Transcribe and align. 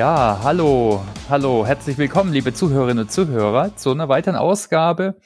Ja, 0.00 0.40
hallo, 0.42 1.04
hallo, 1.28 1.66
herzlich 1.66 1.98
willkommen, 1.98 2.32
liebe 2.32 2.54
Zuhörerinnen 2.54 3.04
und 3.04 3.12
Zuhörer, 3.12 3.76
zu 3.76 3.90
einer 3.90 4.08
weiteren 4.08 4.34
Ausgabe. 4.34 5.20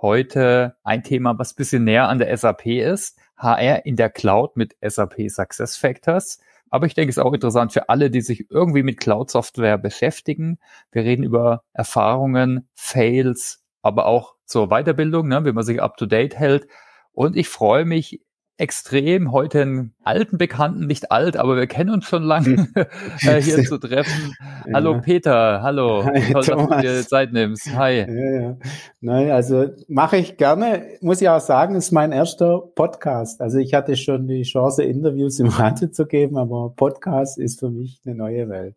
Heute 0.00 0.74
ein 0.82 1.04
Thema, 1.04 1.38
was 1.38 1.52
ein 1.52 1.56
bisschen 1.58 1.84
näher 1.84 2.08
an 2.08 2.18
der 2.18 2.36
SAP 2.36 2.66
ist. 2.66 3.20
HR 3.36 3.86
in 3.86 3.94
der 3.94 4.10
Cloud 4.10 4.56
mit 4.56 4.74
SAP 4.84 5.30
Success 5.30 5.76
Factors. 5.76 6.40
Aber 6.70 6.86
ich 6.86 6.94
denke, 6.94 7.10
es 7.10 7.18
ist 7.18 7.22
auch 7.22 7.34
interessant 7.34 7.72
für 7.72 7.88
alle, 7.88 8.10
die 8.10 8.20
sich 8.20 8.50
irgendwie 8.50 8.82
mit 8.82 8.98
Cloud-Software 8.98 9.78
beschäftigen. 9.78 10.58
Wir 10.90 11.04
reden 11.04 11.22
über 11.22 11.62
Erfahrungen, 11.72 12.68
Fails, 12.74 13.62
aber 13.80 14.06
auch 14.06 14.34
zur 14.44 14.70
Weiterbildung, 14.70 15.28
ne, 15.28 15.44
wie 15.44 15.52
man 15.52 15.62
sich 15.62 15.80
up-to-date 15.80 16.34
hält. 16.34 16.66
Und 17.12 17.36
ich 17.36 17.48
freue 17.48 17.84
mich 17.84 18.25
extrem, 18.58 19.32
heute 19.32 19.62
einen 19.62 19.94
alten 20.02 20.38
Bekannten, 20.38 20.86
nicht 20.86 21.12
alt, 21.12 21.36
aber 21.36 21.56
wir 21.56 21.66
kennen 21.66 21.90
uns 21.90 22.06
schon 22.06 22.22
lange, 22.22 22.68
äh, 23.22 23.40
hier 23.40 23.62
zu 23.64 23.78
treffen. 23.78 24.34
Ja. 24.66 24.74
Hallo 24.74 25.00
Peter, 25.00 25.62
hallo. 25.62 26.04
Hi, 26.04 26.32
Toll, 26.32 26.44
Thomas. 26.44 26.68
dass 26.68 26.76
du 26.76 26.82
dir 26.82 27.06
Zeit 27.06 27.32
nimmst. 27.32 27.74
Hi. 27.76 28.06
Ja, 28.08 28.40
ja. 28.40 28.56
Nein, 29.00 29.30
also 29.30 29.66
mache 29.88 30.16
ich 30.16 30.36
gerne. 30.36 30.84
Muss 31.00 31.20
ich 31.20 31.28
auch 31.28 31.40
sagen, 31.40 31.74
ist 31.74 31.92
mein 31.92 32.12
erster 32.12 32.60
Podcast. 32.74 33.40
Also 33.40 33.58
ich 33.58 33.74
hatte 33.74 33.96
schon 33.96 34.26
die 34.26 34.42
Chance, 34.42 34.82
Interviews 34.84 35.38
im 35.38 35.48
Radio 35.48 35.88
zu 35.88 36.06
geben, 36.06 36.38
aber 36.38 36.72
Podcast 36.74 37.38
ist 37.38 37.60
für 37.60 37.70
mich 37.70 38.00
eine 38.06 38.14
neue 38.14 38.48
Welt. 38.48 38.76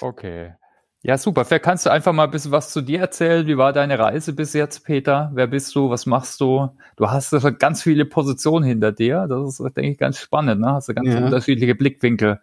Okay. 0.00 0.54
Ja, 1.02 1.16
super. 1.16 1.46
Vielleicht 1.46 1.64
kannst 1.64 1.86
du 1.86 1.90
einfach 1.90 2.12
mal 2.12 2.24
ein 2.24 2.30
bisschen 2.30 2.52
was 2.52 2.70
zu 2.70 2.82
dir 2.82 3.00
erzählen. 3.00 3.46
Wie 3.46 3.56
war 3.56 3.72
deine 3.72 3.98
Reise 3.98 4.34
bis 4.34 4.52
jetzt, 4.52 4.84
Peter? 4.84 5.30
Wer 5.32 5.46
bist 5.46 5.74
du? 5.74 5.88
Was 5.88 6.04
machst 6.04 6.40
du? 6.42 6.68
Du 6.96 7.10
hast 7.10 7.34
ganz 7.58 7.82
viele 7.82 8.04
Positionen 8.04 8.66
hinter 8.66 8.92
dir. 8.92 9.26
Das 9.26 9.58
ist, 9.58 9.76
denke 9.76 9.92
ich, 9.92 9.98
ganz 9.98 10.18
spannend. 10.18 10.60
Ne? 10.60 10.72
Hast 10.72 10.90
du 10.90 10.94
ganz 10.94 11.08
ja. 11.08 11.24
unterschiedliche 11.24 11.74
Blickwinkel. 11.74 12.40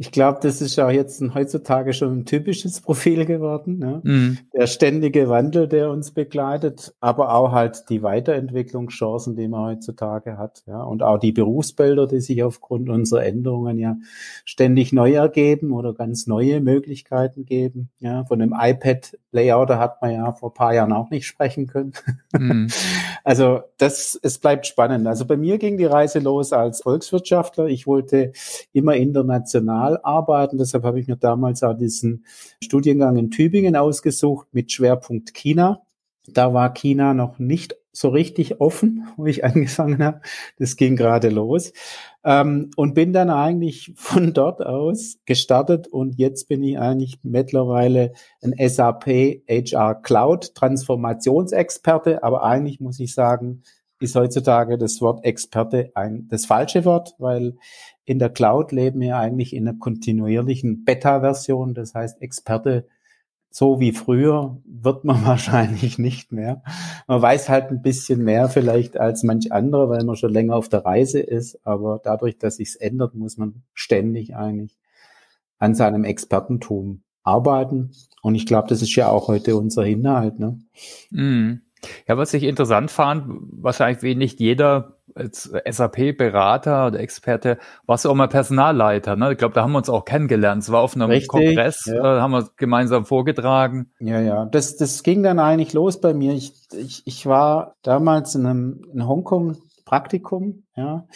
Ich 0.00 0.12
glaube, 0.12 0.38
das 0.40 0.62
ist 0.62 0.78
auch 0.78 0.88
jetzt 0.88 1.20
ein, 1.20 1.34
heutzutage 1.34 1.92
schon 1.92 2.20
ein 2.20 2.24
typisches 2.24 2.80
Profil 2.80 3.26
geworden. 3.26 3.76
Ne? 3.76 4.00
Mhm. 4.02 4.38
Der 4.54 4.66
ständige 4.66 5.28
Wandel, 5.28 5.68
der 5.68 5.90
uns 5.90 6.12
begleitet, 6.12 6.94
aber 7.00 7.34
auch 7.34 7.52
halt 7.52 7.90
die 7.90 8.02
Weiterentwicklungschancen, 8.02 9.36
die 9.36 9.46
man 9.46 9.72
heutzutage 9.72 10.38
hat. 10.38 10.62
Ja? 10.66 10.82
Und 10.84 11.02
auch 11.02 11.18
die 11.18 11.32
Berufsbilder, 11.32 12.06
die 12.06 12.22
sich 12.22 12.42
aufgrund 12.42 12.88
unserer 12.88 13.26
Änderungen 13.26 13.78
ja 13.78 13.98
ständig 14.46 14.94
neu 14.94 15.12
ergeben 15.12 15.70
oder 15.70 15.92
ganz 15.92 16.26
neue 16.26 16.62
Möglichkeiten 16.62 17.44
geben. 17.44 17.90
Ja? 17.98 18.24
Von 18.24 18.38
dem 18.38 18.54
iPad-Layout 18.58 19.68
hat 19.68 20.00
man 20.00 20.12
ja 20.12 20.32
vor 20.32 20.54
paar 20.54 20.72
Jahren 20.72 20.94
auch 20.94 21.10
nicht 21.10 21.26
sprechen 21.26 21.66
können. 21.66 21.92
Mhm. 22.32 22.68
Also 23.22 23.60
das, 23.76 24.18
es 24.22 24.38
bleibt 24.38 24.66
spannend. 24.66 25.06
Also 25.06 25.26
bei 25.26 25.36
mir 25.36 25.58
ging 25.58 25.76
die 25.76 25.84
Reise 25.84 26.20
los 26.20 26.54
als 26.54 26.80
Volkswirtschaftler. 26.80 27.66
Ich 27.66 27.86
wollte 27.86 28.32
immer 28.72 28.96
international 28.96 29.89
international 29.90 30.00
arbeiten. 30.02 30.58
Deshalb 30.58 30.84
habe 30.84 31.00
ich 31.00 31.08
mir 31.08 31.16
damals 31.16 31.62
auch 31.62 31.74
diesen 31.74 32.24
Studiengang 32.62 33.16
in 33.16 33.30
Tübingen 33.30 33.76
ausgesucht 33.76 34.48
mit 34.52 34.72
Schwerpunkt 34.72 35.34
China. 35.34 35.82
Da 36.26 36.52
war 36.54 36.72
China 36.72 37.14
noch 37.14 37.38
nicht 37.38 37.76
so 37.92 38.10
richtig 38.10 38.60
offen, 38.60 39.08
wo 39.16 39.26
ich 39.26 39.44
angefangen 39.44 40.02
habe. 40.02 40.20
Das 40.58 40.76
ging 40.76 40.96
gerade 40.96 41.28
los. 41.28 41.72
Ähm, 42.22 42.70
und 42.76 42.94
bin 42.94 43.12
dann 43.12 43.30
eigentlich 43.30 43.92
von 43.96 44.32
dort 44.32 44.64
aus 44.64 45.18
gestartet 45.24 45.88
und 45.88 46.18
jetzt 46.18 46.48
bin 46.48 46.62
ich 46.62 46.78
eigentlich 46.78 47.18
mittlerweile 47.22 48.12
ein 48.42 48.54
SAP 48.68 49.42
HR 49.48 49.94
Cloud 50.02 50.54
Transformationsexperte. 50.54 52.22
Aber 52.22 52.44
eigentlich 52.44 52.80
muss 52.80 53.00
ich 53.00 53.14
sagen, 53.14 53.62
ist 54.00 54.16
heutzutage 54.16 54.78
das 54.78 55.00
Wort 55.00 55.24
Experte 55.24 55.92
ein, 55.94 56.26
das 56.28 56.46
falsche 56.46 56.84
Wort, 56.84 57.14
weil 57.18 57.56
in 58.04 58.18
der 58.18 58.30
Cloud 58.30 58.72
leben 58.72 59.00
wir 59.00 59.18
eigentlich 59.18 59.54
in 59.54 59.68
einer 59.68 59.78
kontinuierlichen 59.78 60.84
Beta-Version. 60.84 61.74
Das 61.74 61.94
heißt, 61.94 62.20
Experte, 62.22 62.88
so 63.50 63.78
wie 63.78 63.92
früher, 63.92 64.58
wird 64.64 65.04
man 65.04 65.24
wahrscheinlich 65.26 65.98
nicht 65.98 66.32
mehr. 66.32 66.62
Man 67.06 67.22
weiß 67.22 67.48
halt 67.48 67.70
ein 67.70 67.82
bisschen 67.82 68.24
mehr 68.24 68.48
vielleicht 68.48 68.98
als 68.98 69.22
manch 69.22 69.52
andere, 69.52 69.88
weil 69.88 70.04
man 70.04 70.16
schon 70.16 70.32
länger 70.32 70.56
auf 70.56 70.68
der 70.68 70.84
Reise 70.84 71.20
ist. 71.20 71.60
Aber 71.64 72.00
dadurch, 72.02 72.38
dass 72.38 72.56
sich's 72.56 72.76
ändert, 72.76 73.14
muss 73.14 73.36
man 73.36 73.62
ständig 73.74 74.34
eigentlich 74.34 74.76
an 75.58 75.74
seinem 75.74 76.04
Expertentum 76.04 77.02
arbeiten. 77.22 77.92
Und 78.22 78.34
ich 78.34 78.46
glaube, 78.46 78.68
das 78.68 78.82
ist 78.82 78.94
ja 78.96 79.08
auch 79.08 79.28
heute 79.28 79.56
unser 79.56 79.84
Inhalt. 79.84 80.38
Ne? 80.38 80.58
Mm. 81.10 81.60
Ja, 82.06 82.16
was 82.18 82.34
ich 82.34 82.42
interessant 82.42 82.90
fand, 82.90 83.24
wahrscheinlich 83.52 84.02
wie 84.02 84.14
nicht 84.14 84.40
jeder 84.40 84.96
als 85.14 85.52
SAP-Berater 85.68 86.86
oder 86.86 87.00
Experte, 87.00 87.58
warst 87.86 88.04
du 88.04 88.10
auch 88.10 88.14
mal 88.14 88.28
Personalleiter. 88.28 89.16
Ne? 89.16 89.32
Ich 89.32 89.38
glaube, 89.38 89.54
da 89.54 89.62
haben 89.62 89.72
wir 89.72 89.78
uns 89.78 89.90
auch 89.90 90.04
kennengelernt. 90.04 90.62
Es 90.62 90.72
war 90.72 90.82
auf 90.82 90.94
einem 90.94 91.10
Richtig, 91.10 91.28
Kongress, 91.28 91.86
ja. 91.86 92.18
äh, 92.18 92.20
haben 92.20 92.30
wir 92.32 92.48
gemeinsam 92.56 93.04
vorgetragen. 93.04 93.90
Ja, 93.98 94.20
ja, 94.20 94.44
das, 94.44 94.76
das 94.76 95.02
ging 95.02 95.22
dann 95.22 95.38
eigentlich 95.38 95.72
los 95.72 96.00
bei 96.00 96.14
mir. 96.14 96.34
Ich, 96.34 96.52
ich, 96.72 97.02
ich 97.06 97.26
war 97.26 97.76
damals 97.82 98.34
in 98.34 98.46
einem 98.46 98.84
in 98.92 99.06
Hongkong 99.06 99.56
Praktikum, 99.84 100.62
ja, 100.76 101.06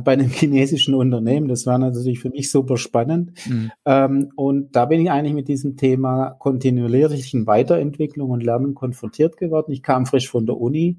bei 0.00 0.12
einem 0.12 0.28
chinesischen 0.30 0.94
Unternehmen. 0.94 1.48
Das 1.48 1.66
war 1.66 1.78
natürlich 1.78 2.20
für 2.20 2.30
mich 2.30 2.50
super 2.50 2.76
spannend. 2.76 3.32
Mhm. 3.48 3.70
Ähm, 3.84 4.32
und 4.36 4.76
da 4.76 4.86
bin 4.86 5.00
ich 5.00 5.10
eigentlich 5.10 5.34
mit 5.34 5.48
diesem 5.48 5.76
Thema 5.76 6.30
kontinuierlichen 6.30 7.46
Weiterentwicklung 7.46 8.30
und 8.30 8.42
Lernen 8.42 8.74
konfrontiert 8.74 9.36
geworden. 9.36 9.72
Ich 9.72 9.82
kam 9.82 10.06
frisch 10.06 10.28
von 10.28 10.46
der 10.46 10.56
Uni 10.56 10.98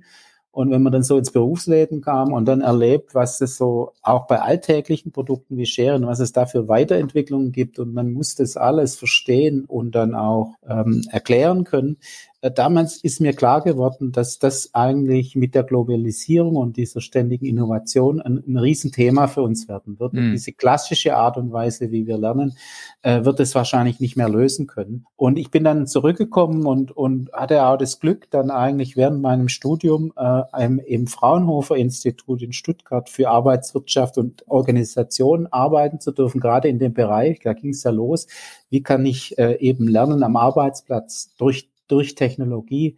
und 0.58 0.72
wenn 0.72 0.82
man 0.82 0.92
dann 0.92 1.04
so 1.04 1.20
ins 1.20 1.30
Berufsleben 1.30 2.02
kam 2.02 2.34
und 2.34 2.46
dann 2.46 2.62
erlebt, 2.62 3.14
was 3.14 3.42
es 3.42 3.58
so 3.58 3.92
auch 4.02 4.26
bei 4.26 4.42
alltäglichen 4.42 5.12
Produkten 5.12 5.56
wie 5.56 5.68
Scheren, 5.68 6.08
was 6.08 6.20
es 6.20 6.32
da 6.32 6.48
für 6.48 6.68
Weiterentwicklungen 6.68 7.52
gibt 7.52 7.78
und 7.78 7.94
man 7.94 8.12
muss 8.12 8.34
das 8.34 8.58
alles 8.58 8.96
verstehen 8.96 9.66
und 9.66 9.94
dann 9.94 10.16
auch 10.16 10.56
ähm, 10.68 11.04
erklären 11.12 11.64
können, 11.64 11.98
äh, 12.37 12.37
damals 12.50 12.98
ist 12.98 13.22
mir 13.22 13.34
klar 13.34 13.62
geworden, 13.62 14.12
dass 14.12 14.40
das 14.40 14.74
eigentlich 14.74 15.36
mit 15.36 15.56
der 15.56 15.64
Globalisierung 15.64 16.56
und 16.56 16.78
dieser 16.78 17.02
ständigen 17.02 17.46
Innovation 17.46 18.22
ein, 18.22 18.44
ein 18.48 18.58
Riesenthema 18.58 19.28
für 19.28 19.42
uns 19.42 19.68
werden 19.68 20.00
wird. 20.00 20.14
Mhm. 20.14 20.32
diese 20.34 20.52
klassische 20.52 21.16
Art 21.16 21.38
und 21.38 21.52
Weise, 21.52 21.92
wie 21.92 22.08
wir 22.08 22.18
lernen, 22.18 22.58
äh, 23.02 23.24
wird 23.26 23.40
es 23.40 23.56
wahrscheinlich 23.56 24.00
nicht 24.00 24.18
mehr 24.18 24.30
lösen 24.30 24.68
können. 24.68 25.06
Und 25.16 25.38
ich 25.38 25.52
bin 25.52 25.64
dann 25.64 25.88
zurückgekommen 25.88 26.66
und, 26.66 26.92
und 26.92 27.32
hatte 27.34 27.66
auch 27.66 27.78
das 27.78 28.00
Glück, 28.00 28.30
dann 28.30 28.52
eigentlich 28.52 28.98
während 28.98 29.22
meinem 29.22 29.48
Studium 29.50 30.14
äh, 30.18 30.42
im, 30.64 30.80
im 30.80 31.08
Fraunhofer 31.08 31.76
Institut 31.76 32.42
in 32.42 32.54
Stuttgart 32.54 33.10
für 33.10 33.30
Arbeitswirtschaft 33.30 34.18
und 34.18 34.48
Organisation 34.48 35.48
arbeiten 35.48 36.00
zu 36.00 36.12
dürfen, 36.12 36.42
gerade 36.42 36.68
in 36.68 36.80
dem 36.80 36.94
Bereich. 36.94 37.40
Da 37.44 37.54
ging 37.54 37.72
es 37.72 37.84
ja 37.84 37.92
los. 37.92 38.28
Wie 38.70 38.84
kann 38.84 39.06
ich 39.06 39.38
äh, 39.38 39.58
eben 39.60 39.88
lernen 39.88 40.24
am 40.24 40.36
Arbeitsplatz 40.36 41.34
durch 41.38 41.70
durch 41.88 42.16
Technologie, 42.16 42.96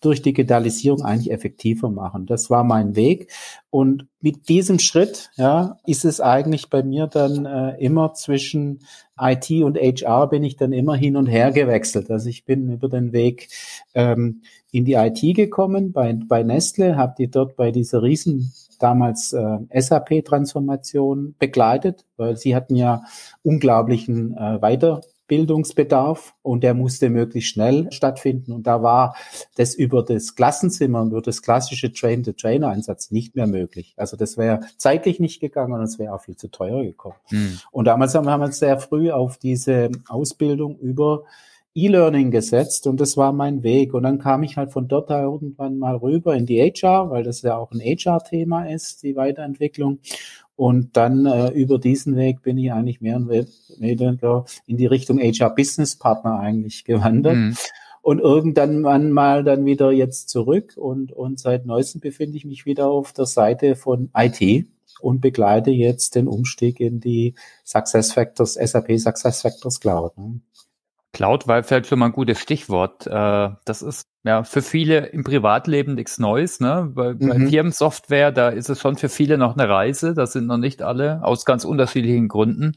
durch 0.00 0.22
Digitalisierung 0.22 1.02
eigentlich 1.02 1.30
effektiver 1.30 1.90
machen. 1.90 2.26
Das 2.26 2.48
war 2.48 2.64
mein 2.64 2.96
Weg. 2.96 3.30
Und 3.68 4.06
mit 4.20 4.48
diesem 4.48 4.78
Schritt, 4.78 5.30
ja, 5.36 5.78
ist 5.86 6.04
es 6.04 6.20
eigentlich 6.20 6.70
bei 6.70 6.82
mir 6.82 7.06
dann 7.06 7.44
äh, 7.44 7.76
immer 7.78 8.14
zwischen 8.14 8.80
IT 9.20 9.50
und 9.62 9.76
HR 9.76 10.28
bin 10.28 10.42
ich 10.42 10.56
dann 10.56 10.72
immer 10.72 10.96
hin 10.96 11.16
und 11.16 11.26
her 11.26 11.52
gewechselt. 11.52 12.10
Also 12.10 12.30
ich 12.30 12.44
bin 12.44 12.72
über 12.72 12.88
den 12.88 13.12
Weg 13.12 13.48
ähm, 13.94 14.42
in 14.72 14.84
die 14.86 14.94
IT 14.94 15.20
gekommen 15.36 15.92
bei, 15.92 16.12
bei 16.26 16.42
Nestle, 16.42 16.96
habe 16.96 17.14
die 17.18 17.30
dort 17.30 17.56
bei 17.56 17.70
dieser 17.70 18.02
riesen 18.02 18.52
damals 18.78 19.34
äh, 19.34 19.58
SAP-Transformation 19.78 21.34
begleitet, 21.38 22.06
weil 22.16 22.36
sie 22.36 22.56
hatten 22.56 22.74
ja 22.74 23.02
unglaublichen 23.42 24.36
äh, 24.36 24.60
Weiter 24.62 25.02
Bildungsbedarf 25.30 26.34
und 26.42 26.64
der 26.64 26.74
musste 26.74 27.08
möglichst 27.08 27.52
schnell 27.52 27.86
stattfinden. 27.92 28.50
Und 28.50 28.66
da 28.66 28.82
war 28.82 29.14
das 29.54 29.76
über 29.76 30.02
das 30.02 30.34
Klassenzimmer, 30.34 31.02
über 31.04 31.22
das 31.22 31.40
klassische 31.40 31.92
Train-the-Trainer-Einsatz 31.92 33.12
nicht 33.12 33.36
mehr 33.36 33.46
möglich. 33.46 33.94
Also 33.96 34.16
das 34.16 34.36
wäre 34.36 34.58
zeitlich 34.76 35.20
nicht 35.20 35.38
gegangen 35.40 35.72
und 35.72 35.82
es 35.82 36.00
wäre 36.00 36.14
auch 36.14 36.22
viel 36.22 36.34
zu 36.34 36.48
teuer 36.48 36.82
gekommen. 36.82 37.14
Mhm. 37.30 37.60
Und 37.70 37.84
damals 37.84 38.12
haben 38.16 38.26
wir 38.26 38.40
uns 38.40 38.58
sehr 38.58 38.80
früh 38.80 39.12
auf 39.12 39.38
diese 39.38 39.92
Ausbildung 40.08 40.76
über 40.80 41.22
E-Learning 41.72 42.32
gesetzt 42.32 42.88
und 42.88 43.00
das 43.00 43.16
war 43.16 43.32
mein 43.32 43.62
Weg. 43.62 43.94
Und 43.94 44.02
dann 44.02 44.18
kam 44.18 44.42
ich 44.42 44.56
halt 44.56 44.72
von 44.72 44.88
dort 44.88 45.10
irgendwann 45.10 45.78
mal 45.78 45.94
rüber 45.94 46.34
in 46.34 46.44
die 46.44 46.60
HR, 46.60 47.10
weil 47.10 47.22
das 47.22 47.42
ja 47.42 47.56
auch 47.56 47.70
ein 47.70 47.80
HR-Thema 47.80 48.64
ist, 48.64 49.04
die 49.04 49.14
Weiterentwicklung. 49.14 50.00
Und 50.60 50.94
dann 50.98 51.24
äh, 51.24 51.48
über 51.52 51.78
diesen 51.78 52.16
Weg 52.16 52.42
bin 52.42 52.58
ich 52.58 52.70
eigentlich 52.70 53.00
mehr 53.00 53.16
und 53.16 53.30
weniger 53.30 54.44
in 54.66 54.76
die 54.76 54.84
Richtung 54.84 55.18
HR 55.18 55.54
Business 55.54 55.96
Partner 55.96 56.38
eigentlich 56.38 56.84
gewandert. 56.84 57.34
Mhm. 57.34 57.56
Und 58.02 58.18
irgendwann 58.18 59.10
mal 59.10 59.42
dann 59.42 59.64
wieder 59.64 59.90
jetzt 59.90 60.28
zurück 60.28 60.74
und, 60.76 61.12
und 61.12 61.40
seit 61.40 61.64
neuestem 61.64 62.02
befinde 62.02 62.36
ich 62.36 62.44
mich 62.44 62.66
wieder 62.66 62.88
auf 62.88 63.14
der 63.14 63.24
Seite 63.24 63.74
von 63.74 64.10
IT 64.14 64.66
und 65.00 65.22
begleite 65.22 65.70
jetzt 65.70 66.14
den 66.14 66.28
Umstieg 66.28 66.78
in 66.78 67.00
die 67.00 67.36
Success 67.64 68.12
Factors, 68.12 68.52
SAP 68.52 68.98
Success 68.98 69.40
Factors 69.40 69.80
Cloud. 69.80 70.18
Ne? 70.18 70.40
Cloud 71.12 71.48
war 71.48 71.62
vielleicht 71.62 71.86
schon 71.86 71.98
mal 71.98 72.06
ein 72.06 72.12
gutes 72.12 72.40
Stichwort. 72.40 73.06
Äh, 73.06 73.50
das 73.64 73.82
ist 73.82 74.06
ja 74.22 74.44
für 74.44 74.62
viele 74.62 75.06
im 75.06 75.24
Privatleben 75.24 75.94
nichts 75.94 76.18
Neues, 76.18 76.60
ne? 76.60 76.90
Bei, 76.94 77.14
mhm. 77.14 77.28
bei 77.28 77.46
Firmensoftware, 77.48 78.30
da 78.32 78.50
ist 78.50 78.70
es 78.70 78.80
schon 78.80 78.96
für 78.96 79.08
viele 79.08 79.36
noch 79.36 79.56
eine 79.56 79.68
Reise. 79.68 80.14
Da 80.14 80.26
sind 80.26 80.46
noch 80.46 80.58
nicht 80.58 80.82
alle 80.82 81.24
aus 81.24 81.44
ganz 81.44 81.64
unterschiedlichen 81.64 82.28
Gründen. 82.28 82.76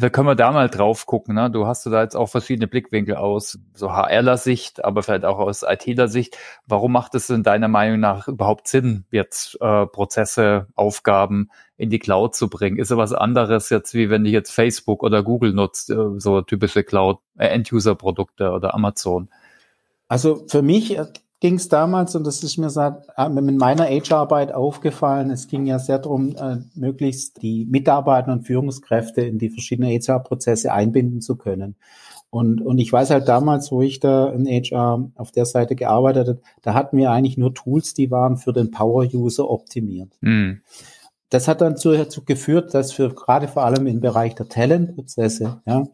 Also 0.00 0.08
können 0.08 0.28
wir 0.28 0.34
da 0.34 0.50
mal 0.50 0.70
drauf 0.70 1.04
gucken. 1.04 1.34
Ne? 1.34 1.50
Du 1.50 1.66
hast 1.66 1.84
da 1.84 2.02
jetzt 2.02 2.16
auch 2.16 2.30
verschiedene 2.30 2.66
Blickwinkel 2.66 3.16
aus 3.16 3.58
so 3.74 3.92
HRler-Sicht, 3.92 4.82
aber 4.82 5.02
vielleicht 5.02 5.26
auch 5.26 5.38
aus 5.38 5.62
ITler-Sicht. 5.62 6.38
Warum 6.66 6.92
macht 6.92 7.14
es 7.14 7.28
in 7.28 7.42
deiner 7.42 7.68
Meinung 7.68 8.00
nach 8.00 8.26
überhaupt 8.26 8.66
Sinn, 8.66 9.04
jetzt 9.10 9.60
äh, 9.60 9.84
Prozesse, 9.84 10.68
Aufgaben 10.74 11.50
in 11.76 11.90
die 11.90 11.98
Cloud 11.98 12.34
zu 12.34 12.48
bringen? 12.48 12.78
Ist 12.78 12.90
ja 12.90 12.96
was 12.96 13.12
anderes 13.12 13.68
jetzt, 13.68 13.92
wie 13.92 14.08
wenn 14.08 14.24
ich 14.24 14.32
jetzt 14.32 14.52
Facebook 14.52 15.02
oder 15.02 15.22
Google 15.22 15.52
nutzt, 15.52 15.90
äh, 15.90 15.96
so 16.16 16.40
typische 16.40 16.82
Cloud, 16.82 17.18
äh, 17.36 17.52
oder 17.58 18.72
Amazon? 18.72 19.28
Also 20.08 20.46
für 20.48 20.62
mich 20.62 20.98
ging 21.40 21.54
es 21.54 21.68
damals, 21.68 22.14
und 22.14 22.26
das 22.26 22.42
ist 22.42 22.58
mir 22.58 22.68
äh, 23.16 23.28
mit 23.28 23.58
meiner 23.58 23.86
Age-Arbeit 23.86 24.52
aufgefallen, 24.52 25.30
es 25.30 25.48
ging 25.48 25.66
ja 25.66 25.78
sehr 25.78 25.98
darum, 25.98 26.36
äh, 26.36 26.58
möglichst 26.74 27.42
die 27.42 27.66
Mitarbeiter 27.66 28.32
und 28.32 28.46
Führungskräfte 28.46 29.22
in 29.22 29.38
die 29.38 29.50
verschiedenen 29.50 29.90
HR-Prozesse 29.90 30.72
einbinden 30.72 31.20
zu 31.20 31.36
können. 31.36 31.76
Und, 32.28 32.60
und 32.60 32.78
ich 32.78 32.92
weiß 32.92 33.10
halt 33.10 33.26
damals, 33.26 33.72
wo 33.72 33.82
ich 33.82 33.98
da 33.98 34.30
in 34.30 34.46
HR 34.46 35.10
auf 35.16 35.32
der 35.32 35.46
Seite 35.46 35.74
gearbeitet 35.74 36.28
habe, 36.28 36.40
da 36.62 36.74
hatten 36.74 36.96
wir 36.96 37.10
eigentlich 37.10 37.36
nur 37.36 37.54
Tools, 37.54 37.92
die 37.92 38.10
waren 38.10 38.36
für 38.36 38.52
den 38.52 38.70
Power-User 38.70 39.50
optimiert. 39.50 40.16
Mhm 40.20 40.60
das 41.30 41.46
hat 41.46 41.60
dann 41.60 41.76
dazu 41.82 42.24
geführt, 42.24 42.74
dass 42.74 42.92
für 42.92 43.08
gerade 43.08 43.46
vor 43.46 43.64
allem 43.64 43.86
im 43.86 44.00
Bereich 44.00 44.34
der 44.34 44.48
Talentprozesse, 44.48 45.62
ja, 45.64 45.84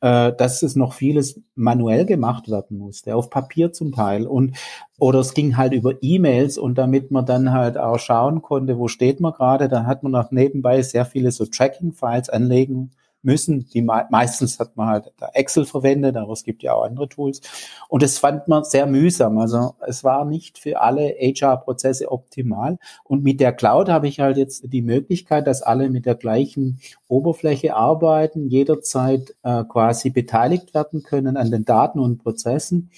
äh, 0.00 0.32
dass 0.36 0.62
es 0.62 0.74
noch 0.74 0.94
vieles 0.94 1.40
manuell 1.54 2.04
gemacht 2.04 2.50
werden 2.50 2.76
musste, 2.76 3.14
auf 3.14 3.30
Papier 3.30 3.72
zum 3.72 3.92
Teil. 3.92 4.26
Und 4.26 4.56
oder 4.98 5.20
es 5.20 5.32
ging 5.32 5.56
halt 5.56 5.72
über 5.72 5.94
E-Mails 6.02 6.58
und 6.58 6.76
damit 6.76 7.12
man 7.12 7.24
dann 7.24 7.52
halt 7.52 7.78
auch 7.78 7.98
schauen 7.98 8.42
konnte, 8.42 8.78
wo 8.78 8.88
steht 8.88 9.20
man 9.20 9.32
gerade, 9.32 9.68
dann 9.68 9.86
hat 9.86 10.02
man 10.02 10.12
noch 10.12 10.32
nebenbei 10.32 10.82
sehr 10.82 11.04
viele 11.04 11.30
so 11.30 11.46
Tracking-Files 11.46 12.28
anlegen 12.28 12.90
müssen. 13.22 13.66
Die 13.72 13.82
meistens 13.82 14.58
hat 14.58 14.76
man 14.76 14.88
halt 14.88 15.12
Excel 15.34 15.64
verwendet, 15.64 16.16
aber 16.16 16.32
es 16.32 16.44
gibt 16.44 16.62
ja 16.62 16.74
auch 16.74 16.84
andere 16.84 17.08
Tools. 17.08 17.40
Und 17.88 18.02
das 18.02 18.18
fand 18.18 18.48
man 18.48 18.64
sehr 18.64 18.86
mühsam. 18.86 19.38
Also 19.38 19.74
es 19.86 20.04
war 20.04 20.24
nicht 20.24 20.58
für 20.58 20.80
alle 20.80 21.08
HR-Prozesse 21.08 22.10
optimal. 22.10 22.78
Und 23.04 23.22
mit 23.22 23.40
der 23.40 23.52
Cloud 23.52 23.88
habe 23.88 24.08
ich 24.08 24.20
halt 24.20 24.36
jetzt 24.36 24.72
die 24.72 24.82
Möglichkeit, 24.82 25.46
dass 25.46 25.62
alle 25.62 25.90
mit 25.90 26.06
der 26.06 26.14
gleichen 26.14 26.80
Oberfläche 27.08 27.74
arbeiten, 27.74 28.48
jederzeit 28.48 29.34
äh, 29.42 29.64
quasi 29.64 30.10
beteiligt 30.10 30.74
werden 30.74 31.02
können 31.02 31.36
an 31.36 31.50
den 31.50 31.64
Daten 31.64 31.98
und 31.98 32.22
Prozessen 32.22 32.90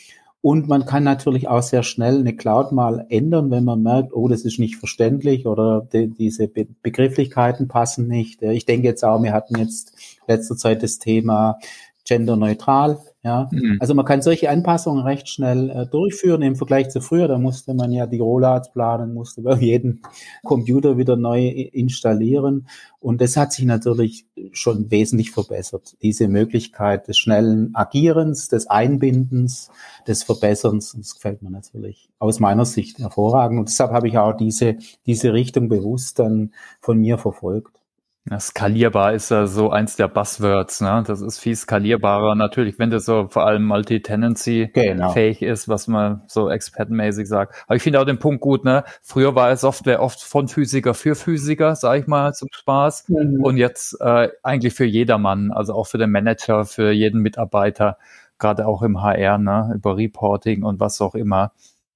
und 0.44 0.66
man 0.66 0.86
kann 0.86 1.04
natürlich 1.04 1.46
auch 1.46 1.62
sehr 1.62 1.84
schnell 1.84 2.18
eine 2.18 2.34
Cloud 2.34 2.72
mal 2.72 3.06
ändern, 3.10 3.52
wenn 3.52 3.64
man 3.64 3.80
merkt, 3.80 4.12
oh, 4.12 4.26
das 4.26 4.44
ist 4.44 4.58
nicht 4.58 4.74
verständlich 4.74 5.46
oder 5.46 5.86
die, 5.92 6.08
diese 6.08 6.48
Be 6.48 6.66
Begrifflichkeiten 6.82 7.68
passen 7.68 8.08
nicht. 8.08 8.42
Ich 8.42 8.66
denke 8.66 8.88
jetzt 8.88 9.04
auch, 9.04 9.22
wir 9.22 9.32
hatten 9.32 9.56
jetzt 9.56 9.96
letzter 10.26 10.56
Zeit 10.56 10.82
das 10.82 10.98
Thema 10.98 11.58
genderneutral. 12.04 12.98
Ja, 13.24 13.48
mhm. 13.52 13.76
also 13.78 13.94
man 13.94 14.04
kann 14.04 14.20
solche 14.20 14.50
Anpassungen 14.50 15.04
recht 15.04 15.28
schnell 15.28 15.70
äh, 15.70 15.86
durchführen 15.86 16.42
im 16.42 16.56
Vergleich 16.56 16.88
zu 16.88 17.00
früher. 17.00 17.28
Da 17.28 17.38
musste 17.38 17.72
man 17.72 17.92
ja 17.92 18.06
die 18.06 18.18
Rollouts 18.18 18.72
planen, 18.72 19.14
musste 19.14 19.42
bei 19.42 19.54
jedem 19.60 20.00
Computer 20.42 20.98
wieder 20.98 21.14
neu 21.14 21.46
installieren. 21.46 22.66
Und 22.98 23.20
das 23.20 23.36
hat 23.36 23.52
sich 23.52 23.64
natürlich 23.64 24.26
schon 24.50 24.90
wesentlich 24.90 25.30
verbessert. 25.30 25.96
Diese 26.02 26.26
Möglichkeit 26.26 27.06
des 27.06 27.16
schnellen 27.16 27.70
Agierens, 27.74 28.48
des 28.48 28.66
Einbindens, 28.66 29.70
des 30.08 30.24
Verbesserns, 30.24 30.96
das 30.98 31.14
gefällt 31.14 31.42
mir 31.42 31.50
natürlich 31.50 32.08
aus 32.18 32.40
meiner 32.40 32.64
Sicht 32.64 32.98
hervorragend. 32.98 33.60
Und 33.60 33.68
deshalb 33.68 33.92
habe 33.92 34.08
ich 34.08 34.18
auch 34.18 34.36
diese, 34.36 34.78
diese 35.06 35.32
Richtung 35.32 35.68
bewusst 35.68 36.18
dann 36.18 36.52
von 36.80 36.98
mir 36.98 37.18
verfolgt. 37.18 37.81
Ja, 38.30 38.38
skalierbar 38.38 39.14
ist 39.14 39.32
ja 39.32 39.48
so 39.48 39.70
eins 39.70 39.96
der 39.96 40.06
Buzzwords, 40.06 40.80
ne? 40.80 41.02
Das 41.04 41.20
ist 41.20 41.40
viel 41.40 41.56
skalierbarer. 41.56 42.36
Natürlich, 42.36 42.78
wenn 42.78 42.90
das 42.90 43.04
so 43.04 43.26
vor 43.28 43.44
allem 43.44 43.64
Multi-Tenancy 43.64 44.70
genau. 44.72 45.10
fähig 45.10 45.42
ist, 45.42 45.68
was 45.68 45.88
man 45.88 46.22
so 46.28 46.48
expertenmäßig 46.48 47.26
sagt. 47.26 47.64
Aber 47.66 47.74
ich 47.74 47.82
finde 47.82 48.00
auch 48.00 48.04
den 48.04 48.20
Punkt 48.20 48.40
gut, 48.40 48.64
ne? 48.64 48.84
Früher 49.02 49.34
war 49.34 49.56
Software 49.56 50.00
oft 50.00 50.22
von 50.22 50.46
Physiker 50.46 50.94
für 50.94 51.16
Physiker, 51.16 51.74
sag 51.74 51.98
ich 51.98 52.06
mal, 52.06 52.32
zum 52.32 52.48
Spaß. 52.52 53.08
Mhm. 53.08 53.42
Und 53.42 53.56
jetzt 53.56 54.00
äh, 54.00 54.28
eigentlich 54.44 54.74
für 54.74 54.84
jedermann, 54.84 55.50
also 55.50 55.74
auch 55.74 55.88
für 55.88 55.98
den 55.98 56.12
Manager, 56.12 56.64
für 56.64 56.92
jeden 56.92 57.22
Mitarbeiter, 57.22 57.98
gerade 58.38 58.68
auch 58.68 58.82
im 58.82 59.02
HR, 59.02 59.38
ne? 59.38 59.72
Über 59.74 59.96
Reporting 59.96 60.62
und 60.62 60.78
was 60.78 61.00
auch 61.00 61.16
immer. 61.16 61.50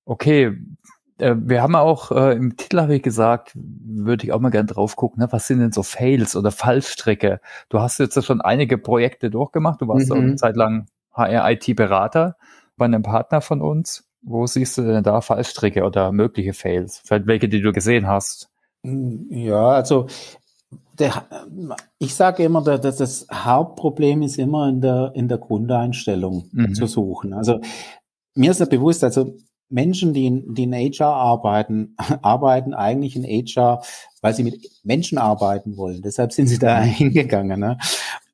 Okay, 0.04 0.58
wir 1.18 1.62
haben 1.62 1.74
auch 1.74 2.10
äh, 2.12 2.34
im 2.34 2.56
Titel 2.56 2.80
habe 2.80 2.96
ich 2.96 3.02
gesagt, 3.02 3.52
würde 3.54 4.24
ich 4.24 4.32
auch 4.32 4.40
mal 4.40 4.50
gerne 4.50 4.66
drauf 4.66 4.96
gucken, 4.96 5.22
ne? 5.22 5.28
was 5.30 5.46
sind 5.46 5.60
denn 5.60 5.72
so 5.72 5.82
Fails 5.82 6.36
oder 6.36 6.50
Fallstricke? 6.50 7.40
Du 7.68 7.80
hast 7.80 7.98
jetzt 7.98 8.22
schon 8.24 8.40
einige 8.40 8.76
Projekte 8.76 9.30
durchgemacht, 9.30 9.80
du 9.80 9.88
warst 9.88 10.10
mhm. 10.10 10.12
auch 10.12 10.20
eine 10.20 10.36
Zeit 10.36 10.56
lang 10.56 10.86
HR-IT-Berater 11.12 12.36
bei 12.76 12.84
einem 12.84 13.02
Partner 13.02 13.40
von 13.40 13.62
uns. 13.62 14.04
Wo 14.22 14.46
siehst 14.46 14.76
du 14.76 14.82
denn 14.82 15.04
da 15.04 15.20
Fallstricke 15.20 15.84
oder 15.84 16.12
mögliche 16.12 16.52
Fails? 16.52 17.00
Vielleicht 17.04 17.26
welche, 17.26 17.48
die 17.48 17.62
du 17.62 17.72
gesehen 17.72 18.06
hast? 18.06 18.50
Ja, 18.82 19.68
also 19.68 20.08
der, 20.98 21.26
ich 21.98 22.14
sage 22.14 22.42
immer, 22.44 22.62
dass 22.62 22.96
das 22.96 23.26
Hauptproblem 23.32 24.22
ist 24.22 24.38
immer 24.38 24.68
in 24.68 24.80
der, 24.80 25.12
in 25.14 25.28
der 25.28 25.38
Grundeinstellung 25.38 26.48
mhm. 26.52 26.74
zu 26.74 26.86
suchen. 26.86 27.32
Also 27.32 27.60
mir 28.34 28.50
ist 28.50 28.60
ja 28.60 28.66
bewusst, 28.66 29.04
also 29.04 29.36
Menschen, 29.68 30.14
die 30.14 30.26
in, 30.26 30.54
die 30.54 30.64
in 30.64 30.74
HR 30.74 31.06
arbeiten, 31.06 31.96
arbeiten 32.22 32.74
eigentlich 32.74 33.16
in 33.16 33.24
HR, 33.24 33.82
weil 34.20 34.34
sie 34.34 34.44
mit 34.44 34.70
Menschen 34.84 35.18
arbeiten 35.18 35.76
wollen. 35.76 36.02
Deshalb 36.02 36.32
sind 36.32 36.46
sie 36.46 36.58
da 36.58 36.80
hingegangen. 36.82 37.60
Ne? 37.60 37.78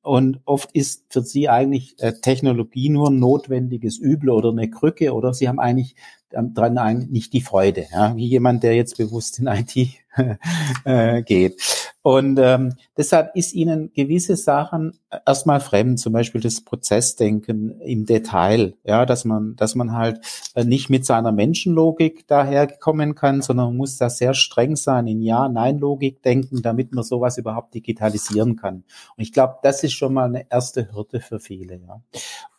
Und 0.03 0.41
oft 0.45 0.73
ist 0.73 1.05
für 1.11 1.23
sie 1.23 1.49
eigentlich 1.49 1.95
äh, 2.01 2.13
Technologie 2.15 2.89
nur 2.89 3.11
ein 3.11 3.19
notwendiges 3.19 3.99
Übel 3.99 4.31
oder 4.31 4.51
eine 4.51 4.69
Krücke 4.69 5.15
oder 5.15 5.33
sie 5.33 5.49
haben 5.49 5.61
eigentlich 5.61 5.95
dran 6.33 6.79
eigentlich 6.79 7.11
nicht 7.11 7.33
die 7.35 7.43
Freude, 7.43 7.87
ja? 7.93 8.17
wie 8.17 8.27
jemand, 8.27 8.63
der 8.63 8.75
jetzt 8.75 8.97
bewusst 8.97 9.39
in 9.39 9.47
IT 9.47 9.77
äh, 10.85 11.23
geht. 11.23 11.92
Und 12.03 12.39
ähm, 12.41 12.75
deshalb 12.97 13.37
ist 13.37 13.55
ihnen 13.55 13.93
gewisse 13.95 14.37
Sachen 14.37 14.99
erstmal 15.25 15.61
fremd, 15.61 16.01
zum 16.01 16.13
Beispiel 16.13 16.41
das 16.41 16.61
Prozessdenken 16.61 17.81
im 17.81 18.07
Detail, 18.07 18.75
ja, 18.83 19.07
dass 19.07 19.25
man, 19.25 19.55
dass 19.57 19.77
man 19.77 19.93
halt 19.93 20.21
äh, 20.55 20.65
nicht 20.65 20.91
mit 20.91 21.07
seiner 21.07 21.31
Menschenlogik 21.31 22.27
daherkommen 22.27 23.15
kann, 23.15 23.41
sondern 23.41 23.67
man 23.67 23.77
muss 23.77 23.99
da 23.99 24.11
sehr 24.11 24.35
streng 24.35 24.75
sein 24.75 25.07
in 25.07 25.23
Ja-Nein-Logik 25.23 26.23
denken, 26.23 26.63
damit 26.63 26.93
man 26.93 27.05
sowas 27.05 27.39
überhaupt 27.39 27.75
digitalisieren 27.75 28.57
kann. 28.57 28.85
Und 29.17 29.23
ich 29.23 29.33
glaube, 29.33 29.57
das 29.63 29.85
ist 29.85 29.93
schon 29.93 30.15
mal 30.15 30.25
eine 30.25 30.51
erste 30.51 30.93
Hürde 30.93 31.21
für 31.21 31.39
viele, 31.39 31.77
ja. 31.77 32.03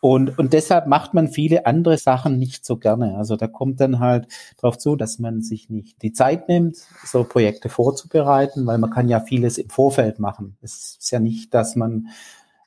Und, 0.00 0.38
und 0.38 0.52
deshalb 0.52 0.86
macht 0.86 1.14
man 1.14 1.28
viele 1.28 1.64
andere 1.64 1.96
Sachen 1.96 2.38
nicht 2.38 2.66
so 2.66 2.76
gerne. 2.76 3.16
Also 3.16 3.36
da 3.36 3.46
kommt 3.46 3.80
dann 3.80 4.00
halt 4.00 4.28
drauf 4.58 4.76
zu, 4.76 4.96
dass 4.96 5.18
man 5.18 5.40
sich 5.40 5.70
nicht 5.70 6.02
die 6.02 6.12
Zeit 6.12 6.46
nimmt, 6.46 6.76
so 7.06 7.24
Projekte 7.24 7.70
vorzubereiten, 7.70 8.66
weil 8.66 8.76
man 8.76 8.90
kann 8.90 9.08
ja 9.08 9.20
vieles 9.34 9.58
im 9.58 9.68
Vorfeld 9.68 10.20
machen. 10.20 10.56
Es 10.62 10.96
ist 11.00 11.10
ja 11.10 11.18
nicht, 11.18 11.52
dass 11.54 11.74
man 11.74 12.08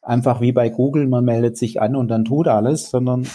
einfach 0.01 0.41
wie 0.41 0.51
bei 0.51 0.69
Google, 0.69 1.07
man 1.07 1.23
meldet 1.23 1.57
sich 1.57 1.81
an 1.81 1.95
und 1.95 2.09
dann 2.09 2.25
tut 2.25 2.47
alles, 2.47 2.89
sondern 2.89 3.25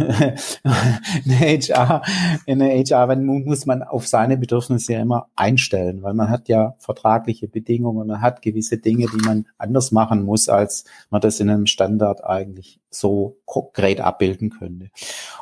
eine 0.00 0.36
HR, 1.26 2.02
in 2.46 2.60
eine 2.60 2.84
HR 2.84 3.16
muss 3.16 3.66
man 3.66 3.82
auf 3.82 4.06
seine 4.06 4.36
Bedürfnisse 4.36 4.94
ja 4.94 5.00
immer 5.00 5.28
einstellen, 5.36 6.02
weil 6.02 6.14
man 6.14 6.28
hat 6.28 6.48
ja 6.48 6.74
vertragliche 6.78 7.48
Bedingungen, 7.48 8.06
man 8.06 8.20
hat 8.20 8.42
gewisse 8.42 8.78
Dinge, 8.78 9.06
die 9.06 9.24
man 9.24 9.46
anders 9.58 9.92
machen 9.92 10.24
muss, 10.24 10.48
als 10.48 10.84
man 11.10 11.20
das 11.20 11.40
in 11.40 11.50
einem 11.50 11.66
Standard 11.66 12.24
eigentlich 12.24 12.80
so 12.90 13.36
konkret 13.44 14.00
abbilden 14.00 14.50
könnte. 14.50 14.90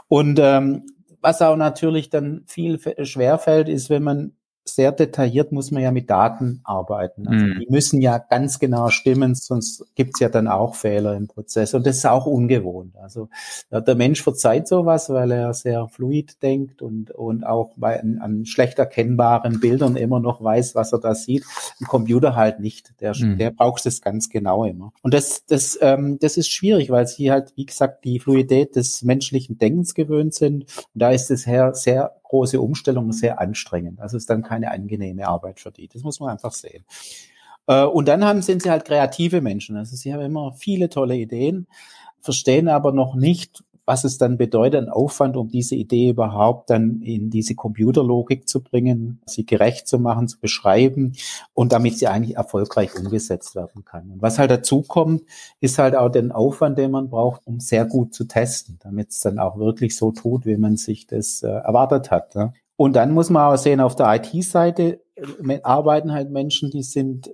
Und 0.09 0.39
ähm, 0.43 0.85
was 1.23 1.43
auch 1.43 1.57
natürlich 1.57 2.09
dann 2.11 2.45
viel 2.47 2.79
schwerfällt, 3.05 3.69
ist, 3.69 3.91
wenn 3.91 4.03
man 4.03 4.33
sehr 4.65 4.93
detailliert 4.93 5.53
muss 5.53 5.71
man 5.71 5.83
ja 5.83 5.91
mit 5.91 6.11
Daten 6.11 6.61
arbeiten. 6.65 7.27
Also 7.27 7.45
mm. 7.45 7.61
Die 7.61 7.67
müssen 7.71 8.01
ja 8.01 8.19
ganz 8.19 8.59
genau 8.59 8.89
stimmen, 8.91 9.35
sonst 9.35 9.85
gibt's 9.95 10.21
ja 10.21 10.29
dann 10.29 10.49
auch 10.49 10.75
Fehler 10.75 11.17
im 11.17 11.29
Prozess. 11.29 11.75
Und 11.75 11.87
das 11.87 11.97
ist 11.97 12.07
auch 12.07 12.27
ungewohnt. 12.27 12.97
Also 12.97 13.29
der 13.71 13.95
Mensch 13.95 14.23
verzeiht 14.23 14.69
sowas, 14.69 15.09
weil 15.11 15.31
er 15.33 15.55
sehr 15.55 15.89
fluid 15.89 16.43
denkt 16.43 16.83
und, 16.83 17.11
und 17.11 17.45
auch 17.45 17.73
bei 17.77 18.01
an, 18.01 18.19
an 18.19 18.47
schlecht 18.47 18.79
erkennbaren 18.79 19.61
Bildern 19.61 19.97
immer 19.97 20.21
noch 20.21 20.43
weiß, 20.43 20.75
was 20.75 20.93
er 20.93 21.01
da 21.01 21.15
sieht. 21.15 21.45
Ein 21.81 21.87
Computer 21.87 22.37
halt 22.37 22.61
nicht. 22.61 22.93
Der, 23.01 23.15
mm. 23.15 23.39
der 23.39 23.51
braucht 23.51 23.85
es 23.87 24.01
ganz 24.01 24.29
genau 24.29 24.65
immer. 24.65 24.93
Und 25.03 25.15
das, 25.15 25.45
das, 25.47 25.79
ähm, 25.81 26.19
das 26.21 26.37
ist 26.37 26.51
schwierig, 26.51 26.91
weil 26.91 27.07
sie 27.07 27.31
halt, 27.31 27.53
wie 27.57 27.67
gesagt, 27.67 28.05
die 28.05 28.21
Fluidität 28.21 28.77
des 28.77 29.03
menschlichen 29.03 29.59
Denkens 29.59 29.95
gewöhnt 29.95 30.35
sind. 30.35 30.65
Und 30.95 31.03
da 31.03 31.11
ist 31.11 31.31
es 31.31 31.47
her 31.47 31.75
sehr 31.75 32.20
große 32.31 32.61
Umstellung 32.61 33.13
sehr 33.13 33.41
anstrengend. 33.41 34.01
Also 34.01 34.17
ist 34.17 34.31
dann 34.31 34.43
keine 34.43 34.71
angenehme 34.71 35.27
Arbeit 35.27 35.59
für 35.59 35.73
die. 35.73 35.89
Das 35.89 36.05
muss 36.05 36.21
man 36.21 36.31
einfach 36.31 36.53
sehen. 36.53 36.85
Äh, 37.67 37.85
und 37.85 38.07
dann 38.07 38.25
haben, 38.25 38.41
sind 38.41 38.63
sie 38.63 38.71
halt 38.71 38.85
kreative 38.85 39.41
Menschen. 39.41 39.77
Also 39.77 39.97
sie 39.97 40.15
haben 40.15 40.21
immer 40.21 40.53
viele 40.53 40.89
tolle 40.89 41.17
Ideen, 41.17 41.67
verstehen 42.21 42.69
aber 42.69 42.93
noch 42.93 43.17
nicht 43.17 43.65
was 43.85 44.05
es 44.05 44.19
dann 44.19 44.37
bedeutet, 44.37 44.83
ein 44.83 44.89
Aufwand, 44.89 45.37
um 45.37 45.49
diese 45.49 45.75
Idee 45.75 46.11
überhaupt 46.11 46.71
dann 46.71 47.01
in 47.03 47.31
diese 47.31 47.55
Computerlogik 47.55 48.49
zu 48.49 48.63
bringen, 48.63 49.21
sie 49.27 49.47
gerecht 49.47 49.89
zu 49.89 49.99
machen, 49.99 50.29
zu 50.29 50.39
beschreiben 50.39 51.15
und 51.55 51.73
damit 51.73 51.99
sie 51.99 52.07
eigentlich 52.07 52.37
erfolgreich 52.37 52.97
umgesetzt 52.97 53.55
werden 53.55 53.85
kann. 53.85 54.11
Und 54.11 54.23
was 54.23 54.39
halt 54.39 54.51
dazu 54.51 54.83
kommt, 54.83 55.23
ist 55.61 55.79
halt 55.79 55.97
auch 55.97 56.09
den 56.09 56.33
Aufwand, 56.33 56.79
den 56.79 56.91
man 56.91 57.11
braucht, 57.11 57.47
um 57.47 57.61
sehr 57.61 57.85
gut 57.85 58.15
zu 58.15 58.25
testen, 58.25 58.79
damit 58.83 59.11
es 59.11 59.21
dann 59.21 59.39
auch 59.39 59.59
wirklich 59.59 59.97
so 59.97 60.13
tut, 60.13 60.47
wie 60.47 60.57
man 60.57 60.77
sich 60.77 61.07
das 61.07 61.43
äh, 61.43 61.49
erwartet 61.49 62.11
hat. 62.11 62.35
Ne? 62.35 62.53
Und 62.77 62.97
dann 62.97 63.13
muss 63.13 63.29
man 63.29 63.53
auch 63.53 63.59
sehen, 63.59 63.81
auf 63.81 63.95
der 63.95 64.15
IT-Seite 64.15 65.01
äh, 65.15 65.61
arbeiten 65.63 66.13
halt 66.13 66.31
Menschen, 66.31 66.71
die 66.71 66.83
sind 66.83 67.31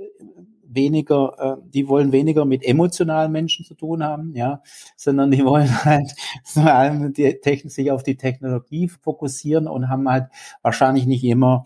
weniger, 0.77 1.59
äh, 1.59 1.63
die 1.73 1.89
wollen 1.89 2.13
weniger 2.13 2.45
mit 2.45 2.65
emotionalen 2.65 3.33
Menschen 3.33 3.65
zu 3.65 3.75
tun 3.75 4.05
haben, 4.05 4.35
ja, 4.37 4.63
sondern 4.97 5.33
die 5.33 5.45
wollen 5.45 5.85
halt 5.85 6.15
vor 6.45 6.73
allem 6.73 7.13
die 7.13 7.41
Technik, 7.41 7.73
sich 7.73 7.91
auf 7.91 8.05
die 8.05 8.17
Technologie 8.17 8.89
fokussieren 8.89 9.67
und 9.67 9.89
haben 9.89 10.09
halt 10.09 10.29
wahrscheinlich 10.63 11.07
nicht 11.07 11.25
immer 11.25 11.65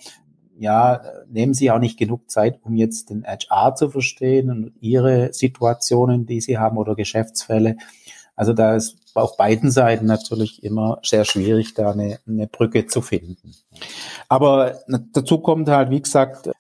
ja, 0.61 1.01
nehmen 1.27 1.55
sie 1.55 1.71
auch 1.71 1.79
nicht 1.79 1.99
genug 1.99 2.31
Zeit, 2.31 2.61
um 2.63 2.77
jetzt 2.77 3.09
den 3.09 3.25
HR 3.25 3.75
zu 3.77 3.89
verstehen 3.89 4.51
und 4.51 4.73
ihre 4.83 5.33
Situationen, 5.33 6.27
die 6.27 6.43
sie 6.43 6.59
haben 6.59 6.77
oder 6.77 6.95
Geschäftsfälle. 6.95 7.79
Also 8.37 8.53
da 8.53 8.77
ist 8.77 8.99
auf 9.15 9.39
beiden 9.39 9.71
Seiten 9.71 10.05
natürlich 10.05 10.63
immer 10.63 10.99
sehr 11.03 11.25
schwierig, 11.25 11.73
da 11.73 11.93
eine, 11.93 12.19
eine 12.27 12.47
Brücke 12.47 12.87
zu 12.87 13.01
finden. 13.01 13.55
Aber 14.29 14.81
dazu 15.13 15.39
kommt 15.39 15.69
halt, 15.69 15.91
wie 15.91 16.03
gesagt, 16.03 16.51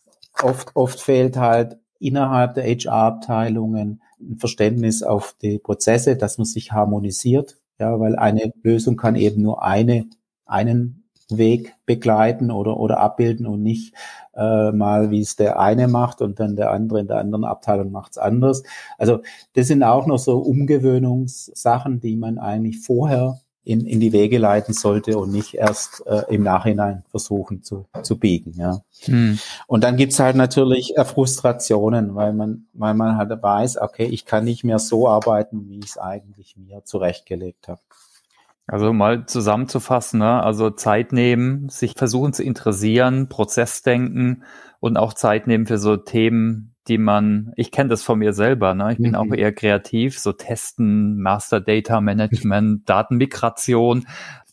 oft, 0.42 0.70
oft 0.74 1.00
fehlt 1.00 1.36
halt 1.36 1.76
innerhalb 2.00 2.54
der 2.54 2.64
HR-Abteilungen 2.64 4.02
ein 4.20 4.38
Verständnis 4.38 5.02
auf 5.02 5.36
die 5.40 5.58
Prozesse, 5.58 6.16
dass 6.16 6.38
man 6.38 6.44
sich 6.44 6.72
harmonisiert, 6.72 7.58
ja, 7.78 7.98
weil 8.00 8.16
eine 8.16 8.52
Lösung 8.62 8.96
kann 8.96 9.16
eben 9.16 9.42
nur 9.42 9.62
eine, 9.62 10.06
einen 10.44 11.04
Weg 11.28 11.76
begleiten 11.86 12.50
oder, 12.50 12.78
oder 12.78 12.98
abbilden 12.98 13.46
und 13.46 13.62
nicht 13.62 13.94
äh, 14.34 14.72
mal, 14.72 15.10
wie 15.10 15.20
es 15.20 15.36
der 15.36 15.60
eine 15.60 15.86
macht 15.88 16.22
und 16.22 16.40
dann 16.40 16.56
der 16.56 16.72
andere 16.72 17.00
in 17.00 17.06
der 17.06 17.18
anderen 17.18 17.44
Abteilung 17.44 17.92
macht 17.92 18.12
es 18.12 18.18
anders. 18.18 18.62
Also 18.98 19.20
das 19.54 19.68
sind 19.68 19.82
auch 19.82 20.06
noch 20.06 20.18
so 20.18 20.38
Umgewöhnungssachen, 20.38 22.00
die 22.00 22.16
man 22.16 22.38
eigentlich 22.38 22.80
vorher 22.80 23.40
in, 23.62 23.86
in 23.86 24.00
die 24.00 24.12
Wege 24.12 24.38
leiten 24.38 24.72
sollte 24.72 25.18
und 25.18 25.30
nicht 25.32 25.54
erst 25.54 26.02
äh, 26.06 26.22
im 26.30 26.42
Nachhinein 26.42 27.04
versuchen 27.10 27.62
zu, 27.62 27.86
zu 28.02 28.18
biegen. 28.18 28.54
Ja. 28.56 28.80
Hm. 29.02 29.38
Und 29.66 29.84
dann 29.84 29.96
gibt's 29.96 30.18
halt 30.18 30.36
natürlich 30.36 30.96
äh, 30.96 31.04
Frustrationen, 31.04 32.14
weil 32.14 32.32
man, 32.32 32.66
weil 32.72 32.94
man 32.94 33.16
halt 33.16 33.30
weiß, 33.30 33.78
okay, 33.78 34.06
ich 34.06 34.24
kann 34.24 34.44
nicht 34.44 34.64
mehr 34.64 34.78
so 34.78 35.08
arbeiten, 35.08 35.68
wie 35.68 35.78
ich 35.78 35.90
es 35.90 35.98
eigentlich 35.98 36.56
mir 36.56 36.84
zurechtgelegt 36.84 37.68
habe. 37.68 37.80
Also 38.66 38.92
mal 38.92 39.26
zusammenzufassen, 39.26 40.20
ne? 40.20 40.42
also 40.42 40.70
Zeit 40.70 41.12
nehmen, 41.12 41.68
sich 41.68 41.94
versuchen 41.96 42.32
zu 42.32 42.44
interessieren, 42.44 43.28
Prozessdenken 43.28 44.44
und 44.78 44.96
auch 44.96 45.12
Zeit 45.12 45.48
nehmen 45.48 45.66
für 45.66 45.78
so 45.78 45.96
Themen, 45.96 46.69
die 46.88 46.98
man, 46.98 47.52
ich 47.56 47.70
kenne 47.70 47.90
das 47.90 48.02
von 48.02 48.18
mir 48.18 48.32
selber, 48.32 48.74
ne? 48.74 48.92
ich 48.92 48.98
bin 48.98 49.10
mhm. 49.10 49.16
auch 49.16 49.32
eher 49.32 49.52
kreativ, 49.52 50.18
so 50.18 50.32
Testen, 50.32 51.20
Master 51.20 51.60
Data 51.60 52.00
Management, 52.00 52.82
Datenmigration, 52.88 54.06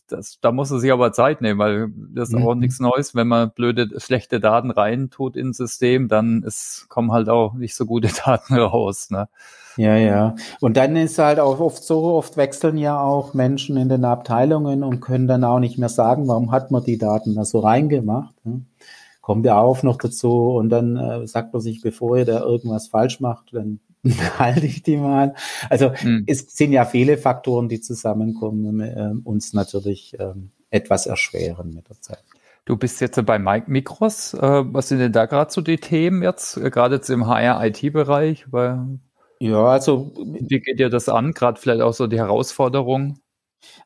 das, 0.08 0.38
da 0.40 0.52
muss 0.52 0.70
er 0.70 0.80
sich 0.80 0.90
aber 0.92 1.12
Zeit 1.12 1.40
nehmen, 1.40 1.58
weil 1.58 1.88
das 2.14 2.30
ist 2.30 2.36
mhm. 2.36 2.46
auch 2.46 2.54
nichts 2.54 2.80
Neues. 2.80 3.14
Wenn 3.14 3.28
man 3.28 3.50
blöde, 3.50 3.88
schlechte 4.00 4.40
Daten 4.40 4.70
reintut 4.70 5.36
ins 5.36 5.58
System, 5.58 6.08
dann 6.08 6.42
ist, 6.42 6.86
kommen 6.88 7.12
halt 7.12 7.28
auch 7.28 7.54
nicht 7.54 7.74
so 7.74 7.86
gute 7.86 8.08
Daten 8.24 8.54
raus. 8.54 9.10
Ne? 9.10 9.28
Ja, 9.76 9.96
ja. 9.96 10.34
Und 10.60 10.76
dann 10.76 10.96
ist 10.96 11.18
halt 11.18 11.38
auch 11.38 11.60
oft 11.60 11.84
so, 11.84 12.14
oft 12.14 12.36
wechseln 12.36 12.78
ja 12.78 13.00
auch 13.00 13.34
Menschen 13.34 13.76
in 13.76 13.88
den 13.88 14.04
Abteilungen 14.04 14.82
und 14.82 15.00
können 15.00 15.28
dann 15.28 15.44
auch 15.44 15.60
nicht 15.60 15.78
mehr 15.78 15.88
sagen, 15.88 16.26
warum 16.26 16.50
hat 16.50 16.70
man 16.70 16.82
die 16.82 16.98
Daten 16.98 17.34
da 17.34 17.44
so 17.44 17.60
reingemacht. 17.60 18.34
Ne? 18.44 18.62
Kommt 19.28 19.44
ja 19.44 19.60
auch 19.60 19.82
noch 19.82 19.98
dazu 19.98 20.52
und 20.52 20.70
dann 20.70 20.96
äh, 20.96 21.26
sagt 21.26 21.52
man 21.52 21.60
sich, 21.60 21.82
bevor 21.82 22.16
ihr 22.16 22.24
da 22.24 22.40
irgendwas 22.40 22.88
falsch 22.88 23.20
macht, 23.20 23.52
dann 23.52 23.78
halte 24.38 24.64
ich 24.64 24.82
die 24.82 24.96
mal. 24.96 25.34
Also 25.68 25.90
mhm. 26.02 26.24
es 26.26 26.56
sind 26.56 26.72
ja 26.72 26.86
viele 26.86 27.18
Faktoren, 27.18 27.68
die 27.68 27.82
zusammenkommen, 27.82 28.80
äh, 28.80 29.12
uns 29.24 29.52
natürlich 29.52 30.18
äh, 30.18 30.32
etwas 30.70 31.04
erschweren 31.04 31.74
mit 31.74 31.90
der 31.90 32.00
Zeit. 32.00 32.24
Du 32.64 32.78
bist 32.78 33.02
jetzt 33.02 33.22
bei 33.26 33.38
Mike 33.38 33.70
Mikros. 33.70 34.32
Äh, 34.32 34.40
was 34.40 34.88
sind 34.88 35.00
denn 35.00 35.12
da 35.12 35.26
gerade 35.26 35.52
so 35.52 35.60
die 35.60 35.76
Themen 35.76 36.22
jetzt, 36.22 36.56
äh, 36.56 36.70
gerade 36.70 36.94
jetzt 36.94 37.10
im 37.10 37.26
HR-IT-Bereich? 37.26 38.46
Ja, 39.40 39.64
also 39.66 40.10
wie 40.16 40.60
geht 40.60 40.80
dir 40.80 40.88
das 40.88 41.10
an? 41.10 41.32
Gerade 41.32 41.60
vielleicht 41.60 41.82
auch 41.82 41.92
so 41.92 42.06
die 42.06 42.16
Herausforderung? 42.16 43.18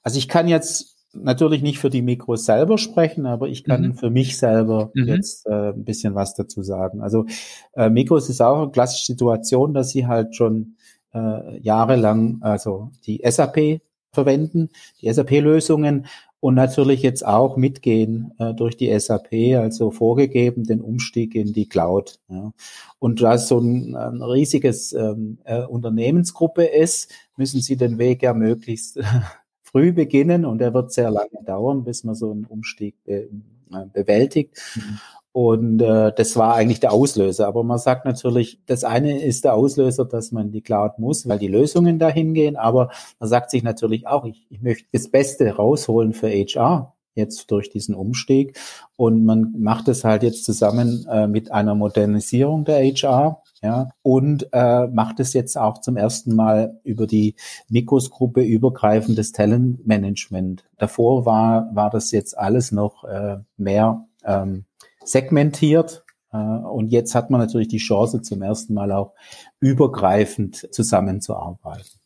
Also 0.05 0.19
ich 0.19 0.29
kann 0.29 0.47
jetzt 0.47 0.92
natürlich 1.15 1.63
nicht 1.63 1.79
für 1.79 1.91
die 1.91 2.03
Mikros 2.03 2.45
selber 2.45 2.79
sprechen, 2.79 3.27
aber 3.27 3.49
ich 3.49 3.65
kann 3.65 3.83
mhm. 3.83 3.95
für 3.95 4.11
mich 4.11 4.37
selber 4.39 4.91
mhm. 4.95 5.09
jetzt 5.09 5.47
äh, 5.47 5.71
ein 5.71 5.85
bisschen 5.85 6.15
was 6.15 6.35
dazu 6.35 6.63
sagen. 6.63 7.03
Also 7.03 7.27
äh, 7.75 7.91
Mikros 7.91 8.29
ist 8.29 8.41
auch 8.41 8.63
eine 8.63 8.71
klassische 8.71 9.07
Situation, 9.07 9.75
dass 9.75 9.91
sie 9.91 10.07
halt 10.07 10.37
schon 10.37 10.77
äh, 11.13 11.59
jahrelang 11.61 12.39
also 12.41 12.91
die 13.07 13.23
SAP 13.25 13.81
verwenden, 14.13 14.69
die 15.01 15.13
SAP-Lösungen 15.13 16.07
und 16.41 16.57
natürlich 16.57 17.03
jetzt 17.03 17.25
auch 17.25 17.57
mitgehen 17.57 18.35
äh, 18.39 18.53
durch 18.53 18.77
die 18.77 18.99
SAP, 18.99 19.57
also 19.57 19.93
vorgegeben 19.93 20.65
den 20.65 20.81
Umstieg 20.81 21.37
in 21.37 21.53
die 21.53 21.69
Cloud. 21.69 22.19
Ja. 22.29 22.53
Und 22.99 23.23
da 23.23 23.35
es 23.35 23.47
so 23.47 23.61
ein, 23.61 23.95
ein 23.95 24.21
riesiges 24.21 24.93
ähm, 24.93 25.39
äh, 25.45 25.63
Unternehmensgruppe 25.63 26.65
ist, 26.65 27.13
müssen 27.37 27.61
sie 27.61 27.77
den 27.77 27.97
Weg 27.99 28.23
ja 28.25 28.35
möglichst 28.35 28.99
früh 29.73 29.93
beginnen 29.93 30.45
und 30.45 30.61
er 30.61 30.75
wird 30.75 30.93
sehr 30.93 31.11
lange 31.11 31.43
dauern, 31.45 31.85
bis 31.85 32.05
man 32.05 32.15
so 32.15 32.31
einen 32.31 32.45
Umstieg 32.45 32.95
be 33.05 33.29
äh, 33.73 33.87
bewältigt. 33.93 34.61
Mhm. 34.77 34.99
Und 35.33 35.81
äh, 35.81 36.13
das 36.15 36.37
war 36.37 36.55
eigentlich 36.55 36.81
der 36.81 36.93
Auslöser. 36.93 37.49
Aber 37.49 37.65
man 37.65 37.79
sagt 37.79 38.05
natürlich, 38.05 38.61
das 38.67 38.85
eine 38.85 39.23
ist 39.23 39.45
der 39.45 39.55
Auslöser, 39.55 40.05
dass 40.05 40.31
man 40.31 40.53
die 40.53 40.61
Cloud 40.61 40.99
muss, 40.99 41.27
weil 41.27 41.39
die 41.39 41.49
Lösungen 41.49 41.99
dahin 41.99 42.35
gehen. 42.35 42.57
Aber 42.57 42.91
man 43.19 43.29
sagt 43.31 43.51
sich 43.51 43.63
natürlich 43.63 44.07
auch, 44.07 44.27
ich, 44.27 44.47
ich 44.51 44.61
möchte 44.61 44.87
das 44.93 45.11
Beste 45.11 45.57
rausholen 45.57 46.13
für 46.13 46.29
HR 46.29 46.95
jetzt 47.15 47.51
durch 47.51 47.71
diesen 47.71 47.95
Umstieg. 47.95 48.59
Und 48.97 49.25
man 49.25 49.55
macht 49.59 49.89
es 49.89 50.05
halt 50.05 50.23
jetzt 50.23 50.45
zusammen 50.45 51.07
äh, 51.11 51.27
mit 51.27 51.51
einer 51.51 51.75
Modernisierung 51.75 52.67
der 52.67 52.85
HR 52.85 53.43
ja, 53.63 53.91
und 54.03 54.49
äh, 54.53 54.89
macht 54.89 55.21
es 55.21 55.33
jetzt 55.35 55.57
auch 55.57 55.79
zum 55.79 55.97
ersten 55.97 56.35
Mal 56.35 56.81
über 56.83 57.07
die 57.07 57.37
Mikros-Gruppe 57.69 58.43
übergreifendes 58.43 59.31
Talentmanagement. 59.31 60.65
Davor 60.79 61.25
war, 61.27 61.71
war 61.73 61.89
das 61.89 62.11
jetzt 62.11 62.37
alles 62.37 62.73
noch 62.73 63.05
äh, 63.05 63.37
mehr 63.57 64.09
ähm, 64.25 64.65
segmentiert. 65.05 66.05
Äh, 66.33 66.39
und 66.39 66.89
jetzt 66.91 67.15
hat 67.15 67.31
man 67.31 67.41
natürlich 67.41 67.69
die 67.69 67.79
Chance, 67.79 68.23
zum 68.23 68.43
ersten 68.43 68.75
Mal 68.75 68.91
auch 68.91 69.15
übergreifend 69.61 70.69
zusammenzuarbeiten. 70.75 72.02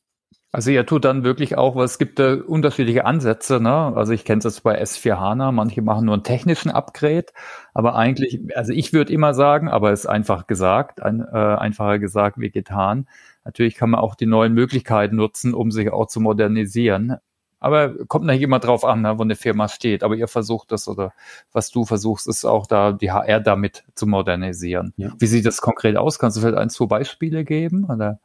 Also 0.56 0.70
ihr 0.70 0.86
tut 0.86 1.04
dann 1.04 1.22
wirklich 1.22 1.58
auch, 1.58 1.76
weil 1.76 1.84
es 1.84 1.98
gibt 1.98 2.18
da 2.18 2.32
unterschiedliche 2.32 3.04
Ansätze, 3.04 3.60
ne? 3.60 3.92
Also 3.94 4.14
ich 4.14 4.24
kenne 4.24 4.40
es 4.42 4.62
bei 4.62 4.80
S4 4.80 5.20
HANA, 5.20 5.52
manche 5.52 5.82
machen 5.82 6.06
nur 6.06 6.14
einen 6.14 6.22
technischen 6.22 6.70
Upgrade, 6.70 7.26
aber 7.74 7.94
eigentlich, 7.94 8.40
also 8.56 8.72
ich 8.72 8.94
würde 8.94 9.12
immer 9.12 9.34
sagen, 9.34 9.68
aber 9.68 9.92
es 9.92 10.00
ist 10.00 10.06
einfach 10.06 10.46
gesagt, 10.46 11.02
ein, 11.02 11.20
äh, 11.20 11.36
einfacher 11.36 11.98
gesagt 11.98 12.40
wie 12.40 12.48
getan. 12.50 13.06
Natürlich 13.44 13.74
kann 13.74 13.90
man 13.90 14.00
auch 14.00 14.14
die 14.14 14.24
neuen 14.24 14.54
Möglichkeiten 14.54 15.16
nutzen, 15.16 15.52
um 15.52 15.70
sich 15.70 15.92
auch 15.92 16.06
zu 16.06 16.20
modernisieren. 16.20 17.16
Aber 17.60 18.06
kommt 18.06 18.24
nicht 18.24 18.40
immer 18.40 18.58
drauf 18.58 18.86
an, 18.86 19.02
ne, 19.02 19.18
wo 19.18 19.24
eine 19.24 19.36
Firma 19.36 19.68
steht. 19.68 20.02
Aber 20.02 20.14
ihr 20.14 20.26
versucht 20.26 20.72
das 20.72 20.88
oder 20.88 21.12
was 21.52 21.68
du 21.70 21.84
versuchst, 21.84 22.28
ist 22.28 22.46
auch 22.46 22.66
da 22.66 22.92
die 22.92 23.10
HR 23.12 23.40
damit 23.40 23.84
zu 23.94 24.06
modernisieren. 24.06 24.94
Ja. 24.96 25.10
Wie 25.18 25.26
sieht 25.26 25.44
das 25.44 25.60
konkret 25.60 25.98
aus? 25.98 26.18
Kannst 26.18 26.38
du 26.38 26.40
vielleicht 26.40 26.56
ein, 26.56 26.70
zwei 26.70 26.86
Beispiele 26.86 27.44
geben? 27.44 27.84
Oder? 27.84 28.20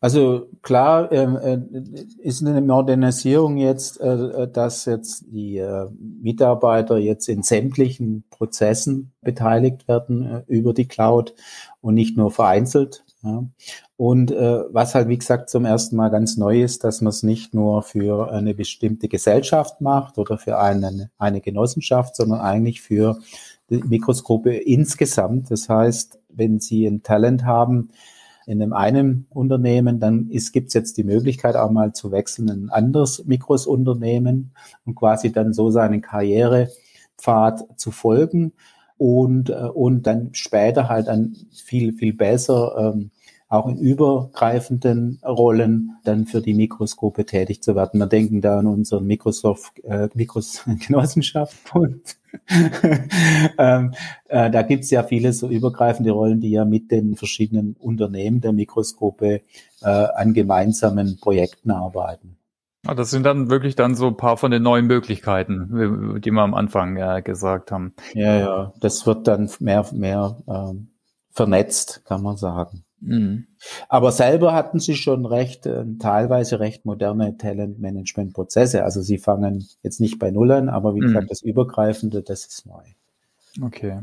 Also 0.00 0.46
klar 0.62 1.10
ähm, 1.10 1.36
äh, 1.36 1.58
ist 2.22 2.46
eine 2.46 2.60
Modernisierung 2.60 3.56
jetzt, 3.56 4.00
äh, 4.00 4.48
dass 4.48 4.84
jetzt 4.84 5.24
die 5.28 5.58
äh, 5.58 5.88
Mitarbeiter 5.98 6.98
jetzt 6.98 7.28
in 7.28 7.42
sämtlichen 7.42 8.22
Prozessen 8.30 9.12
beteiligt 9.22 9.88
werden 9.88 10.24
äh, 10.24 10.42
über 10.46 10.72
die 10.72 10.86
Cloud 10.86 11.34
und 11.80 11.94
nicht 11.94 12.16
nur 12.16 12.30
vereinzelt. 12.30 13.04
Ja. 13.24 13.44
Und 13.96 14.30
äh, 14.30 14.60
was 14.70 14.94
halt, 14.94 15.08
wie 15.08 15.18
gesagt, 15.18 15.50
zum 15.50 15.64
ersten 15.64 15.96
Mal 15.96 16.10
ganz 16.10 16.36
neu 16.36 16.62
ist, 16.62 16.84
dass 16.84 17.00
man 17.00 17.10
es 17.10 17.24
nicht 17.24 17.52
nur 17.52 17.82
für 17.82 18.30
eine 18.30 18.54
bestimmte 18.54 19.08
Gesellschaft 19.08 19.80
macht 19.80 20.18
oder 20.18 20.38
für 20.38 20.58
eine, 20.58 21.10
eine 21.18 21.40
Genossenschaft, 21.40 22.14
sondern 22.14 22.40
eigentlich 22.40 22.80
für 22.80 23.18
die 23.68 23.82
Mikrosgruppe 23.82 24.54
insgesamt. 24.56 25.50
Das 25.50 25.68
heißt, 25.68 26.20
wenn 26.28 26.60
Sie 26.60 26.86
ein 26.86 27.02
Talent 27.02 27.44
haben, 27.44 27.90
in 28.48 28.62
einem 28.62 28.72
einen 28.72 29.26
Unternehmen, 29.28 30.00
dann 30.00 30.30
gibt 30.30 30.68
es 30.68 30.74
jetzt 30.74 30.96
die 30.96 31.04
Möglichkeit 31.04 31.54
auch 31.54 31.70
mal 31.70 31.92
zu 31.92 32.10
wechseln 32.10 32.48
in 32.48 32.64
ein 32.64 32.70
anderes 32.70 33.26
Mikrosunternehmen 33.26 34.52
und 34.86 34.94
quasi 34.94 35.30
dann 35.30 35.52
so 35.52 35.70
seinen 35.70 36.00
Karrierepfad 36.00 37.78
zu 37.78 37.90
folgen. 37.90 38.54
Und, 38.96 39.50
äh, 39.50 39.52
und 39.52 40.06
dann 40.06 40.30
später 40.32 40.88
halt 40.88 41.08
dann 41.08 41.36
viel, 41.52 41.92
viel 41.92 42.14
besser 42.14 42.94
ähm, 42.94 43.10
auch 43.48 43.66
in 43.66 43.78
übergreifenden 43.78 45.20
Rollen 45.24 45.96
dann 46.04 46.26
für 46.26 46.42
die 46.42 46.54
Mikroscope 46.54 47.24
tätig 47.24 47.62
zu 47.62 47.74
werden. 47.74 47.98
Wir 47.98 48.06
denken 48.06 48.40
da 48.40 48.58
an 48.58 48.66
unseren 48.66 49.06
Microsoft 49.06 49.78
äh, 49.84 50.08
Mikros 50.14 50.64
Genossenschaft 50.86 51.74
und 51.74 52.18
ähm, 53.58 53.94
äh, 54.28 54.50
da 54.50 54.62
gibt 54.62 54.84
es 54.84 54.90
ja 54.90 55.02
viele 55.02 55.32
so 55.32 55.48
übergreifende 55.48 56.10
Rollen, 56.10 56.40
die 56.40 56.50
ja 56.50 56.66
mit 56.66 56.90
den 56.90 57.16
verschiedenen 57.16 57.74
Unternehmen 57.78 58.42
der 58.42 58.52
Mikroskope 58.52 59.40
äh, 59.80 59.86
an 59.86 60.34
gemeinsamen 60.34 61.18
Projekten 61.18 61.70
arbeiten. 61.70 62.36
Ah, 62.86 62.94
das 62.94 63.10
sind 63.10 63.24
dann 63.24 63.50
wirklich 63.50 63.76
dann 63.76 63.94
so 63.94 64.06
ein 64.06 64.16
paar 64.16 64.36
von 64.36 64.50
den 64.50 64.62
neuen 64.62 64.86
Möglichkeiten, 64.86 66.20
die 66.20 66.30
wir 66.30 66.42
am 66.42 66.54
Anfang 66.54 66.96
äh, 66.96 67.22
gesagt 67.22 67.72
haben. 67.72 67.94
Ja, 68.14 68.38
ja, 68.38 68.72
das 68.80 69.06
wird 69.06 69.26
dann 69.26 69.50
mehr, 69.58 69.86
mehr 69.92 70.36
ähm, 70.46 70.88
vernetzt, 71.30 72.04
kann 72.04 72.22
man 72.22 72.36
sagen. 72.36 72.84
Mhm. 73.00 73.46
Aber 73.88 74.12
selber 74.12 74.54
hatten 74.54 74.80
sie 74.80 74.94
schon 74.94 75.26
recht, 75.26 75.66
äh, 75.66 75.84
teilweise 75.98 76.60
recht 76.60 76.84
moderne 76.84 77.36
Talentmanagement-Prozesse. 77.36 78.84
Also 78.84 79.00
sie 79.02 79.18
fangen 79.18 79.66
jetzt 79.82 80.00
nicht 80.00 80.18
bei 80.18 80.30
Null 80.30 80.50
an, 80.52 80.68
aber 80.68 80.94
wie 80.94 81.00
mhm. 81.00 81.06
gesagt, 81.06 81.30
das 81.30 81.42
Übergreifende, 81.42 82.22
das 82.22 82.46
ist 82.46 82.66
neu. 82.66 82.82
Okay. 83.64 84.02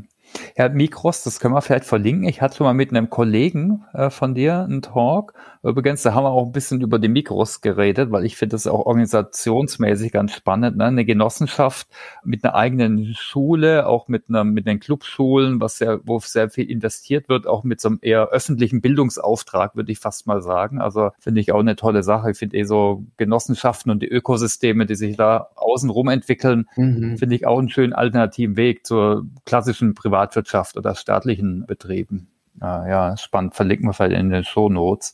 Ja, 0.56 0.68
Mikros, 0.68 1.22
das 1.22 1.40
können 1.40 1.54
wir 1.54 1.62
vielleicht 1.62 1.84
verlinken. 1.84 2.28
Ich 2.28 2.42
hatte 2.42 2.56
schon 2.56 2.66
mal 2.66 2.74
mit 2.74 2.90
einem 2.90 3.10
Kollegen 3.10 3.84
äh, 3.92 4.10
von 4.10 4.34
dir 4.34 4.64
einen 4.64 4.82
Talk. 4.82 5.34
Übrigens, 5.66 6.02
da 6.02 6.14
haben 6.14 6.24
wir 6.24 6.30
auch 6.30 6.46
ein 6.46 6.52
bisschen 6.52 6.80
über 6.80 6.98
die 6.98 7.08
Mikros 7.08 7.60
geredet, 7.60 8.12
weil 8.12 8.24
ich 8.24 8.36
finde 8.36 8.54
das 8.54 8.66
auch 8.66 8.86
organisationsmäßig 8.86 10.12
ganz 10.12 10.32
spannend. 10.32 10.76
Ne? 10.76 10.84
Eine 10.84 11.04
Genossenschaft 11.04 11.88
mit 12.24 12.44
einer 12.44 12.54
eigenen 12.54 13.14
Schule, 13.14 13.86
auch 13.86 14.06
mit, 14.06 14.28
einer, 14.28 14.44
mit 14.44 14.66
den 14.66 14.78
Clubschulen, 14.78 15.60
was 15.60 15.78
sehr, 15.78 16.00
wo 16.04 16.20
sehr 16.20 16.50
viel 16.50 16.70
investiert 16.70 17.28
wird, 17.28 17.46
auch 17.46 17.64
mit 17.64 17.80
so 17.80 17.88
einem 17.88 17.98
eher 18.00 18.28
öffentlichen 18.28 18.80
Bildungsauftrag, 18.80 19.74
würde 19.74 19.90
ich 19.90 19.98
fast 19.98 20.26
mal 20.26 20.40
sagen. 20.40 20.80
Also 20.80 21.10
finde 21.18 21.40
ich 21.40 21.52
auch 21.52 21.60
eine 21.60 21.74
tolle 21.74 22.04
Sache. 22.04 22.30
Ich 22.30 22.38
finde 22.38 22.56
eh 22.56 22.62
so 22.62 23.04
Genossenschaften 23.16 23.90
und 23.90 24.02
die 24.02 24.08
Ökosysteme, 24.08 24.86
die 24.86 24.94
sich 24.94 25.16
da 25.16 25.48
außenrum 25.56 26.08
entwickeln, 26.08 26.68
mhm. 26.76 27.18
finde 27.18 27.34
ich 27.34 27.46
auch 27.46 27.58
einen 27.58 27.70
schönen 27.70 27.92
alternativen 27.92 28.56
Weg 28.56 28.86
zur 28.86 29.26
klassischen 29.44 29.94
Privatwirtschaft 29.94 30.76
oder 30.76 30.94
staatlichen 30.94 31.66
Betrieben. 31.66 32.28
Ah, 32.60 32.86
ja, 32.88 33.16
spannend. 33.16 33.54
Verlinken 33.54 33.88
wir 33.88 33.92
vielleicht 33.92 34.18
in 34.18 34.30
den 34.30 34.44
Show 34.44 34.68
Notes. 34.68 35.12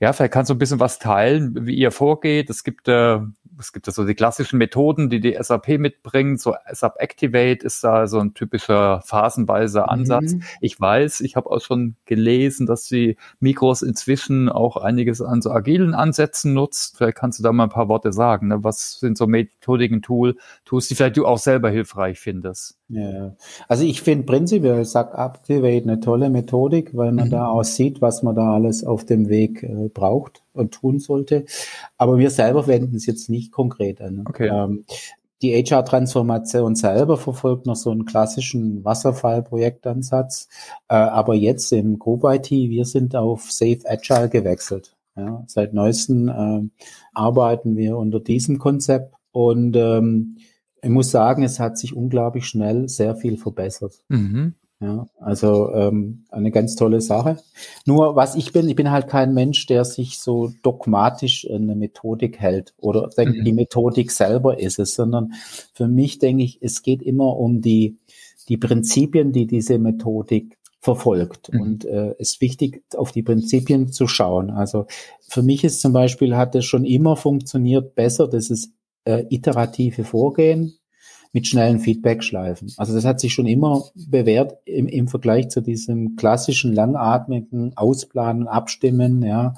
Ja, 0.00 0.12
vielleicht 0.12 0.32
kannst 0.32 0.50
du 0.50 0.54
ein 0.54 0.58
bisschen 0.58 0.80
was 0.80 0.98
teilen, 0.98 1.66
wie 1.66 1.74
ihr 1.74 1.90
vorgeht. 1.90 2.50
Es 2.50 2.64
gibt 2.64 2.88
äh, 2.88 3.18
es 3.58 3.72
gibt 3.72 3.86
ja 3.86 3.92
so 3.92 4.04
die 4.04 4.14
klassischen 4.14 4.58
Methoden, 4.58 5.08
die 5.08 5.20
die 5.20 5.36
SAP 5.40 5.78
mitbringt. 5.78 6.40
So 6.40 6.54
SAP 6.70 6.96
Activate 6.98 7.64
ist 7.64 7.82
da 7.82 8.06
so 8.06 8.18
ein 8.18 8.34
typischer 8.34 9.00
phasenweiser 9.02 9.90
Ansatz. 9.90 10.34
Mhm. 10.34 10.42
Ich 10.60 10.80
weiß, 10.80 11.20
ich 11.20 11.36
habe 11.36 11.50
auch 11.50 11.60
schon 11.60 11.96
gelesen, 12.04 12.66
dass 12.66 12.84
die 12.84 13.16
Mikros 13.40 13.82
inzwischen 13.82 14.48
auch 14.48 14.76
einiges 14.76 15.22
an 15.22 15.42
so 15.42 15.50
agilen 15.50 15.94
Ansätzen 15.94 16.54
nutzt. 16.54 16.96
Vielleicht 16.98 17.16
kannst 17.16 17.38
du 17.38 17.42
da 17.42 17.52
mal 17.52 17.64
ein 17.64 17.70
paar 17.70 17.88
Worte 17.88 18.12
sagen. 18.12 18.48
Ne? 18.48 18.64
Was 18.64 18.98
sind 18.98 19.16
so 19.16 19.26
Methodiken, 19.26 20.02
Tool, 20.02 20.36
Tools, 20.64 20.88
die 20.88 20.94
vielleicht 20.94 21.16
du 21.16 21.26
auch 21.26 21.38
selber 21.38 21.70
hilfreich 21.70 22.18
findest? 22.18 22.78
Ja, 22.88 23.34
also 23.68 23.84
ich 23.84 24.02
finde 24.02 24.26
prinzipiell 24.26 24.84
SAP 24.84 25.14
Activate 25.14 25.82
eine 25.82 26.00
tolle 26.00 26.30
Methodik, 26.30 26.96
weil 26.96 27.12
man 27.12 27.26
mhm. 27.26 27.32
da 27.32 27.48
auch 27.48 27.64
sieht, 27.64 28.00
was 28.00 28.22
man 28.22 28.36
da 28.36 28.54
alles 28.54 28.84
auf 28.84 29.04
dem 29.04 29.28
Weg 29.28 29.62
äh, 29.62 29.88
braucht 29.92 30.45
und 30.56 30.72
tun 30.72 30.98
sollte. 30.98 31.44
Aber 31.96 32.18
wir 32.18 32.30
selber 32.30 32.66
wenden 32.66 32.96
es 32.96 33.06
jetzt 33.06 33.28
nicht 33.28 33.52
konkret 33.52 34.00
an. 34.00 34.24
Okay. 34.26 34.48
Ähm, 34.48 34.84
die 35.42 35.52
HR-Transformation 35.54 36.76
selber 36.76 37.18
verfolgt 37.18 37.66
noch 37.66 37.76
so 37.76 37.90
einen 37.90 38.06
klassischen 38.06 38.84
Wasserfall-Projektansatz. 38.84 40.48
Äh, 40.88 40.94
aber 40.94 41.34
jetzt 41.34 41.72
im 41.72 41.98
Group 41.98 42.24
IT, 42.24 42.50
wir 42.50 42.84
sind 42.86 43.14
auf 43.14 43.50
Safe 43.52 43.80
Agile 43.84 44.28
gewechselt. 44.28 44.96
Ja, 45.16 45.44
seit 45.46 45.72
neuestem 45.72 46.28
äh, 46.28 46.84
arbeiten 47.14 47.76
wir 47.76 47.96
unter 47.96 48.20
diesem 48.20 48.58
Konzept 48.58 49.14
und 49.32 49.74
ähm, 49.76 50.36
ich 50.82 50.90
muss 50.90 51.10
sagen, 51.10 51.42
es 51.42 51.58
hat 51.58 51.78
sich 51.78 51.96
unglaublich 51.96 52.46
schnell 52.46 52.88
sehr 52.88 53.16
viel 53.16 53.38
verbessert. 53.38 53.94
Mhm. 54.08 54.54
Ja, 54.78 55.08
also 55.18 55.72
ähm, 55.72 56.26
eine 56.30 56.50
ganz 56.50 56.76
tolle 56.76 57.00
Sache. 57.00 57.38
Nur 57.86 58.14
was 58.14 58.34
ich 58.34 58.52
bin, 58.52 58.68
ich 58.68 58.76
bin 58.76 58.90
halt 58.90 59.08
kein 59.08 59.32
Mensch, 59.32 59.64
der 59.66 59.86
sich 59.86 60.18
so 60.18 60.52
dogmatisch 60.62 61.48
eine 61.50 61.74
Methodik 61.74 62.38
hält 62.38 62.74
oder 62.76 63.08
denkt, 63.08 63.38
mhm. 63.38 63.44
die 63.44 63.52
Methodik 63.54 64.10
selber 64.10 64.60
ist 64.60 64.78
es, 64.78 64.94
sondern 64.94 65.32
für 65.72 65.88
mich 65.88 66.18
denke 66.18 66.44
ich, 66.44 66.58
es 66.60 66.82
geht 66.82 67.00
immer 67.00 67.38
um 67.38 67.62
die, 67.62 67.96
die 68.50 68.58
Prinzipien, 68.58 69.32
die 69.32 69.46
diese 69.46 69.78
Methodik 69.78 70.58
verfolgt. 70.80 71.54
Mhm. 71.54 71.60
Und 71.60 71.84
äh, 71.86 72.14
es 72.18 72.32
ist 72.32 72.40
wichtig, 72.42 72.82
auf 72.94 73.12
die 73.12 73.22
Prinzipien 73.22 73.88
zu 73.88 74.06
schauen. 74.06 74.50
Also 74.50 74.86
für 75.26 75.42
mich 75.42 75.64
ist 75.64 75.80
zum 75.80 75.94
Beispiel, 75.94 76.36
hat 76.36 76.54
es 76.54 76.66
schon 76.66 76.84
immer 76.84 77.16
funktioniert 77.16 77.94
besser, 77.94 78.28
dass 78.28 78.50
es 78.50 78.72
äh, 79.04 79.24
iterative 79.30 80.04
Vorgehen 80.04 80.74
mit 81.36 81.46
schnellen 81.46 81.80
Feedback-Schleifen. 81.80 82.72
Also 82.78 82.94
das 82.94 83.04
hat 83.04 83.20
sich 83.20 83.34
schon 83.34 83.44
immer 83.44 83.84
bewährt 83.94 84.56
im, 84.64 84.88
im 84.88 85.06
Vergleich 85.06 85.50
zu 85.50 85.60
diesem 85.60 86.16
klassischen 86.16 86.72
langatmigen 86.72 87.76
Ausplanen, 87.76 88.48
Abstimmen, 88.48 89.22
ja, 89.22 89.52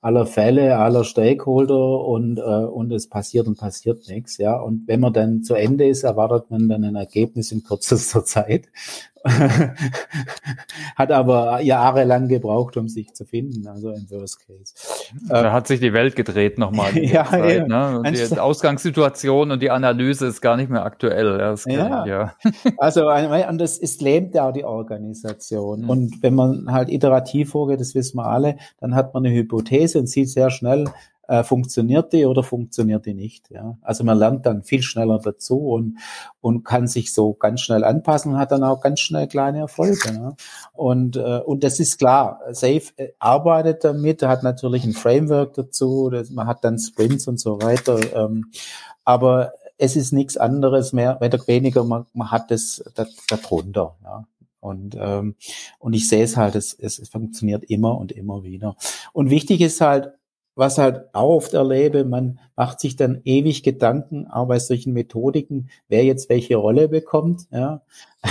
aller 0.00 0.26
Fälle, 0.26 0.78
aller 0.78 1.02
Stakeholder 1.02 2.04
und, 2.04 2.38
äh, 2.38 2.42
und 2.42 2.92
es 2.92 3.08
passiert 3.08 3.48
und 3.48 3.58
passiert 3.58 4.06
nichts, 4.06 4.38
ja. 4.38 4.54
Und 4.60 4.86
wenn 4.86 5.00
man 5.00 5.12
dann 5.12 5.42
zu 5.42 5.54
Ende 5.54 5.88
ist, 5.88 6.04
erwartet 6.04 6.52
man 6.52 6.68
dann 6.68 6.84
ein 6.84 6.94
Ergebnis 6.94 7.50
in 7.50 7.64
kürzester 7.64 8.24
Zeit. 8.24 8.68
hat 10.96 11.10
aber 11.10 11.60
jahrelang 11.60 12.28
gebraucht, 12.28 12.76
um 12.76 12.88
sich 12.88 13.14
zu 13.14 13.24
finden, 13.24 13.66
also 13.66 13.90
im 13.90 14.10
Worst 14.10 14.46
Case. 14.46 14.74
Da 15.28 15.50
hat 15.50 15.66
sich 15.66 15.80
die 15.80 15.94
Welt 15.94 16.14
gedreht 16.14 16.58
nochmal. 16.58 16.96
ja, 16.98 17.24
Zeit, 17.24 17.68
ja. 17.68 17.90
Ne? 17.90 17.98
Und 18.00 18.12
die 18.12 18.38
Ausgangssituation 18.38 19.50
und 19.50 19.62
die 19.62 19.70
Analyse 19.70 20.26
ist 20.26 20.42
gar 20.42 20.56
nicht 20.56 20.70
mehr 20.70 20.84
aktuell. 20.84 21.38
Das 21.38 21.64
ja. 21.64 22.04
ja. 22.06 22.34
also 22.76 23.08
und 23.08 23.58
das 23.58 23.78
ist 23.78 24.02
lähmt 24.02 24.34
ja 24.34 24.48
auch 24.48 24.52
die 24.52 24.64
Organisation. 24.64 25.82
Mhm. 25.82 25.90
Und 25.90 26.22
wenn 26.22 26.34
man 26.34 26.70
halt 26.70 26.90
iterativ 26.90 27.50
vorgeht, 27.50 27.80
das 27.80 27.94
wissen 27.94 28.18
wir 28.18 28.26
alle, 28.26 28.56
dann 28.80 28.94
hat 28.94 29.14
man 29.14 29.24
eine 29.24 29.34
Hypothese 29.34 29.98
und 29.98 30.08
sieht 30.08 30.28
sehr 30.28 30.50
schnell, 30.50 30.84
äh, 31.28 31.44
funktioniert 31.44 32.12
die 32.12 32.26
oder 32.26 32.42
funktioniert 32.42 33.06
die 33.06 33.14
nicht. 33.14 33.50
Ja? 33.50 33.76
Also 33.82 34.04
man 34.04 34.18
lernt 34.18 34.46
dann 34.46 34.62
viel 34.62 34.82
schneller 34.82 35.18
dazu 35.18 35.58
und, 35.68 35.98
und 36.40 36.64
kann 36.64 36.86
sich 36.86 37.12
so 37.12 37.34
ganz 37.34 37.60
schnell 37.60 37.84
anpassen 37.84 38.32
und 38.32 38.38
hat 38.38 38.52
dann 38.52 38.64
auch 38.64 38.80
ganz 38.80 39.00
schnell 39.00 39.26
kleine 39.26 39.60
Erfolge. 39.60 40.12
Ja? 40.12 40.36
Und, 40.72 41.16
äh, 41.16 41.40
und 41.44 41.64
das 41.64 41.80
ist 41.80 41.98
klar, 41.98 42.40
Safe 42.50 42.82
äh, 42.96 43.08
arbeitet 43.18 43.84
damit, 43.84 44.22
hat 44.22 44.42
natürlich 44.42 44.84
ein 44.84 44.92
Framework 44.92 45.54
dazu, 45.54 46.10
das, 46.10 46.30
man 46.30 46.46
hat 46.46 46.64
dann 46.64 46.78
Sprints 46.78 47.26
und 47.28 47.40
so 47.40 47.60
weiter. 47.62 47.98
Ähm, 48.14 48.46
aber 49.04 49.52
es 49.78 49.96
ist 49.96 50.12
nichts 50.12 50.36
anderes 50.36 50.92
mehr, 50.92 51.18
oder 51.20 51.46
weniger, 51.46 51.84
man, 51.84 52.06
man 52.12 52.30
hat 52.30 52.50
das, 52.50 52.84
darunter. 53.28 53.96
Ja? 54.02 54.26
Und, 54.64 54.96
ähm, 54.98 55.34
und 55.78 55.92
ich 55.92 56.08
sehe 56.08 56.24
es 56.24 56.38
halt, 56.38 56.54
es, 56.54 56.72
es 56.78 57.06
funktioniert 57.10 57.64
immer 57.64 57.98
und 57.98 58.12
immer 58.12 58.44
wieder. 58.44 58.76
Und 59.12 59.28
wichtig 59.28 59.60
ist 59.60 59.82
halt, 59.82 60.12
was 60.54 60.78
halt 60.78 61.14
auch 61.14 61.36
oft 61.36 61.54
erlebe, 61.54 62.04
man 62.04 62.38
macht 62.56 62.80
sich 62.80 62.96
dann 62.96 63.20
ewig 63.24 63.62
Gedanken, 63.62 64.26
auch 64.28 64.46
bei 64.46 64.58
solchen 64.58 64.92
Methodiken, 64.92 65.68
wer 65.88 66.04
jetzt 66.04 66.28
welche 66.28 66.56
Rolle 66.56 66.88
bekommt. 66.88 67.46
Ja. 67.50 67.82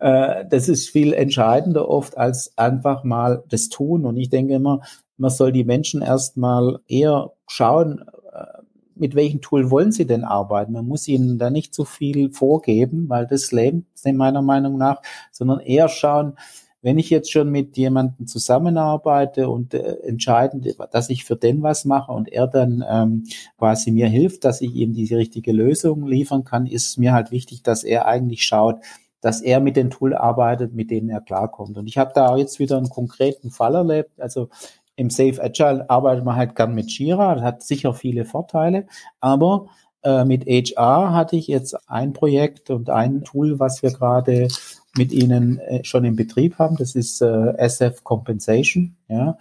Äh, 0.00 0.44
das 0.50 0.68
ist 0.68 0.90
viel 0.90 1.12
entscheidender 1.12 1.88
oft 1.88 2.18
als 2.18 2.58
einfach 2.58 3.04
mal 3.04 3.44
das 3.48 3.68
Tun. 3.68 4.04
Und 4.04 4.16
ich 4.16 4.28
denke 4.28 4.54
immer, 4.54 4.80
man 5.16 5.30
soll 5.30 5.52
die 5.52 5.62
Menschen 5.62 6.02
erstmal 6.02 6.80
eher 6.88 7.32
schauen, 7.46 8.04
äh, 8.32 8.62
mit 8.96 9.14
welchem 9.14 9.40
Tool 9.40 9.70
wollen 9.70 9.92
sie 9.92 10.06
denn 10.06 10.24
arbeiten. 10.24 10.72
Man 10.72 10.86
muss 10.88 11.06
ihnen 11.06 11.38
da 11.38 11.48
nicht 11.48 11.74
zu 11.74 11.84
viel 11.84 12.32
vorgeben, 12.32 13.08
weil 13.08 13.26
das 13.28 13.52
lähmt 13.52 13.86
meiner 14.04 14.42
Meinung 14.42 14.78
nach, 14.78 15.00
sondern 15.30 15.60
eher 15.60 15.88
schauen, 15.88 16.34
wenn 16.82 16.98
ich 16.98 17.10
jetzt 17.10 17.30
schon 17.30 17.50
mit 17.50 17.76
jemandem 17.76 18.26
zusammenarbeite 18.26 19.48
und 19.48 19.72
äh, 19.72 19.94
entscheiden, 20.02 20.66
dass 20.90 21.10
ich 21.10 21.24
für 21.24 21.36
den 21.36 21.62
was 21.62 21.84
mache 21.84 22.12
und 22.12 22.30
er 22.30 22.48
dann 22.48 22.84
ähm, 22.88 23.24
quasi 23.56 23.92
mir 23.92 24.08
hilft, 24.08 24.44
dass 24.44 24.60
ich 24.60 24.74
ihm 24.74 24.92
die 24.92 25.14
richtige 25.14 25.52
Lösung 25.52 26.06
liefern 26.06 26.44
kann, 26.44 26.66
ist 26.66 26.98
mir 26.98 27.12
halt 27.12 27.30
wichtig, 27.30 27.62
dass 27.62 27.84
er 27.84 28.06
eigentlich 28.06 28.44
schaut, 28.44 28.80
dass 29.20 29.40
er 29.40 29.60
mit 29.60 29.76
den 29.76 29.90
Tool 29.90 30.14
arbeitet, 30.14 30.74
mit 30.74 30.90
denen 30.90 31.08
er 31.08 31.20
klarkommt. 31.20 31.78
Und 31.78 31.86
ich 31.86 31.96
habe 31.96 32.10
da 32.14 32.36
jetzt 32.36 32.58
wieder 32.58 32.76
einen 32.76 32.90
konkreten 32.90 33.50
Fall 33.50 33.76
erlebt. 33.76 34.20
Also 34.20 34.48
im 34.96 35.08
Safe 35.08 35.40
Agile 35.40 35.88
arbeitet 35.88 36.24
man 36.24 36.36
halt 36.36 36.56
gern 36.56 36.74
mit 36.74 36.90
Jira, 36.90 37.36
das 37.36 37.44
hat 37.44 37.62
sicher 37.62 37.94
viele 37.94 38.24
Vorteile, 38.24 38.86
aber 39.20 39.68
äh, 40.02 40.24
mit 40.24 40.44
HR 40.46 41.12
hatte 41.14 41.36
ich 41.36 41.46
jetzt 41.46 41.76
ein 41.88 42.12
Projekt 42.12 42.70
und 42.70 42.90
ein 42.90 43.24
Tool, 43.24 43.58
was 43.58 43.82
wir 43.82 43.90
gerade 43.90 44.48
mit 44.96 45.12
Ihnen 45.12 45.58
äh, 45.58 45.84
schon 45.84 46.04
im 46.04 46.16
Betrieb 46.16 46.58
haben. 46.58 46.76
Das 46.76 46.94
ist 46.94 47.22
äh, 47.22 47.56
SF 47.56 48.04
Compensation. 48.04 48.96
Ja. 49.08 49.38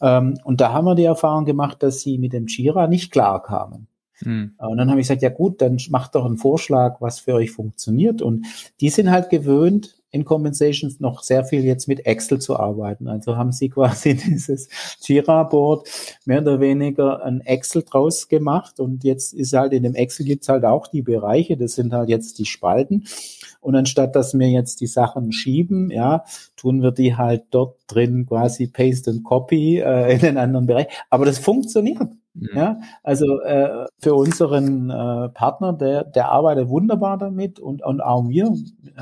Ähm, 0.00 0.38
und 0.44 0.60
da 0.60 0.72
haben 0.72 0.84
wir 0.84 0.94
die 0.94 1.04
Erfahrung 1.04 1.44
gemacht, 1.44 1.82
dass 1.82 2.00
Sie 2.00 2.18
mit 2.18 2.32
dem 2.32 2.46
Jira 2.46 2.86
nicht 2.86 3.10
klar 3.10 3.42
kamen. 3.42 3.86
Mhm. 4.22 4.54
Und 4.58 4.76
dann 4.76 4.90
habe 4.90 5.00
ich 5.00 5.08
gesagt, 5.08 5.22
ja 5.22 5.30
gut, 5.30 5.60
dann 5.62 5.78
macht 5.88 6.14
doch 6.14 6.24
einen 6.24 6.36
Vorschlag, 6.36 7.00
was 7.00 7.20
für 7.20 7.34
euch 7.34 7.50
funktioniert. 7.50 8.20
Und 8.22 8.46
die 8.80 8.90
sind 8.90 9.10
halt 9.10 9.30
gewöhnt, 9.30 10.00
in 10.12 10.24
Compensations 10.24 10.98
noch 10.98 11.22
sehr 11.22 11.44
viel 11.44 11.64
jetzt 11.64 11.86
mit 11.86 12.04
Excel 12.06 12.40
zu 12.40 12.58
arbeiten. 12.58 13.08
Also 13.08 13.36
haben 13.36 13.52
sie 13.52 13.68
quasi 13.70 14.14
dieses 14.14 14.68
Jira-Board 15.02 15.88
mehr 16.24 16.42
oder 16.42 16.60
weniger 16.60 17.24
ein 17.24 17.40
Excel 17.42 17.82
draus 17.82 18.28
gemacht 18.28 18.80
und 18.80 19.04
jetzt 19.04 19.32
ist 19.32 19.52
halt 19.52 19.72
in 19.72 19.84
dem 19.84 19.94
Excel 19.94 20.26
gibt's 20.26 20.48
halt 20.48 20.64
auch 20.64 20.88
die 20.88 21.02
Bereiche, 21.02 21.56
das 21.56 21.74
sind 21.74 21.92
halt 21.92 22.08
jetzt 22.08 22.38
die 22.38 22.46
Spalten. 22.46 23.04
Und 23.60 23.76
anstatt 23.76 24.16
dass 24.16 24.38
wir 24.38 24.48
jetzt 24.48 24.80
die 24.80 24.86
Sachen 24.86 25.32
schieben, 25.32 25.90
ja, 25.90 26.24
tun 26.56 26.82
wir 26.82 26.92
die 26.92 27.16
halt 27.16 27.44
dort 27.50 27.76
drin 27.86 28.26
quasi 28.26 28.66
Paste 28.66 29.10
and 29.10 29.24
Copy 29.24 29.78
äh, 29.78 30.14
in 30.14 30.20
den 30.20 30.38
anderen 30.38 30.66
Bereich. 30.66 30.88
Aber 31.10 31.26
das 31.26 31.38
funktioniert. 31.38 32.08
Mhm. 32.34 32.48
Ja, 32.54 32.80
also 33.02 33.40
äh, 33.40 33.86
für 33.98 34.14
unseren 34.14 34.88
äh, 34.88 35.28
Partner, 35.30 35.72
der, 35.72 36.04
der 36.04 36.28
arbeitet 36.30 36.68
wunderbar 36.68 37.18
damit 37.18 37.58
und, 37.58 37.82
und 37.82 38.00
auch 38.00 38.28
wir 38.28 38.54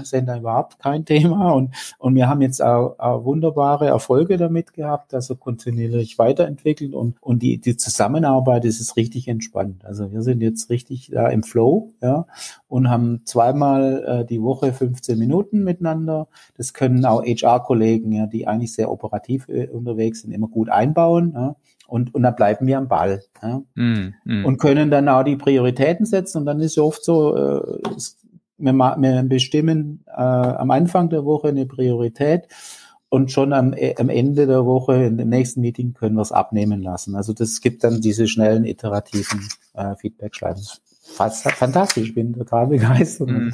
sehen 0.02 0.24
da 0.24 0.38
überhaupt 0.38 0.78
kein 0.78 1.04
Thema 1.04 1.52
und, 1.52 1.74
und 1.98 2.14
wir 2.14 2.28
haben 2.28 2.40
jetzt 2.40 2.62
auch, 2.62 2.98
auch 2.98 3.24
wunderbare 3.24 3.86
Erfolge 3.86 4.38
damit 4.38 4.72
gehabt, 4.72 5.12
also 5.12 5.36
kontinuierlich 5.36 6.18
weiterentwickelt 6.18 6.94
und, 6.94 7.16
und 7.20 7.42
die, 7.42 7.60
die 7.60 7.76
Zusammenarbeit 7.76 8.64
ist 8.64 8.80
es 8.80 8.96
richtig 8.96 9.28
entspannt. 9.28 9.84
Also 9.84 10.10
wir 10.10 10.22
sind 10.22 10.40
jetzt 10.40 10.70
richtig 10.70 11.10
da 11.12 11.28
im 11.28 11.42
Flow, 11.42 11.92
ja, 12.00 12.26
und 12.66 12.88
haben 12.88 13.22
zweimal 13.26 14.04
äh, 14.22 14.24
die 14.24 14.42
Woche 14.42 14.72
15 14.72 15.18
Minuten 15.18 15.64
miteinander. 15.64 16.28
Das 16.56 16.72
können 16.72 17.04
auch 17.04 17.22
HR-Kollegen, 17.22 18.12
ja, 18.12 18.26
die 18.26 18.46
eigentlich 18.46 18.72
sehr 18.72 18.90
operativ 18.90 19.48
äh, 19.48 19.68
unterwegs 19.68 20.22
sind, 20.22 20.32
immer 20.32 20.48
gut 20.48 20.70
einbauen. 20.70 21.32
Ja 21.34 21.56
und, 21.88 22.14
und 22.14 22.22
dann 22.22 22.36
bleiben 22.36 22.66
wir 22.66 22.78
am 22.78 22.86
Ball. 22.86 23.22
Ja? 23.42 23.62
Mm, 23.74 24.14
mm. 24.24 24.44
Und 24.44 24.58
können 24.58 24.90
dann 24.90 25.08
auch 25.08 25.24
die 25.24 25.36
Prioritäten 25.36 26.04
setzen. 26.04 26.38
Und 26.38 26.46
dann 26.46 26.60
ist 26.60 26.72
es 26.72 26.78
oft 26.78 27.02
so, 27.02 27.34
äh, 27.34 27.60
wir, 28.58 28.72
wir 28.72 29.22
bestimmen 29.22 30.04
äh, 30.06 30.20
am 30.20 30.70
Anfang 30.70 31.08
der 31.08 31.24
Woche 31.24 31.48
eine 31.48 31.64
Priorität 31.64 32.46
und 33.08 33.32
schon 33.32 33.54
am, 33.54 33.72
äh, 33.72 33.94
am 33.98 34.10
Ende 34.10 34.46
der 34.46 34.66
Woche 34.66 35.02
in 35.02 35.16
dem 35.16 35.30
nächsten 35.30 35.62
Meeting 35.62 35.94
können 35.94 36.16
wir 36.16 36.22
es 36.22 36.30
abnehmen 36.30 36.82
lassen. 36.82 37.16
Also 37.16 37.32
das 37.32 37.62
gibt 37.62 37.82
dann 37.84 38.02
diese 38.02 38.28
schnellen 38.28 38.66
iterativen 38.66 39.48
äh, 39.72 39.96
Feedback-Schreiben. 39.96 40.62
Fast, 41.00 41.50
fantastisch, 41.52 42.08
ich 42.08 42.14
bin 42.14 42.34
total 42.34 42.66
begeistert. 42.66 43.30
Mm. 43.30 43.48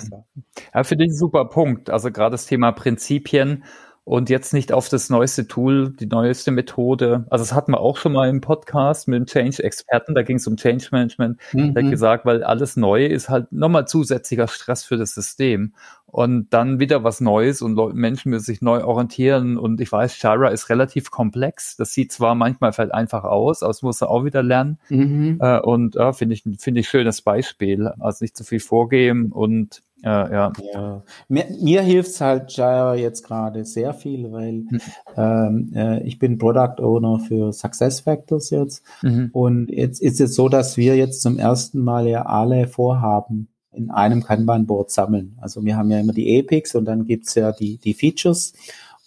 Ja, 0.75 0.83
finde 0.83 1.05
ich 1.05 1.13
ein 1.13 1.17
super 1.17 1.45
Punkt. 1.45 1.89
Also 1.89 2.11
gerade 2.11 2.33
das 2.33 2.47
Thema 2.47 2.73
Prinzipien 2.73 3.63
und 4.05 4.29
jetzt 4.29 4.53
nicht 4.53 4.71
auf 4.71 4.91
das 4.91 5.09
neueste 5.09 5.49
Tool, 5.49 5.91
die 5.91 6.07
neueste 6.07 6.51
Methode. 6.51 7.25
Also 7.31 7.43
das 7.43 7.55
hatten 7.55 7.73
wir 7.73 7.81
auch 7.81 7.97
schon 7.97 8.13
mal 8.13 8.29
im 8.29 8.43
Podcast 8.43 9.09
mit 9.09 9.19
dem 9.19 9.27
Change-Experten, 9.27 10.15
da 10.15 10.23
ging 10.23 10.37
es 10.37 10.47
um 10.47 10.57
Change 10.57 10.89
Management. 10.93 11.39
Mhm. 11.53 11.73
Der 11.73 11.85
hat 11.85 11.91
gesagt, 11.91 12.27
weil 12.27 12.45
alles 12.45 12.77
Neue 12.77 13.07
ist 13.07 13.31
halt 13.31 13.51
nochmal 13.51 13.89
zusätzlicher 13.89 14.47
Stress 14.47 14.85
für 14.85 14.99
das 14.99 15.15
System. 15.15 15.73
Und 16.07 16.51
dann 16.51 16.79
wieder 16.79 17.03
was 17.03 17.21
Neues 17.21 17.61
und 17.61 17.75
Leute, 17.75 17.97
Menschen 17.97 18.31
müssen 18.31 18.45
sich 18.45 18.63
neu 18.63 18.85
orientieren. 18.85 19.57
Und 19.57 19.81
ich 19.81 19.91
weiß, 19.91 20.23
Jira 20.23 20.49
ist 20.49 20.69
relativ 20.69 21.11
komplex. 21.11 21.77
Das 21.77 21.93
sieht 21.93 22.13
zwar 22.13 22.37
manchmal 22.37 22.73
vielleicht 22.73 22.95
einfach 22.95 23.25
aus, 23.25 23.63
aber 23.65 23.71
es 23.71 23.83
muss 23.83 24.01
er 24.01 24.11
auch 24.11 24.25
wieder 24.25 24.43
lernen. 24.43 24.79
Mhm. 24.91 25.39
Äh, 25.41 25.59
und 25.61 25.97
ja, 25.97 26.13
finde 26.13 26.35
ich, 26.35 26.45
finde 26.59 26.81
ich 26.81 26.89
schönes 26.89 27.23
Beispiel. 27.23 27.89
Also 27.99 28.23
nicht 28.23 28.37
zu 28.37 28.45
viel 28.45 28.61
vorgeben 28.61 29.33
und 29.33 29.83
ja, 30.05 30.31
ja. 30.31 30.53
ja. 30.75 31.03
Mir, 31.29 31.47
mir 31.61 31.83
hilft 31.83 32.21
halt 32.21 32.53
Jira 32.53 32.95
jetzt 32.95 33.23
gerade 33.25 33.65
sehr 33.65 33.95
viel, 33.95 34.31
weil 34.33 34.53
mhm. 34.53 34.81
ähm, 35.17 35.73
äh, 35.75 36.03
ich 36.03 36.19
bin 36.19 36.37
Product 36.37 36.83
Owner 36.83 37.21
für 37.21 37.53
Success 37.53 38.01
Factors 38.01 38.51
jetzt. 38.51 38.83
Mhm. 39.03 39.31
Und 39.33 39.71
jetzt 39.71 40.03
ist 40.03 40.21
es 40.21 40.35
so, 40.35 40.49
dass 40.49 40.77
wir 40.77 40.97
jetzt 40.97 41.23
zum 41.23 41.39
ersten 41.39 41.83
Mal 41.83 42.07
ja 42.07 42.27
alle 42.27 42.67
Vorhaben 42.69 43.49
in 43.73 43.91
einem 43.91 44.23
Kanban-Board 44.23 44.91
sammeln. 44.91 45.39
Also 45.41 45.65
wir 45.65 45.77
haben 45.77 45.91
ja 45.91 45.99
immer 45.99 46.13
die 46.13 46.39
Epics 46.39 46.75
und 46.75 46.85
dann 46.85 47.07
gibt's 47.07 47.35
ja 47.35 47.53
die, 47.53 47.79
die 47.79 47.95
Features. 47.95 48.53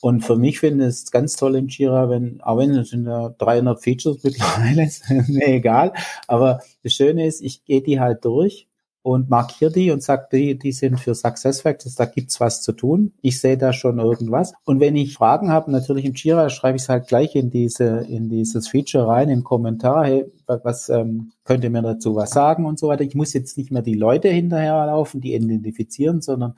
Und 0.02 0.22
für 0.22 0.36
mich 0.36 0.60
finde 0.60 0.86
ich 0.86 0.90
es 0.90 1.12
ganz 1.12 1.36
toll 1.36 1.56
im 1.56 1.68
Jira, 1.68 2.10
wenn, 2.10 2.42
auch 2.42 2.58
wenn 2.58 2.72
es 2.72 2.90
sind 2.90 3.06
ja 3.06 3.30
300 3.30 3.82
Features 3.82 4.24
mittlerweile, 4.24 4.84
ist 4.86 5.10
mir 5.10 5.48
egal. 5.48 5.94
Aber 6.28 6.62
das 6.84 6.94
Schöne 6.94 7.28
ist, 7.28 7.42
ich 7.42 7.66
gehe 7.66 7.82
die 7.82 8.00
halt 8.00 8.26
durch 8.26 8.68
und 9.08 9.30
markiere 9.30 9.72
die 9.72 9.90
und 9.92 10.04
sage, 10.04 10.28
die, 10.34 10.60
die 10.60 10.74
sind 10.74 11.00
für 11.00 11.16
Success 11.16 11.62
Factors, 11.62 11.96
da 11.96 12.04
gibt's 12.04 12.42
was 12.42 12.62
zu 12.62 12.74
tun. 12.74 13.14
Ich 13.22 13.40
sehe 13.40 13.58
da 13.58 13.72
schon 13.72 14.00
irgendwas. 14.00 14.52
Und 14.66 14.82
wenn 14.82 14.98
ich 14.98 15.14
Fragen 15.14 15.50
habe, 15.50 15.72
natürlich 15.72 16.04
im 16.04 16.14
Jira 16.14 16.50
schreibe 16.50 16.76
ich 16.76 16.82
es 16.82 16.90
halt 16.90 17.08
gleich 17.08 17.34
in 17.34 17.50
diese, 17.50 18.00
in 18.10 18.28
dieses 18.28 18.68
Feature 18.68 19.08
rein, 19.08 19.30
im 19.30 19.46
Kommentar, 19.46 20.06
hey, 20.06 20.26
was 20.46 20.90
ähm, 20.90 21.32
könnt 21.46 21.64
ihr 21.64 21.70
mir 21.70 21.84
dazu 21.84 22.18
was 22.18 22.32
sagen 22.32 22.66
und 22.66 22.80
so 22.80 22.90
weiter. 22.90 23.06
Ich 23.06 23.16
muss 23.16 23.32
jetzt 23.32 23.58
nicht 23.58 23.72
mehr 23.72 23.82
die 23.82 23.94
Leute 23.94 24.28
hinterherlaufen, 24.28 25.22
die 25.22 25.36
identifizieren, 25.36 26.20
sondern 26.20 26.56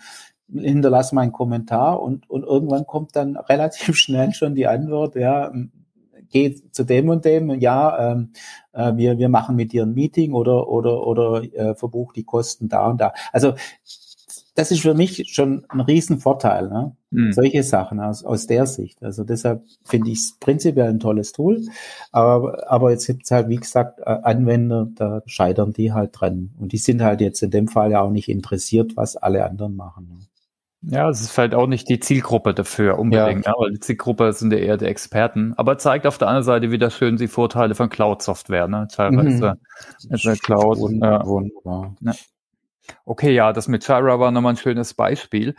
hinterlasse 0.51 1.13
meinen 1.13 1.31
Kommentar 1.31 2.01
und, 2.01 2.27
und 2.31 2.45
irgendwann 2.45 2.87
kommt 2.87 3.15
dann 3.15 3.37
relativ 3.49 3.95
schnell 3.95 4.33
schon 4.33 4.55
die 4.55 4.65
Antwort, 4.65 5.15
ja, 5.15 5.53
geh 6.29 6.55
zu 6.71 6.83
dem 6.83 7.09
und 7.09 7.25
dem, 7.25 7.59
ja, 7.59 8.11
ähm, 8.11 8.31
äh, 8.73 8.95
wir, 8.95 9.17
wir 9.17 9.29
machen 9.29 9.55
mit 9.55 9.71
dir 9.73 9.83
ein 9.83 9.93
Meeting 9.93 10.33
oder, 10.33 10.67
oder, 10.67 11.05
oder 11.05 11.43
äh, 11.53 11.75
verbuch 11.75 12.13
die 12.13 12.23
Kosten 12.23 12.69
da 12.69 12.87
und 12.87 13.01
da. 13.01 13.13
Also 13.31 13.53
das 14.55 14.71
ist 14.71 14.81
für 14.81 14.93
mich 14.93 15.23
schon 15.33 15.65
ein 15.69 15.79
Riesenvorteil, 15.79 16.67
ne? 16.67 16.95
Mhm. 17.11 17.31
solche 17.31 17.63
Sachen 17.63 17.99
aus, 17.99 18.23
aus 18.23 18.45
der 18.45 18.65
Sicht. 18.65 19.01
Also 19.01 19.23
deshalb 19.23 19.63
finde 19.83 20.11
ich 20.11 20.19
es 20.19 20.37
prinzipiell 20.39 20.89
ein 20.89 20.99
tolles 20.99 21.31
Tool, 21.31 21.65
aber, 22.11 22.69
aber 22.69 22.91
jetzt 22.91 23.07
gibt 23.07 23.23
es 23.23 23.31
halt, 23.31 23.49
wie 23.49 23.55
gesagt, 23.55 24.05
Anwender, 24.05 24.87
da 24.95 25.21
scheitern 25.25 25.73
die 25.73 25.93
halt 25.93 26.11
dran. 26.13 26.51
Und 26.59 26.71
die 26.71 26.77
sind 26.77 27.01
halt 27.01 27.21
jetzt 27.21 27.41
in 27.41 27.51
dem 27.51 27.67
Fall 27.67 27.91
ja 27.91 28.01
auch 28.01 28.11
nicht 28.11 28.29
interessiert, 28.29 28.95
was 28.95 29.15
alle 29.15 29.45
anderen 29.45 29.75
machen. 29.75 30.27
Ne? 30.81 30.97
Ja, 30.97 31.09
es 31.09 31.21
ist 31.21 31.37
halt 31.37 31.53
auch 31.53 31.67
nicht 31.67 31.89
die 31.89 31.99
Zielgruppe 31.99 32.53
dafür 32.53 32.99
unbedingt, 32.99 33.45
ja. 33.45 33.51
ja. 33.51 33.57
weil 33.57 33.71
die 33.71 33.79
Zielgruppe 33.79 34.33
sind 34.33 34.53
ja 34.53 34.59
eher 34.59 34.77
die 34.77 34.85
Experten. 34.85 35.53
Aber 35.57 35.77
zeigt 35.77 36.07
auf 36.07 36.17
der 36.17 36.27
anderen 36.27 36.45
Seite 36.45 36.71
wieder 36.71 36.89
schön 36.89 37.17
die 37.17 37.27
Vorteile 37.27 37.75
von 37.75 37.89
Cloud-Software, 37.89 38.67
ne? 38.67 38.87
Teilweise 38.91 39.57
mhm. 40.03 40.13
ist 40.13 40.23
ja 40.23 40.35
Cloud. 40.35 40.79
Wunderbar. 40.79 41.25
Wunderbar. 41.27 41.95
Ja. 42.01 42.13
Okay, 43.05 43.33
ja, 43.33 43.53
das 43.53 43.67
mit 43.67 43.87
Jira 43.87 44.19
war 44.19 44.31
nochmal 44.31 44.53
ein 44.53 44.57
schönes 44.57 44.93
Beispiel. 44.93 45.55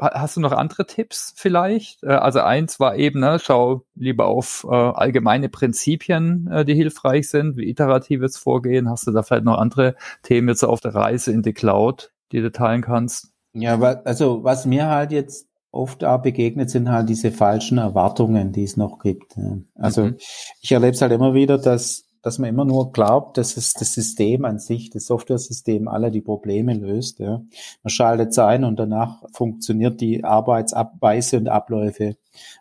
Hast 0.00 0.36
du 0.36 0.40
noch 0.40 0.52
andere 0.52 0.86
Tipps 0.86 1.34
vielleicht? 1.36 2.02
Äh, 2.02 2.08
also 2.08 2.40
eins 2.40 2.80
war 2.80 2.96
eben, 2.96 3.20
ne, 3.20 3.38
schau 3.42 3.84
lieber 3.94 4.26
auf 4.26 4.66
äh, 4.68 4.74
allgemeine 4.74 5.48
Prinzipien, 5.48 6.48
äh, 6.50 6.64
die 6.64 6.74
hilfreich 6.74 7.28
sind, 7.28 7.56
wie 7.56 7.68
iteratives 7.68 8.38
Vorgehen. 8.38 8.88
Hast 8.88 9.06
du 9.06 9.12
da 9.12 9.22
vielleicht 9.22 9.44
noch 9.44 9.58
andere 9.58 9.96
Themen 10.22 10.48
jetzt 10.48 10.64
auf 10.64 10.80
der 10.80 10.94
Reise 10.94 11.32
in 11.32 11.42
die 11.42 11.52
Cloud, 11.52 12.12
die 12.32 12.40
du 12.40 12.50
teilen 12.50 12.82
kannst? 12.82 13.33
Ja, 13.54 13.80
also 14.04 14.44
was 14.44 14.66
mir 14.66 14.88
halt 14.88 15.12
jetzt 15.12 15.48
oft 15.70 16.04
auch 16.04 16.22
begegnet, 16.22 16.70
sind 16.70 16.90
halt 16.90 17.08
diese 17.08 17.32
falschen 17.32 17.78
Erwartungen, 17.78 18.52
die 18.52 18.64
es 18.64 18.76
noch 18.76 18.98
gibt. 18.98 19.36
Also 19.74 20.06
mhm. 20.06 20.16
ich 20.60 20.72
erlebe 20.72 20.92
es 20.92 21.02
halt 21.02 21.12
immer 21.12 21.34
wieder, 21.34 21.58
dass 21.58 22.03
dass 22.24 22.38
man 22.38 22.48
immer 22.48 22.64
nur 22.64 22.90
glaubt, 22.90 23.36
dass 23.36 23.58
es 23.58 23.74
das 23.74 23.92
System 23.92 24.46
an 24.46 24.58
sich, 24.58 24.88
das 24.88 25.04
Software-System 25.06 25.88
alle 25.88 26.10
die 26.10 26.22
Probleme 26.22 26.72
löst. 26.72 27.18
Ja. 27.18 27.42
Man 27.82 27.90
schaltet 27.90 28.30
es 28.30 28.38
ein 28.38 28.64
und 28.64 28.78
danach 28.78 29.22
funktioniert 29.34 30.00
die 30.00 30.24
Arbeitsabweise 30.24 31.36
und 31.36 31.48
Abläufe 31.48 32.16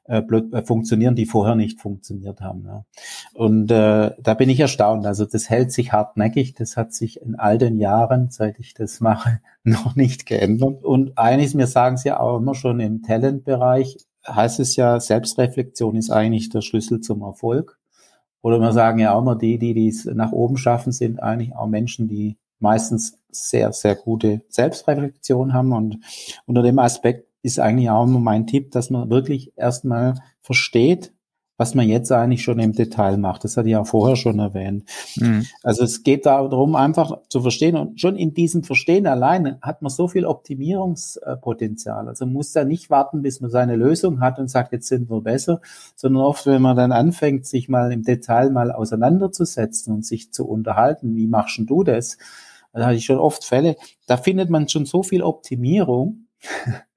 äh, 0.05 0.17
äh, 0.17 0.65
funktionieren, 0.65 1.15
die 1.15 1.25
vorher 1.25 1.55
nicht 1.55 1.79
funktioniert 1.79 2.41
haben. 2.41 2.65
Ja. 2.65 2.83
Und 3.33 3.71
äh, 3.71 4.11
da 4.21 4.33
bin 4.33 4.49
ich 4.49 4.59
erstaunt. 4.59 5.05
Also 5.05 5.23
das 5.23 5.49
hält 5.49 5.71
sich 5.71 5.93
hartnäckig. 5.93 6.55
Das 6.55 6.75
hat 6.75 6.93
sich 6.93 7.21
in 7.21 7.35
all 7.35 7.57
den 7.57 7.77
Jahren, 7.77 8.31
seit 8.31 8.59
ich 8.59 8.73
das 8.73 8.99
mache, 8.99 9.39
noch 9.63 9.95
nicht 9.95 10.25
geändert. 10.25 10.83
Und 10.83 11.17
eines, 11.17 11.53
mir 11.53 11.67
sagen 11.67 11.95
sie 11.95 12.11
auch 12.11 12.37
immer 12.37 12.53
schon 12.53 12.81
im 12.81 13.01
Talentbereich, 13.01 13.97
heißt 14.27 14.59
es 14.59 14.75
ja, 14.75 14.99
Selbstreflexion 14.99 15.95
ist 15.95 16.09
eigentlich 16.09 16.49
der 16.49 16.61
Schlüssel 16.61 16.99
zum 16.99 17.21
Erfolg. 17.21 17.79
Oder 18.43 18.59
wir 18.59 18.73
sagen 18.73 18.99
ja 18.99 19.13
auch 19.13 19.21
immer, 19.21 19.35
die, 19.35 19.57
die 19.57 19.87
es 19.87 20.05
nach 20.05 20.33
oben 20.33 20.57
schaffen, 20.57 20.91
sind 20.91 21.23
eigentlich 21.23 21.55
auch 21.55 21.65
Menschen, 21.65 22.07
die 22.09 22.37
meistens 22.59 23.17
sehr, 23.31 23.71
sehr 23.71 23.95
gute 23.95 24.41
Selbstreflexion 24.49 25.53
haben. 25.53 25.71
Und 25.71 25.99
unter 26.45 26.61
dem 26.61 26.77
Aspekt 26.77 27.27
ist 27.41 27.59
eigentlich 27.59 27.89
auch 27.89 28.03
immer 28.03 28.19
mein 28.19 28.45
Tipp, 28.45 28.71
dass 28.71 28.89
man 28.89 29.09
wirklich 29.09 29.57
erstmal 29.57 30.15
versteht, 30.41 31.12
was 31.63 31.75
man 31.75 31.87
jetzt 31.87 32.11
eigentlich 32.11 32.43
schon 32.43 32.59
im 32.59 32.73
Detail 32.73 33.15
macht. 33.15 33.45
Das 33.45 33.55
hatte 33.55 33.69
ich 33.69 33.71
ja 33.71 33.85
vorher 33.85 34.17
schon 34.17 34.37
erwähnt. 34.37 34.83
Mhm. 35.15 35.45
Also 35.63 35.85
es 35.85 36.03
geht 36.03 36.25
darum, 36.25 36.75
einfach 36.75 37.19
zu 37.29 37.39
verstehen 37.39 37.77
und 37.77 38.01
schon 38.01 38.17
in 38.17 38.33
diesem 38.33 38.65
Verstehen 38.65 39.07
alleine 39.07 39.59
hat 39.61 39.81
man 39.81 39.89
so 39.89 40.09
viel 40.09 40.25
Optimierungspotenzial. 40.25 42.09
Also 42.09 42.25
man 42.25 42.33
muss 42.33 42.51
da 42.51 42.65
nicht 42.65 42.89
warten, 42.89 43.21
bis 43.21 43.39
man 43.39 43.49
seine 43.49 43.77
Lösung 43.77 44.19
hat 44.19 44.39
und 44.39 44.49
sagt, 44.49 44.73
jetzt 44.73 44.89
sind 44.89 45.09
wir 45.09 45.21
besser, 45.21 45.61
sondern 45.95 46.23
oft, 46.23 46.45
wenn 46.47 46.61
man 46.61 46.75
dann 46.75 46.91
anfängt, 46.91 47.45
sich 47.45 47.69
mal 47.69 47.93
im 47.93 48.03
Detail 48.03 48.49
mal 48.49 48.69
auseinanderzusetzen 48.69 49.93
und 49.93 50.05
sich 50.05 50.33
zu 50.33 50.45
unterhalten, 50.45 51.15
wie 51.15 51.27
machst 51.27 51.61
du 51.63 51.85
das? 51.85 52.17
Da 52.73 52.87
hatte 52.87 52.97
ich 52.97 53.05
schon 53.05 53.19
oft 53.19 53.45
Fälle, 53.45 53.77
da 54.05 54.17
findet 54.17 54.49
man 54.49 54.67
schon 54.67 54.85
so 54.85 55.01
viel 55.01 55.21
Optimierung, 55.21 56.25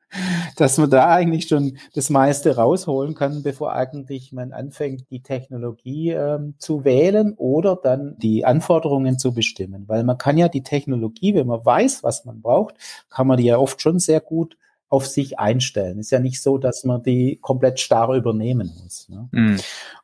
dass 0.56 0.78
man 0.78 0.90
da 0.90 1.08
eigentlich 1.08 1.48
schon 1.48 1.76
das 1.94 2.10
meiste 2.10 2.56
rausholen 2.56 3.14
kann, 3.14 3.42
bevor 3.42 3.72
eigentlich 3.72 4.32
man 4.32 4.52
anfängt, 4.52 5.10
die 5.10 5.22
Technologie 5.22 6.10
ähm, 6.10 6.54
zu 6.58 6.84
wählen 6.84 7.34
oder 7.36 7.76
dann 7.76 8.16
die 8.18 8.44
Anforderungen 8.44 9.18
zu 9.18 9.34
bestimmen. 9.34 9.84
Weil 9.86 10.04
man 10.04 10.18
kann 10.18 10.38
ja 10.38 10.48
die 10.48 10.62
Technologie, 10.62 11.34
wenn 11.34 11.46
man 11.46 11.64
weiß, 11.64 12.02
was 12.02 12.24
man 12.24 12.40
braucht, 12.40 12.76
kann 13.10 13.26
man 13.26 13.36
die 13.36 13.44
ja 13.44 13.58
oft 13.58 13.80
schon 13.82 13.98
sehr 13.98 14.20
gut 14.20 14.56
auf 14.88 15.06
sich 15.06 15.38
einstellen. 15.38 15.98
Ist 15.98 16.12
ja 16.12 16.20
nicht 16.20 16.40
so, 16.40 16.58
dass 16.58 16.84
man 16.84 17.02
die 17.02 17.38
komplett 17.42 17.80
starr 17.80 18.14
übernehmen 18.14 18.72
muss. 18.82 19.08
Ne? 19.08 19.28
Mhm. 19.32 19.56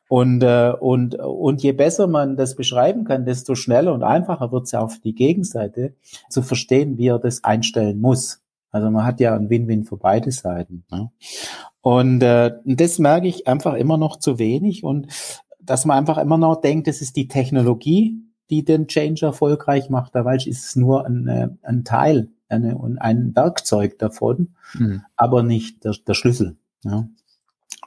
Und, 0.09 0.43
äh, 0.43 0.73
und, 0.77 1.15
und 1.15 1.63
je 1.63 1.71
besser 1.71 2.07
man 2.07 2.35
das 2.35 2.55
beschreiben 2.55 3.05
kann, 3.05 3.25
desto 3.25 3.55
schneller 3.55 3.93
und 3.93 4.03
einfacher 4.03 4.51
wird 4.51 4.65
es 4.65 4.71
ja 4.71 4.81
auf 4.81 4.99
die 4.99 5.15
Gegenseite 5.15 5.95
zu 6.29 6.41
verstehen, 6.41 6.97
wie 6.97 7.07
er 7.07 7.19
das 7.19 7.43
einstellen 7.43 8.01
muss. 8.01 8.42
Also 8.73 8.89
man 8.89 9.05
hat 9.05 9.21
ja 9.21 9.35
ein 9.35 9.49
Win-Win 9.49 9.85
für 9.85 9.97
beide 9.97 10.31
Seiten. 10.31 10.83
Ne? 10.91 11.11
Und 11.81 12.21
äh, 12.23 12.51
das 12.65 12.99
merke 12.99 13.27
ich 13.27 13.47
einfach 13.47 13.75
immer 13.75 13.97
noch 13.97 14.17
zu 14.17 14.39
wenig 14.39 14.83
und 14.83 15.07
dass 15.61 15.85
man 15.85 15.97
einfach 15.97 16.17
immer 16.17 16.37
noch 16.37 16.59
denkt, 16.59 16.87
das 16.87 17.01
ist 17.01 17.15
die 17.15 17.29
Technologie, 17.29 18.17
die 18.49 18.65
den 18.65 18.87
Change 18.87 19.25
erfolgreich 19.25 19.89
macht. 19.89 20.15
Dabei 20.15 20.35
ist 20.35 20.47
es 20.47 20.75
nur 20.75 21.05
ein, 21.05 21.27
äh, 21.27 21.49
ein 21.61 21.85
Teil 21.85 22.29
eine, 22.49 22.79
ein 22.99 23.35
Werkzeug 23.35 23.99
davon, 23.99 24.55
mhm. 24.73 25.03
aber 25.15 25.43
nicht 25.43 25.83
der, 25.83 25.95
der 26.07 26.13
Schlüssel. 26.13 26.57
Ja. 26.83 27.07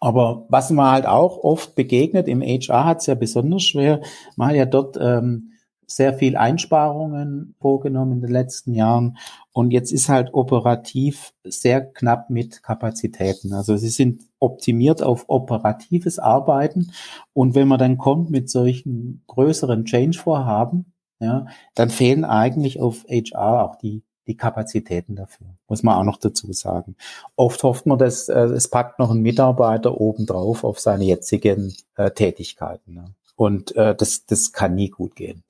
Aber 0.01 0.47
was 0.49 0.71
man 0.71 0.91
halt 0.91 1.07
auch 1.07 1.39
oft 1.39 1.75
begegnet, 1.75 2.29
im 2.29 2.43
HR 2.43 2.85
hat 2.85 3.01
es 3.01 3.07
ja 3.07 3.15
besonders 3.15 3.65
schwer, 3.65 4.01
man 4.37 4.49
hat 4.49 4.57
ja 4.57 4.67
dort 4.67 4.99
ähm, 5.01 5.53
sehr 5.87 6.15
viel 6.15 6.37
Einsparungen 6.37 7.55
vorgenommen 7.61 8.15
in 8.15 8.21
den 8.21 8.31
letzten 8.31 8.75
Jahren 8.75 9.17
und 9.53 9.71
jetzt 9.71 9.93
ist 9.93 10.09
halt 10.09 10.35
operativ 10.35 11.33
sehr 11.45 11.81
knapp 11.81 12.31
mit 12.31 12.63
Kapazitäten. 12.63 13.53
Also 13.53 13.77
sie 13.77 13.89
sind 13.89 14.23
optimiert 14.39 15.03
auf 15.03 15.25
operatives 15.29 16.19
Arbeiten 16.19 16.93
und 17.33 17.55
wenn 17.55 17.69
man 17.69 17.79
dann 17.79 17.99
kommt 17.99 18.31
mit 18.31 18.51
solchen 18.51 19.23
größeren 19.27 19.85
Change-Vorhaben, 19.85 20.93
ja, 21.21 21.47
dann 21.75 21.91
fehlen 21.91 22.25
eigentlich 22.25 22.81
auf 22.81 23.05
HR 23.09 23.65
auch 23.65 23.77
die 23.77 24.03
die 24.27 24.37
Kapazitäten 24.37 25.15
dafür, 25.15 25.47
muss 25.69 25.83
man 25.83 25.97
auch 25.97 26.05
noch 26.05 26.19
dazu 26.19 26.53
sagen. 26.53 26.97
Oft 27.37 27.63
hofft 27.63 27.87
man, 27.87 27.99
dass 27.99 28.29
äh, 28.29 28.41
es 28.41 28.69
packt 28.69 28.99
noch 28.99 29.11
ein 29.11 29.23
Mitarbeiter 29.23 30.01
obendrauf 30.01 30.65
auf 30.65 30.81
seine 30.81 31.05
jetzigen 31.05 31.75
äh, 31.97 32.11
Tätigkeiten. 32.11 32.95
Ne? 32.95 33.15
Und 33.37 33.77
äh, 33.77 33.95
das, 33.95 34.27
das 34.27 34.53
kann 34.53 34.75
nie 34.75 34.91
gut 34.91 35.15
gehen. 35.15 35.45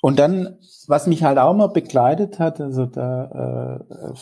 Und 0.00 0.18
dann, 0.18 0.58
was 0.86 1.06
mich 1.06 1.22
halt 1.22 1.38
auch 1.38 1.54
mal 1.54 1.68
begleitet 1.68 2.38
hat, 2.38 2.60
also 2.60 2.86
da 2.86 3.80
äh, 3.80 4.14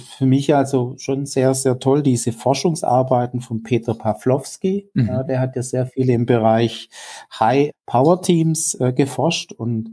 für 0.00 0.26
mich 0.26 0.54
also 0.54 0.94
schon 0.98 1.26
sehr, 1.26 1.54
sehr 1.54 1.78
toll, 1.78 2.02
diese 2.02 2.32
Forschungsarbeiten 2.32 3.40
von 3.40 3.62
Peter 3.62 3.94
Pawlowski. 3.94 4.90
Mhm. 4.94 5.06
Ja, 5.06 5.22
der 5.22 5.40
hat 5.40 5.56
ja 5.56 5.62
sehr 5.62 5.86
viel 5.86 6.10
im 6.10 6.26
Bereich 6.26 6.88
High 7.38 7.70
Power 7.86 8.22
Teams 8.22 8.74
äh, 8.80 8.92
geforscht 8.92 9.52
und 9.52 9.92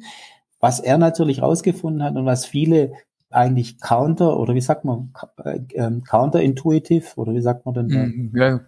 was 0.60 0.80
er 0.80 0.98
natürlich 0.98 1.42
rausgefunden 1.42 2.04
hat 2.04 2.16
und 2.16 2.26
was 2.26 2.46
viele 2.46 2.94
eigentlich 3.36 3.80
counter 3.80 4.40
oder 4.40 4.56
wie 4.56 4.62
sagt 4.62 4.86
man 4.86 5.12
äh, 5.44 5.60
ähm, 5.74 6.04
counterintuitiv 6.04 7.18
oder 7.18 7.34
wie 7.34 7.42
sagt 7.42 7.66
man 7.66 7.76
denn? 7.76 7.90
Hm, 7.90 8.32
ja, 8.36 8.62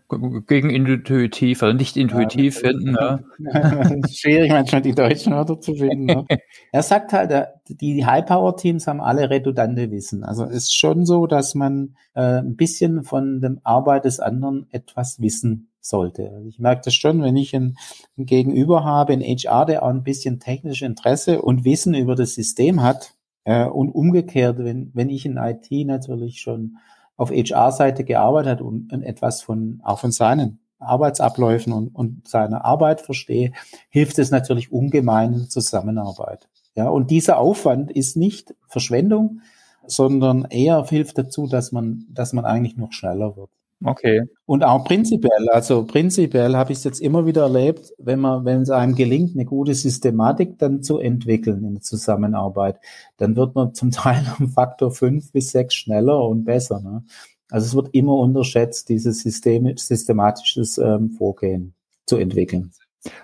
gegen 0.47 0.69
intuitiv, 0.69 1.63
also 1.63 1.75
nicht 1.75 1.97
intuitiv 1.97 2.61
ja, 2.61 2.69
finden. 2.69 2.95
Ja. 2.95 3.19
Schwierig 4.09 4.51
manchmal 4.51 4.81
die 4.81 4.93
deutschen 4.93 5.33
Wörter 5.33 5.59
zu 5.59 5.75
finden. 5.75 6.05
Ne? 6.05 6.25
er 6.71 6.83
sagt 6.83 7.13
halt, 7.13 7.31
äh, 7.31 7.45
die 7.69 8.05
High-Power-Teams 8.05 8.87
haben 8.87 9.01
alle 9.01 9.29
redundante 9.29 9.89
Wissen. 9.91 10.23
Also 10.23 10.43
es 10.45 10.63
ist 10.63 10.75
schon 10.75 11.05
so, 11.05 11.27
dass 11.27 11.55
man 11.55 11.95
äh, 12.13 12.39
ein 12.39 12.55
bisschen 12.55 13.03
von 13.03 13.41
dem 13.41 13.59
Arbeit 13.63 14.05
des 14.05 14.19
anderen 14.19 14.67
etwas 14.71 15.21
wissen 15.21 15.69
sollte. 15.79 16.31
Also 16.33 16.47
ich 16.49 16.59
merke 16.59 16.81
das 16.85 16.95
schon, 16.95 17.21
wenn 17.21 17.35
ich 17.37 17.55
ein, 17.55 17.77
ein 18.17 18.25
Gegenüber 18.25 18.83
habe, 18.83 19.13
ein 19.13 19.21
HR, 19.21 19.65
der 19.65 19.83
auch 19.83 19.89
ein 19.89 20.03
bisschen 20.03 20.39
technisches 20.39 20.85
Interesse 20.85 21.41
und 21.41 21.65
Wissen 21.65 21.93
über 21.93 22.15
das 22.15 22.33
System 22.33 22.83
hat, 22.83 23.16
und 23.53 23.91
umgekehrt, 23.91 24.57
wenn, 24.59 24.91
wenn 24.93 25.09
ich 25.09 25.25
in 25.25 25.37
IT 25.37 25.71
natürlich 25.85 26.41
schon 26.41 26.77
auf 27.15 27.31
HR-Seite 27.31 28.03
gearbeitet 28.03 28.61
und, 28.61 28.93
und 28.93 29.03
etwas 29.03 29.41
von, 29.41 29.81
auch 29.83 29.99
von 29.99 30.11
seinen 30.11 30.59
Arbeitsabläufen 30.79 31.73
und, 31.73 31.95
und 31.95 32.27
seiner 32.27 32.63
Arbeit 32.63 33.01
verstehe, 33.01 33.53
hilft 33.89 34.19
es 34.19 34.29
natürlich 34.29 34.71
ungemein 34.71 35.33
in 35.33 35.49
Zusammenarbeit. 35.49 36.47
Ja, 36.75 36.89
und 36.89 37.09
dieser 37.09 37.39
Aufwand 37.39 37.91
ist 37.91 38.17
nicht 38.17 38.53
Verschwendung, 38.67 39.41
sondern 39.87 40.45
eher 40.45 40.85
hilft 40.85 41.17
dazu, 41.17 41.47
dass 41.47 41.71
man, 41.71 42.05
dass 42.09 42.33
man 42.33 42.45
eigentlich 42.45 42.77
noch 42.77 42.91
schneller 42.91 43.35
wird. 43.35 43.49
Okay. 43.83 44.23
Und 44.45 44.63
auch 44.63 44.85
prinzipiell, 44.85 45.49
also 45.49 45.85
prinzipiell 45.85 46.55
habe 46.55 46.71
ich 46.71 46.79
es 46.79 46.83
jetzt 46.83 46.99
immer 46.99 47.27
wieder 47.27 47.43
erlebt, 47.43 47.93
wenn 47.99 48.19
man, 48.19 48.43
wenn 48.43 48.61
es 48.61 48.71
einem 48.71 48.95
gelingt, 48.95 49.35
eine 49.35 49.45
gute 49.45 49.75
Systematik 49.75 50.57
dann 50.57 50.81
zu 50.81 50.97
entwickeln 50.97 51.63
in 51.63 51.73
der 51.75 51.83
Zusammenarbeit, 51.83 52.79
dann 53.17 53.35
wird 53.35 53.53
man 53.53 53.75
zum 53.75 53.91
Teil 53.91 54.25
um 54.39 54.49
Faktor 54.49 54.91
fünf 54.91 55.31
bis 55.31 55.51
sechs 55.51 55.75
schneller 55.75 56.23
und 56.23 56.43
besser. 56.43 56.81
Ne? 56.81 57.03
Also 57.51 57.67
es 57.67 57.75
wird 57.75 57.93
immer 57.93 58.15
unterschätzt, 58.15 58.89
dieses 58.89 59.21
System, 59.21 59.77
systematisches 59.77 60.79
ähm, 60.79 61.11
Vorgehen 61.11 61.75
zu 62.07 62.17
entwickeln. 62.17 62.71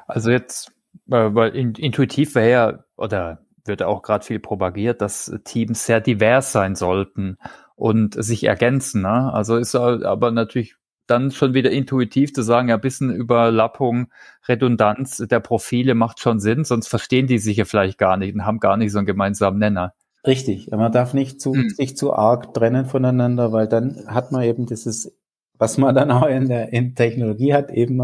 Also 0.07 0.29
jetzt, 0.29 0.71
äh, 1.09 1.33
weil 1.33 1.55
intuitiv 1.55 2.35
wäre 2.35 2.51
ja, 2.51 2.83
oder 2.95 3.39
wird 3.65 3.81
auch 3.81 4.01
gerade 4.01 4.25
viel 4.25 4.39
propagiert, 4.39 5.01
dass 5.01 5.33
Teams 5.45 5.85
sehr 5.85 6.01
divers 6.01 6.51
sein 6.51 6.75
sollten 6.75 7.37
und 7.83 8.15
sich 8.23 8.45
ergänzen. 8.45 9.01
Ne? 9.01 9.33
Also 9.33 9.57
ist 9.57 9.75
aber 9.75 10.31
natürlich 10.31 10.75
dann 11.05 11.31
schon 11.31 11.53
wieder 11.53 11.69
intuitiv 11.69 12.33
zu 12.33 12.41
sagen, 12.41 12.69
ja, 12.69 12.77
bisschen 12.77 13.13
Überlappung, 13.13 14.07
Redundanz 14.47 15.17
der 15.17 15.41
Profile 15.41 15.93
macht 15.93 16.21
schon 16.21 16.39
Sinn, 16.39 16.63
sonst 16.63 16.87
verstehen 16.87 17.27
die 17.27 17.39
sich 17.39 17.57
ja 17.57 17.65
vielleicht 17.65 17.97
gar 17.97 18.15
nicht 18.15 18.33
und 18.35 18.45
haben 18.45 18.61
gar 18.61 18.77
nicht 18.77 18.93
so 18.93 18.99
einen 18.99 19.05
gemeinsamen 19.05 19.59
Nenner. 19.59 19.93
Richtig, 20.25 20.71
man 20.71 20.93
darf 20.93 21.13
nicht 21.13 21.41
zu, 21.41 21.53
hm. 21.53 21.71
sich 21.71 21.97
zu 21.97 22.13
arg 22.13 22.53
trennen 22.53 22.85
voneinander, 22.85 23.51
weil 23.51 23.67
dann 23.67 24.05
hat 24.07 24.31
man 24.31 24.43
eben 24.43 24.65
dieses, 24.65 25.13
was 25.57 25.77
man 25.77 25.93
dann 25.95 26.09
auch 26.09 26.27
in 26.27 26.47
der 26.47 26.71
in 26.71 26.95
Technologie 26.95 27.53
hat, 27.53 27.69
eben 27.69 27.99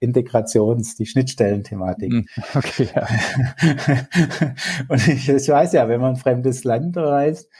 Integrations-, 0.00 0.96
die 0.96 1.04
Schnittstellenthematik. 1.04 2.12
Hm, 2.12 2.26
okay, 2.54 2.88
ja. 2.94 3.06
und 4.88 5.06
ich, 5.06 5.28
ich 5.28 5.48
weiß 5.50 5.74
ja, 5.74 5.86
wenn 5.86 6.00
man 6.00 6.14
ein 6.14 6.16
fremdes 6.16 6.64
Land 6.64 6.96
reist, 6.96 7.50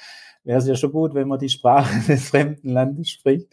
wäre 0.44 0.58
es 0.58 0.66
ja 0.66 0.76
schon 0.76 0.92
gut, 0.92 1.14
wenn 1.14 1.28
man 1.28 1.38
die 1.38 1.48
Sprache 1.48 2.00
des 2.08 2.30
fremden 2.30 2.70
Landes 2.70 3.10
spricht. 3.10 3.52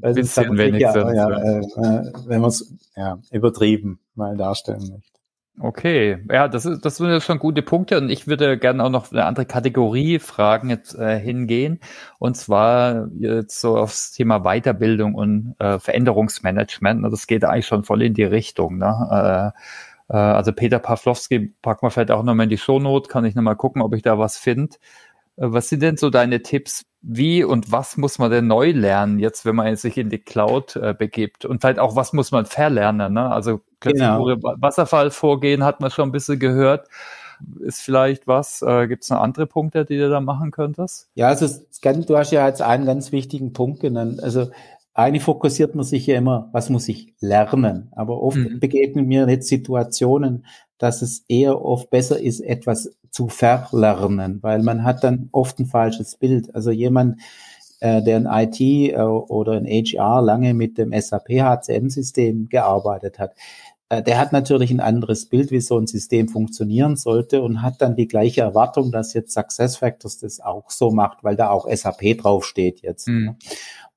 Also 0.00 0.20
Bisschen 0.20 0.56
wenigstens. 0.56 0.94
Ja, 0.94 1.12
ja, 1.12 1.30
äh, 1.30 1.58
äh, 1.58 2.12
wenn 2.26 2.40
man 2.40 2.48
es 2.48 2.74
ja, 2.96 3.18
übertrieben 3.30 4.00
mal 4.14 4.36
darstellen 4.36 4.88
möchte. 4.90 5.16
Okay, 5.58 6.18
ja, 6.30 6.48
das 6.48 6.66
ist, 6.66 6.84
das 6.84 6.98
sind 6.98 7.08
ja 7.08 7.18
schon 7.18 7.38
gute 7.38 7.62
Punkte 7.62 7.96
und 7.96 8.10
ich 8.10 8.26
würde 8.26 8.58
gerne 8.58 8.84
auch 8.84 8.90
noch 8.90 9.10
eine 9.10 9.24
andere 9.24 9.46
Kategorie 9.46 10.18
Fragen 10.18 10.68
jetzt 10.68 10.94
äh, 10.94 11.18
hingehen 11.18 11.80
und 12.18 12.36
zwar 12.36 13.08
jetzt 13.14 13.58
so 13.62 13.78
aufs 13.78 14.12
Thema 14.12 14.40
Weiterbildung 14.40 15.14
und 15.14 15.54
äh, 15.58 15.78
Veränderungsmanagement. 15.78 17.10
Das 17.10 17.26
geht 17.26 17.42
eigentlich 17.44 17.66
schon 17.66 17.84
voll 17.84 18.02
in 18.02 18.12
die 18.12 18.24
Richtung. 18.24 18.76
Ne? 18.76 19.54
Äh, 20.08 20.14
äh, 20.14 20.16
also 20.16 20.52
Peter 20.52 20.78
Pawlowski 20.78 21.54
packen 21.62 21.86
wir 21.86 21.90
vielleicht 21.90 22.10
auch 22.10 22.22
nochmal 22.22 22.44
in 22.44 22.50
die 22.50 22.58
Shownote, 22.58 23.08
kann 23.08 23.24
ich 23.24 23.34
nochmal 23.34 23.56
gucken, 23.56 23.82
ob 23.82 23.94
ich 23.94 24.02
da 24.02 24.18
was 24.18 24.36
finde. 24.36 24.76
Äh, 25.36 25.52
was 25.52 25.68
sind 25.68 25.82
denn 25.82 25.96
so 25.96 26.10
deine 26.10 26.42
Tipps? 26.42 26.84
Wie 27.02 27.44
und 27.44 27.70
was 27.70 27.96
muss 27.96 28.18
man 28.18 28.32
denn 28.32 28.48
neu 28.48 28.72
lernen, 28.72 29.20
jetzt, 29.20 29.44
wenn 29.44 29.54
man 29.54 29.76
sich 29.76 29.96
in 29.96 30.10
die 30.10 30.18
Cloud 30.18 30.76
äh, 30.76 30.92
begibt? 30.92 31.44
Und 31.44 31.60
vielleicht 31.60 31.78
auch, 31.78 31.94
was 31.94 32.12
muss 32.12 32.32
man 32.32 32.46
verlernen? 32.46 33.12
Ne? 33.12 33.30
Also 33.30 33.60
genau. 33.80 34.26
Wasserfallvorgehen 34.26 35.62
hat 35.62 35.80
man 35.80 35.90
schon 35.90 36.08
ein 36.08 36.12
bisschen 36.12 36.40
gehört. 36.40 36.88
Ist 37.60 37.82
vielleicht 37.82 38.26
was? 38.26 38.62
Äh, 38.62 38.88
Gibt 38.88 39.04
es 39.04 39.10
noch 39.10 39.20
andere 39.20 39.46
Punkte, 39.46 39.84
die 39.84 39.98
du 39.98 40.08
da 40.08 40.20
machen 40.20 40.50
könntest? 40.50 41.08
Ja, 41.14 41.28
also 41.28 41.46
du 41.82 42.16
hast 42.16 42.32
ja 42.32 42.48
jetzt 42.48 42.62
einen 42.62 42.86
ganz 42.86 43.12
wichtigen 43.12 43.52
Punkt 43.52 43.80
genannt. 43.80 44.22
Also 44.22 44.50
eigentlich 44.96 45.22
fokussiert 45.22 45.74
man 45.74 45.84
sich 45.84 46.06
ja 46.06 46.16
immer, 46.16 46.48
was 46.52 46.70
muss 46.70 46.88
ich 46.88 47.12
lernen? 47.20 47.90
Aber 47.92 48.22
oft 48.22 48.38
mhm. 48.38 48.60
begegnen 48.60 49.06
mir 49.06 49.28
jetzt 49.28 49.48
Situationen, 49.48 50.46
dass 50.78 51.02
es 51.02 51.24
eher 51.28 51.62
oft 51.62 51.90
besser 51.90 52.18
ist, 52.18 52.40
etwas 52.40 52.96
zu 53.10 53.28
verlernen, 53.28 54.42
weil 54.42 54.62
man 54.62 54.84
hat 54.84 55.04
dann 55.04 55.28
oft 55.32 55.58
ein 55.58 55.66
falsches 55.66 56.16
Bild. 56.16 56.54
Also 56.54 56.70
jemand, 56.70 57.20
äh, 57.80 58.02
der 58.02 58.16
in 58.16 58.26
IT 58.26 58.60
äh, 58.60 58.96
oder 58.96 59.58
in 59.58 59.66
HR 59.66 60.22
lange 60.22 60.54
mit 60.54 60.78
dem 60.78 60.98
SAP 60.98 61.28
HCM-System 61.28 62.48
gearbeitet 62.48 63.18
hat, 63.18 63.34
äh, 63.90 64.02
der 64.02 64.18
hat 64.18 64.32
natürlich 64.32 64.70
ein 64.70 64.80
anderes 64.80 65.26
Bild, 65.26 65.50
wie 65.50 65.60
so 65.60 65.78
ein 65.78 65.86
System 65.86 66.28
funktionieren 66.28 66.96
sollte 66.96 67.42
und 67.42 67.62
hat 67.62 67.80
dann 67.80 67.96
die 67.96 68.08
gleiche 68.08 68.40
Erwartung, 68.40 68.92
dass 68.92 69.14
jetzt 69.14 69.32
SuccessFactors 69.32 70.18
das 70.18 70.40
auch 70.40 70.70
so 70.70 70.90
macht, 70.90 71.22
weil 71.22 71.36
da 71.36 71.50
auch 71.50 71.68
SAP 71.70 72.18
draufsteht 72.18 72.80
jetzt. 72.80 73.08
Mhm. 73.08 73.36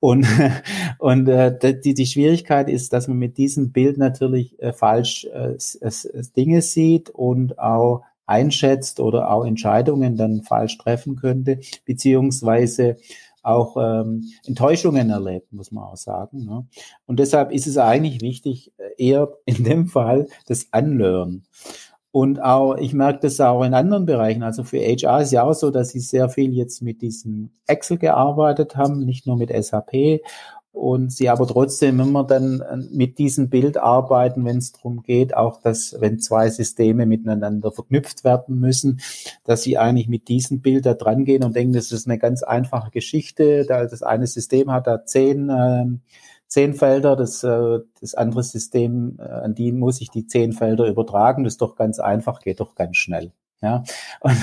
Und, 0.00 0.26
und 0.98 1.28
äh, 1.28 1.80
die, 1.80 1.94
die 1.94 2.06
Schwierigkeit 2.06 2.68
ist, 2.68 2.92
dass 2.92 3.06
man 3.06 3.18
mit 3.18 3.38
diesem 3.38 3.70
Bild 3.70 3.98
natürlich 3.98 4.60
äh, 4.60 4.72
falsch 4.72 5.26
äh, 5.26 5.56
Dinge 6.36 6.62
sieht 6.62 7.10
und 7.10 7.58
auch 7.58 8.02
einschätzt 8.26 9.00
oder 9.00 9.30
auch 9.30 9.44
Entscheidungen 9.44 10.16
dann 10.16 10.42
falsch 10.42 10.78
treffen 10.78 11.16
könnte, 11.16 11.60
beziehungsweise 11.84 12.96
auch 13.42 13.76
ähm, 13.76 14.30
Enttäuschungen 14.44 15.10
erlebt, 15.10 15.52
muss 15.52 15.72
man 15.72 15.84
auch 15.84 15.96
sagen. 15.96 16.44
Ne? 16.44 16.66
Und 17.06 17.18
deshalb 17.18 17.52
ist 17.52 17.66
es 17.66 17.78
eigentlich 17.78 18.20
wichtig, 18.20 18.72
äh, 18.76 18.90
eher 18.98 19.32
in 19.46 19.64
dem 19.64 19.86
Fall 19.86 20.28
das 20.46 20.68
Anlernen. 20.72 21.44
Und 22.12 22.42
auch, 22.42 22.76
ich 22.76 22.92
merke 22.92 23.20
das 23.20 23.40
auch 23.40 23.62
in 23.62 23.72
anderen 23.72 24.04
Bereichen. 24.04 24.42
Also 24.42 24.64
für 24.64 24.78
HR 24.78 25.22
ist 25.22 25.30
ja 25.30 25.44
auch 25.44 25.52
so, 25.52 25.70
dass 25.70 25.90
sie 25.90 26.00
sehr 26.00 26.28
viel 26.28 26.52
jetzt 26.52 26.82
mit 26.82 27.02
diesem 27.02 27.50
Excel 27.66 27.98
gearbeitet 27.98 28.76
haben, 28.76 29.04
nicht 29.04 29.26
nur 29.26 29.36
mit 29.36 29.50
SAP 29.50 30.20
und 30.72 31.10
sie 31.12 31.28
aber 31.28 31.46
trotzdem 31.46 31.98
immer 32.00 32.24
dann 32.24 32.60
äh, 32.60 32.76
mit 32.90 33.18
diesem 33.18 33.48
Bild 33.50 33.76
arbeiten, 33.76 34.44
wenn 34.44 34.58
es 34.58 34.72
darum 34.72 35.02
geht, 35.02 35.36
auch 35.36 35.60
dass, 35.60 35.96
wenn 35.98 36.20
zwei 36.20 36.48
Systeme 36.48 37.06
miteinander 37.06 37.72
verknüpft 37.72 38.24
werden 38.24 38.60
müssen, 38.60 39.00
dass 39.44 39.62
sie 39.62 39.78
eigentlich 39.78 40.08
mit 40.08 40.28
diesem 40.28 40.60
Bild 40.60 40.86
da 40.86 40.94
dran 40.94 41.24
gehen 41.24 41.42
und 41.42 41.56
denken, 41.56 41.72
das 41.72 41.90
ist 41.90 42.06
eine 42.06 42.18
ganz 42.18 42.42
einfache 42.42 42.90
Geschichte. 42.90 43.64
Da 43.66 43.84
das 43.86 44.02
eine 44.02 44.26
System 44.26 44.70
hat 44.70 44.86
da 44.86 45.04
zehn, 45.04 45.48
äh, 45.48 45.86
zehn 46.50 46.74
Felder, 46.74 47.16
das, 47.16 47.42
äh, 47.42 47.78
das 48.00 48.14
andere 48.14 48.42
System, 48.42 49.16
äh, 49.18 49.22
an 49.22 49.54
die 49.54 49.72
muss 49.72 50.00
ich 50.00 50.10
die 50.10 50.26
zehn 50.26 50.52
Felder 50.52 50.86
übertragen. 50.86 51.44
Das 51.44 51.54
ist 51.54 51.62
doch 51.62 51.76
ganz 51.76 51.98
einfach, 51.98 52.40
geht 52.40 52.60
doch 52.60 52.74
ganz 52.74 52.98
schnell. 52.98 53.32
Ja, 53.62 53.84
und, 54.20 54.36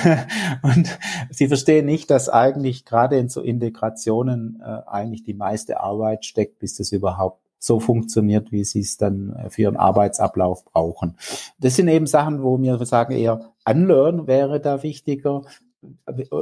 und 0.62 1.00
sie 1.32 1.48
verstehen 1.48 1.86
nicht, 1.86 2.10
dass 2.12 2.30
eigentlich 2.30 2.86
gerade 2.86 3.18
in 3.18 3.30
so 3.30 3.42
Integrationen 3.42 4.62
äh, 4.62 4.88
eigentlich 4.88 5.24
die 5.24 5.34
meiste 5.34 5.80
Arbeit 5.80 6.24
steckt, 6.24 6.60
bis 6.60 6.76
das 6.78 6.92
überhaupt 6.92 7.42
so 7.60 7.80
funktioniert, 7.80 8.52
wie 8.52 8.64
sie 8.64 8.82
es 8.82 8.98
dann 8.98 9.48
für 9.50 9.64
ihren 9.64 9.78
Arbeitsablauf 9.78 10.64
brauchen. 10.64 11.18
Das 11.60 11.76
sind 11.76 11.88
eben 11.88 12.06
Sachen, 12.06 12.44
wo 12.44 12.62
wir 12.62 12.86
sagen, 12.86 13.14
eher 13.14 13.52
Unlearn 13.66 14.28
wäre 14.28 14.60
da 14.60 14.84
wichtiger, 14.84 15.42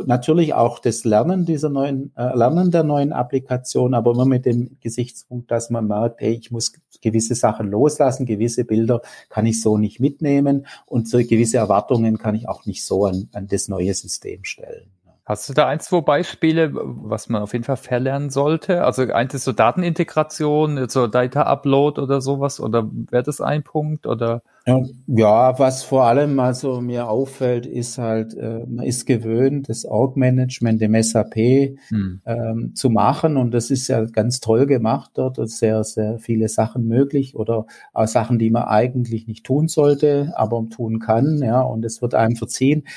natürlich 0.05 0.53
auch 0.53 0.79
das 0.79 1.03
Lernen 1.03 1.45
dieser 1.45 1.69
neuen, 1.69 2.11
äh, 2.15 2.35
Lernen 2.35 2.71
der 2.71 2.83
neuen 2.83 3.13
Applikation, 3.13 3.93
aber 3.93 4.11
immer 4.11 4.25
mit 4.25 4.45
dem 4.45 4.77
Gesichtspunkt, 4.81 5.51
dass 5.51 5.69
man 5.69 5.87
merkt, 5.87 6.21
hey, 6.21 6.33
ich 6.33 6.51
muss 6.51 6.73
gewisse 7.01 7.35
Sachen 7.35 7.69
loslassen, 7.69 8.25
gewisse 8.25 8.65
Bilder 8.65 9.01
kann 9.29 9.45
ich 9.45 9.61
so 9.61 9.77
nicht 9.77 9.99
mitnehmen 9.99 10.65
und 10.85 11.07
so 11.07 11.17
gewisse 11.17 11.57
Erwartungen 11.57 12.17
kann 12.17 12.35
ich 12.35 12.47
auch 12.49 12.65
nicht 12.65 12.83
so 12.85 13.05
an, 13.05 13.29
an 13.33 13.47
das 13.47 13.67
neue 13.67 13.93
System 13.93 14.43
stellen. 14.43 14.89
Hast 15.25 15.49
du 15.49 15.53
da 15.53 15.67
ein, 15.67 15.79
zwei 15.79 16.01
Beispiele, 16.01 16.71
was 16.73 17.29
man 17.29 17.41
auf 17.41 17.53
jeden 17.53 17.65
Fall 17.65 17.77
verlernen 17.77 18.29
sollte? 18.29 18.83
Also 18.83 19.01
eins 19.11 19.33
ist 19.33 19.43
so 19.43 19.53
Datenintegration, 19.53 20.87
so 20.87 21.07
Data 21.07 21.41
Upload 21.41 21.99
oder 21.99 22.21
sowas, 22.21 22.59
oder 22.59 22.87
wäre 22.91 23.23
das 23.23 23.41
ein 23.41 23.63
Punkt 23.63 24.05
oder? 24.05 24.43
Ja, 24.67 25.59
was 25.59 25.83
vor 25.83 26.05
allem 26.05 26.39
also 26.39 26.81
mir 26.81 27.07
auffällt, 27.07 27.67
ist 27.67 27.99
halt, 27.99 28.33
äh, 28.33 28.65
man 28.65 28.83
ist 28.83 29.05
gewöhnt, 29.05 29.69
das 29.69 29.85
Org-Management 29.85 30.81
im 30.81 31.03
SAP 31.03 31.35
hm. 31.89 32.21
ähm, 32.25 32.71
zu 32.73 32.89
machen. 32.89 33.37
Und 33.37 33.53
das 33.53 33.69
ist 33.69 33.87
ja 33.89 34.03
ganz 34.05 34.39
toll 34.39 34.65
gemacht 34.65 35.11
dort, 35.13 35.37
und 35.37 35.51
sehr, 35.51 35.83
sehr 35.83 36.17
viele 36.17 36.49
Sachen 36.49 36.87
möglich 36.87 37.35
oder 37.35 37.67
auch 37.93 38.07
Sachen, 38.07 38.39
die 38.39 38.49
man 38.49 38.63
eigentlich 38.63 39.27
nicht 39.27 39.45
tun 39.45 39.67
sollte, 39.67 40.33
aber 40.35 40.65
tun 40.67 40.97
kann, 40.97 41.43
ja, 41.43 41.61
und 41.61 41.85
es 41.85 42.01
wird 42.01 42.15
einem 42.15 42.35
verziehen. 42.35 42.87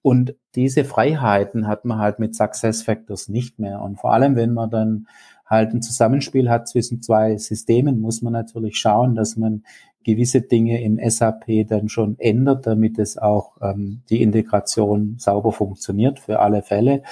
Und 0.00 0.34
diese 0.54 0.84
Freiheiten 0.84 1.68
hat 1.68 1.84
man 1.84 1.98
halt 1.98 2.20
mit 2.20 2.34
Success 2.34 2.82
Factors 2.82 3.28
nicht 3.28 3.58
mehr. 3.58 3.82
Und 3.82 4.00
vor 4.00 4.14
allem, 4.14 4.34
wenn 4.34 4.54
man 4.54 4.70
dann 4.70 5.06
halt 5.48 5.72
ein 5.72 5.82
Zusammenspiel 5.82 6.50
hat 6.50 6.68
zwischen 6.68 7.02
zwei 7.02 7.36
Systemen, 7.36 8.00
muss 8.00 8.22
man 8.22 8.32
natürlich 8.32 8.76
schauen, 8.76 9.14
dass 9.14 9.36
man 9.36 9.62
gewisse 10.04 10.40
Dinge 10.40 10.82
im 10.82 10.98
SAP 11.10 11.66
dann 11.68 11.88
schon 11.88 12.18
ändert, 12.18 12.66
damit 12.66 12.98
es 12.98 13.18
auch 13.18 13.56
ähm, 13.60 14.00
die 14.08 14.22
Integration 14.22 15.16
sauber 15.18 15.52
funktioniert 15.52 16.18
für 16.20 16.40
alle 16.40 16.62
Fälle. 16.62 17.02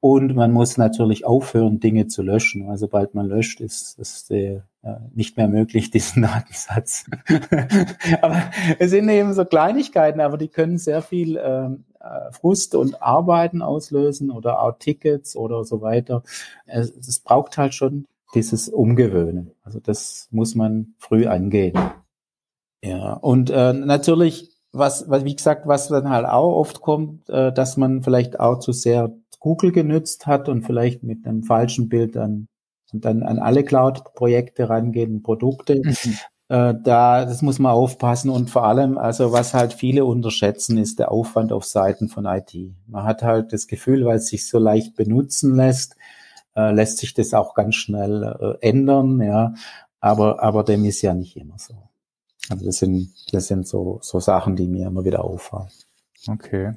Und 0.00 0.34
man 0.34 0.52
muss 0.52 0.78
natürlich 0.78 1.26
aufhören, 1.26 1.80
Dinge 1.80 2.06
zu 2.06 2.22
löschen. 2.22 2.68
Also 2.70 2.86
sobald 2.86 3.14
man 3.14 3.26
löscht, 3.26 3.60
ist 3.60 3.98
es 3.98 4.30
äh, 4.30 4.60
nicht 5.14 5.36
mehr 5.36 5.48
möglich, 5.48 5.90
diesen 5.90 6.22
Datensatz. 6.22 7.04
aber 8.22 8.42
es 8.78 8.90
sind 8.90 9.08
eben 9.08 9.32
so 9.34 9.44
Kleinigkeiten, 9.44 10.20
aber 10.20 10.38
die 10.38 10.48
können 10.48 10.78
sehr 10.78 11.02
viel 11.02 11.40
ähm, 11.42 11.84
äh, 12.00 12.32
Frust 12.32 12.74
und 12.74 13.02
Arbeiten 13.02 13.62
auslösen 13.62 14.30
oder 14.30 14.62
auch 14.62 14.78
Tickets 14.78 15.36
oder 15.36 15.64
so 15.64 15.80
weiter. 15.80 16.22
Es, 16.66 16.90
es 16.90 17.20
braucht 17.20 17.58
halt 17.58 17.74
schon 17.74 18.06
dieses 18.34 18.68
Umgewöhnen. 18.68 19.52
Also 19.62 19.80
das 19.80 20.28
muss 20.30 20.54
man 20.54 20.94
früh 20.98 21.26
angehen. 21.26 21.78
Ja, 22.82 23.14
und 23.14 23.50
äh, 23.50 23.72
natürlich, 23.72 24.50
was, 24.72 25.08
was, 25.08 25.24
wie 25.24 25.34
gesagt, 25.34 25.66
was 25.66 25.88
dann 25.88 26.10
halt 26.10 26.26
auch 26.26 26.56
oft 26.56 26.80
kommt, 26.80 27.28
äh, 27.28 27.52
dass 27.52 27.76
man 27.76 28.02
vielleicht 28.02 28.38
auch 28.38 28.58
zu 28.60 28.72
sehr 28.72 29.12
Google 29.40 29.72
genützt 29.72 30.26
hat 30.26 30.48
und 30.48 30.62
vielleicht 30.62 31.02
mit 31.02 31.26
einem 31.26 31.42
falschen 31.42 31.88
Bild 31.88 32.16
an, 32.16 32.48
und 32.92 33.04
dann 33.04 33.22
an 33.22 33.38
alle 33.38 33.64
Cloud-Projekte 33.64 34.68
rangehen, 34.68 35.22
Produkte. 35.22 35.82
Mhm. 35.84 36.18
Äh, 36.48 36.74
da, 36.82 37.26
das 37.26 37.42
muss 37.42 37.58
man 37.58 37.72
aufpassen 37.72 38.30
und 38.30 38.48
vor 38.48 38.64
allem, 38.64 38.96
also 38.96 39.32
was 39.32 39.52
halt 39.52 39.74
viele 39.74 40.06
unterschätzen, 40.06 40.78
ist 40.78 40.98
der 40.98 41.12
Aufwand 41.12 41.52
auf 41.52 41.64
Seiten 41.64 42.08
von 42.08 42.24
IT. 42.24 42.54
Man 42.86 43.04
hat 43.04 43.22
halt 43.22 43.52
das 43.52 43.66
Gefühl, 43.66 44.06
weil 44.06 44.16
es 44.16 44.28
sich 44.28 44.48
so 44.48 44.58
leicht 44.58 44.96
benutzen 44.96 45.56
lässt, 45.56 45.96
äh, 46.56 46.72
lässt 46.72 46.98
sich 46.98 47.12
das 47.12 47.34
auch 47.34 47.54
ganz 47.54 47.74
schnell 47.74 48.58
äh, 48.62 48.66
ändern, 48.66 49.20
ja. 49.20 49.54
Aber, 50.00 50.42
aber 50.42 50.64
dem 50.64 50.84
ist 50.84 51.02
ja 51.02 51.12
nicht 51.12 51.36
immer 51.36 51.58
so. 51.58 51.74
Also 52.48 52.64
das 52.64 52.78
sind, 52.78 53.12
das 53.32 53.48
sind 53.48 53.66
so, 53.66 53.98
so 54.00 54.20
Sachen, 54.20 54.56
die 54.56 54.68
mir 54.68 54.86
immer 54.86 55.04
wieder 55.04 55.24
auffallen. 55.24 55.68
Okay. 56.26 56.74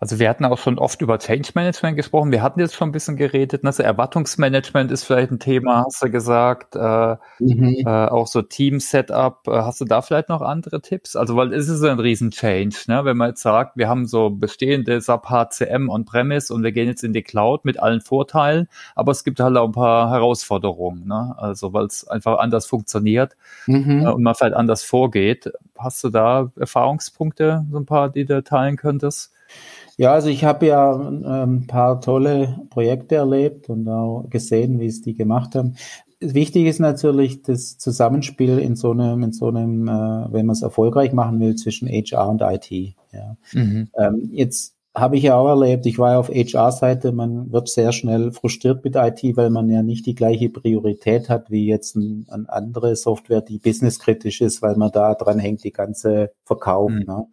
Also 0.00 0.18
wir 0.18 0.28
hatten 0.28 0.44
auch 0.44 0.58
schon 0.58 0.78
oft 0.78 1.00
über 1.02 1.18
Change 1.18 1.50
Management 1.54 1.96
gesprochen. 1.96 2.32
Wir 2.32 2.42
hatten 2.42 2.60
jetzt 2.60 2.74
schon 2.74 2.88
ein 2.88 2.92
bisschen 2.92 3.16
geredet. 3.16 3.64
Also 3.64 3.82
Erwartungsmanagement 3.82 4.90
ist 4.90 5.04
vielleicht 5.04 5.30
ein 5.30 5.38
Thema, 5.38 5.84
hast 5.86 6.02
du 6.02 6.10
gesagt. 6.10 6.74
Äh, 6.74 7.16
mhm. 7.38 7.84
äh, 7.86 8.06
auch 8.06 8.26
so 8.26 8.42
Team-Setup. 8.42 9.46
Äh, 9.46 9.50
hast 9.50 9.80
du 9.80 9.84
da 9.84 10.02
vielleicht 10.02 10.28
noch 10.28 10.42
andere 10.42 10.80
Tipps? 10.80 11.14
Also 11.16 11.36
weil 11.36 11.52
es 11.52 11.68
ist 11.68 11.82
ein 11.84 11.98
Riesen-Change, 11.98 12.76
ne? 12.88 13.04
wenn 13.04 13.16
man 13.16 13.30
jetzt 13.30 13.42
sagt, 13.42 13.76
wir 13.76 13.88
haben 13.88 14.06
so 14.06 14.30
bestehende 14.30 15.00
SAP 15.00 15.30
HCM 15.30 15.88
on-premise 15.88 16.52
und 16.52 16.62
wir 16.62 16.72
gehen 16.72 16.88
jetzt 16.88 17.04
in 17.04 17.12
die 17.12 17.22
Cloud 17.22 17.64
mit 17.64 17.78
allen 17.78 18.00
Vorteilen, 18.00 18.68
aber 18.96 19.12
es 19.12 19.22
gibt 19.22 19.38
halt 19.40 19.56
auch 19.56 19.66
ein 19.66 19.72
paar 19.72 20.10
Herausforderungen. 20.10 21.06
Ne? 21.06 21.34
Also 21.36 21.72
weil 21.72 21.86
es 21.86 22.06
einfach 22.06 22.38
anders 22.38 22.66
funktioniert 22.66 23.36
mhm. 23.66 24.06
äh, 24.06 24.10
und 24.10 24.22
man 24.22 24.34
vielleicht 24.34 24.54
anders 24.54 24.82
vorgeht. 24.82 25.52
Hast 25.78 26.02
du 26.02 26.08
da 26.08 26.50
Erfahrungspunkte, 26.56 27.64
so 27.70 27.78
ein 27.78 27.86
paar, 27.86 28.10
die 28.10 28.24
du 28.24 28.42
teilen 28.42 28.76
könntest? 28.76 29.32
Ja, 29.98 30.12
also 30.12 30.28
ich 30.28 30.44
habe 30.44 30.66
ja 30.66 30.94
ähm, 30.94 31.24
ein 31.24 31.66
paar 31.66 32.00
tolle 32.00 32.60
Projekte 32.70 33.16
erlebt 33.16 33.68
und 33.68 33.88
auch 33.88 34.26
gesehen, 34.30 34.78
wie 34.78 34.86
es 34.86 35.02
die 35.02 35.14
gemacht 35.14 35.56
haben. 35.56 35.74
Wichtig 36.20 36.66
ist 36.66 36.78
natürlich 36.78 37.42
das 37.42 37.78
Zusammenspiel 37.78 38.58
in 38.58 38.76
so 38.76 38.92
einem, 38.92 39.24
in 39.24 39.32
so 39.32 39.48
einem, 39.48 39.88
äh, 39.88 40.32
wenn 40.32 40.46
man 40.46 40.54
es 40.54 40.62
erfolgreich 40.62 41.12
machen 41.12 41.40
will, 41.40 41.56
zwischen 41.56 41.88
HR 41.88 42.28
und 42.28 42.42
IT. 42.42 42.70
Ja. 43.12 43.36
Mhm. 43.52 43.88
Ähm, 43.98 44.30
jetzt 44.32 44.76
habe 44.94 45.16
ich 45.16 45.24
ja 45.24 45.36
auch 45.36 45.48
erlebt, 45.48 45.86
ich 45.86 45.98
war 45.98 46.12
ja 46.12 46.18
auf 46.18 46.28
HR-Seite, 46.28 47.12
man 47.12 47.52
wird 47.52 47.68
sehr 47.68 47.92
schnell 47.92 48.32
frustriert 48.32 48.84
mit 48.84 48.96
IT, 48.96 49.36
weil 49.36 49.50
man 49.50 49.68
ja 49.68 49.82
nicht 49.82 50.06
die 50.06 50.14
gleiche 50.14 50.48
Priorität 50.48 51.28
hat 51.28 51.50
wie 51.50 51.66
jetzt 51.66 51.96
ein, 51.96 52.26
eine 52.28 52.48
andere 52.48 52.94
Software, 52.96 53.40
die 53.40 53.58
businesskritisch 53.58 54.40
ist, 54.40 54.62
weil 54.62 54.76
man 54.76 54.90
da 54.92 55.14
dran 55.14 55.38
hängt, 55.38 55.64
die 55.64 55.72
ganze 55.72 56.32
Verkauf. 56.44 56.90
Mhm. 56.90 57.04
Ne? 57.06 57.26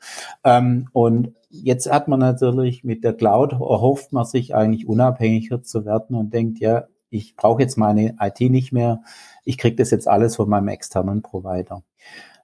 Ähm, 0.43 0.87
und 0.93 1.33
jetzt 1.63 1.91
hat 1.91 2.07
man 2.07 2.19
natürlich 2.19 2.83
mit 2.83 3.03
der 3.03 3.13
Cloud, 3.13 3.53
erhofft 3.53 4.13
man 4.13 4.25
sich 4.25 4.55
eigentlich 4.55 4.87
unabhängiger 4.87 5.61
zu 5.61 5.85
werden 5.85 6.15
und 6.15 6.33
denkt, 6.33 6.59
ja, 6.59 6.87
ich 7.09 7.35
brauche 7.35 7.61
jetzt 7.61 7.77
meine 7.77 8.15
IT 8.19 8.39
nicht 8.41 8.71
mehr, 8.71 9.01
ich 9.43 9.57
kriege 9.57 9.75
das 9.75 9.91
jetzt 9.91 10.07
alles 10.07 10.35
von 10.35 10.49
meinem 10.49 10.67
externen 10.67 11.21
Provider. 11.21 11.83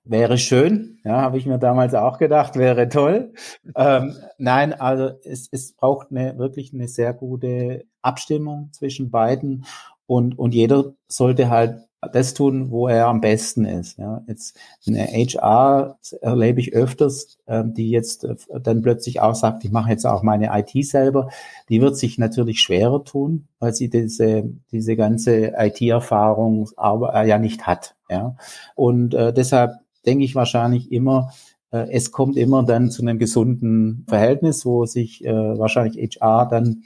Wäre 0.03 0.37
schön, 0.37 0.99
ja, 1.03 1.21
habe 1.21 1.37
ich 1.37 1.45
mir 1.45 1.59
damals 1.59 1.93
auch 1.93 2.17
gedacht, 2.17 2.55
wäre 2.55 2.89
toll. 2.89 3.33
Ähm, 3.75 4.15
nein, 4.37 4.73
also 4.73 5.11
es, 5.23 5.47
es 5.51 5.73
braucht 5.73 6.07
eine, 6.09 6.37
wirklich 6.39 6.73
eine 6.73 6.87
sehr 6.87 7.13
gute 7.13 7.85
Abstimmung 8.01 8.69
zwischen 8.71 9.11
beiden 9.11 9.65
und, 10.07 10.39
und 10.39 10.55
jeder 10.55 10.93
sollte 11.07 11.49
halt 11.49 11.87
das 12.11 12.33
tun, 12.33 12.71
wo 12.71 12.87
er 12.87 13.07
am 13.07 13.21
besten 13.21 13.65
ist. 13.65 13.97
Ja, 13.99 14.23
jetzt 14.27 14.57
eine 14.87 15.05
HR 15.05 15.99
erlebe 16.21 16.59
ich 16.59 16.73
öfters, 16.73 17.37
ähm, 17.47 17.73
die 17.73 17.91
jetzt 17.91 18.23
äh, 18.23 18.35
dann 18.59 18.81
plötzlich 18.81 19.21
auch 19.21 19.35
sagt, 19.35 19.63
ich 19.63 19.71
mache 19.71 19.91
jetzt 19.91 20.05
auch 20.05 20.23
meine 20.23 20.49
IT 20.51 20.85
selber. 20.85 21.29
Die 21.69 21.81
wird 21.81 21.97
sich 21.97 22.17
natürlich 22.17 22.59
schwerer 22.59 23.03
tun, 23.03 23.47
weil 23.59 23.73
sie 23.75 23.89
diese 23.89 24.49
diese 24.71 24.95
ganze 24.95 25.53
IT-Erfahrung 25.55 26.69
äh, 26.77 27.27
ja 27.27 27.37
nicht 27.37 27.67
hat. 27.67 27.95
Ja, 28.09 28.35
und 28.75 29.13
äh, 29.13 29.31
deshalb 29.31 29.73
denke 30.05 30.25
ich 30.25 30.33
wahrscheinlich 30.33 30.91
immer, 30.91 31.31
äh, 31.71 31.87
es 31.91 32.11
kommt 32.11 32.35
immer 32.35 32.63
dann 32.63 32.89
zu 32.89 33.03
einem 33.03 33.19
gesunden 33.19 34.05
Verhältnis, 34.07 34.65
wo 34.65 34.85
sich 34.85 35.23
äh, 35.23 35.59
wahrscheinlich 35.59 36.17
HR 36.17 36.47
dann 36.49 36.83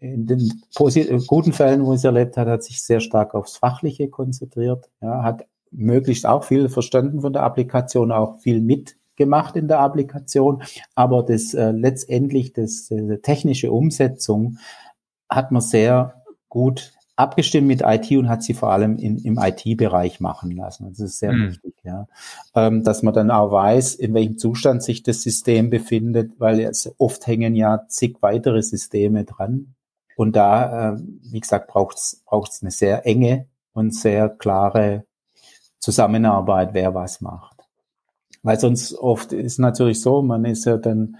in 0.00 0.26
den 0.26 0.62
guten 1.26 1.52
Fällen, 1.52 1.84
wo 1.84 1.92
es 1.92 2.04
erlebt 2.04 2.36
hat, 2.36 2.48
hat 2.48 2.64
sich 2.64 2.82
sehr 2.82 3.00
stark 3.00 3.34
aufs 3.34 3.58
Fachliche 3.58 4.08
konzentriert, 4.08 4.90
ja, 5.00 5.22
hat 5.22 5.46
möglichst 5.70 6.26
auch 6.26 6.44
viel 6.44 6.68
verstanden 6.68 7.20
von 7.20 7.32
der 7.32 7.42
Applikation, 7.42 8.10
auch 8.10 8.38
viel 8.40 8.60
mitgemacht 8.60 9.56
in 9.56 9.68
der 9.68 9.80
Applikation, 9.80 10.62
aber 10.94 11.22
das 11.22 11.54
äh, 11.54 11.70
letztendlich 11.70 12.52
das 12.52 12.90
äh, 12.90 13.18
technische 13.18 13.70
Umsetzung 13.70 14.58
hat 15.28 15.52
man 15.52 15.62
sehr 15.62 16.22
gut 16.48 16.92
abgestimmt 17.20 17.66
mit 17.66 17.82
IT 17.84 18.10
und 18.12 18.28
hat 18.28 18.42
sie 18.42 18.54
vor 18.54 18.72
allem 18.72 18.96
in, 18.96 19.18
im 19.18 19.38
IT-Bereich 19.38 20.20
machen 20.20 20.52
lassen. 20.52 20.88
Das 20.88 21.00
ist 21.00 21.18
sehr 21.18 21.32
mhm. 21.32 21.50
wichtig, 21.50 21.74
ja. 21.84 22.08
Ähm, 22.54 22.82
dass 22.82 23.02
man 23.02 23.12
dann 23.12 23.30
auch 23.30 23.52
weiß, 23.52 23.94
in 23.96 24.14
welchem 24.14 24.38
Zustand 24.38 24.82
sich 24.82 25.02
das 25.02 25.22
System 25.22 25.68
befindet, 25.68 26.32
weil 26.38 26.60
es 26.60 26.92
oft 26.98 27.26
hängen 27.26 27.54
ja 27.54 27.84
zig 27.88 28.16
weitere 28.22 28.62
Systeme 28.62 29.24
dran. 29.24 29.74
Und 30.20 30.36
da, 30.36 30.90
äh, 30.90 30.98
wie 31.32 31.40
gesagt, 31.40 31.68
braucht 31.68 31.96
es 31.96 32.22
eine 32.60 32.70
sehr 32.70 33.06
enge 33.06 33.46
und 33.72 33.94
sehr 33.94 34.28
klare 34.28 35.06
Zusammenarbeit, 35.78 36.74
wer 36.74 36.94
was 36.94 37.22
macht. 37.22 37.62
Weil 38.42 38.60
sonst 38.60 38.92
oft 38.92 39.32
ist 39.32 39.58
natürlich 39.58 40.02
so, 40.02 40.20
man 40.20 40.44
ist 40.44 40.66
ja 40.66 40.76
dann 40.76 41.16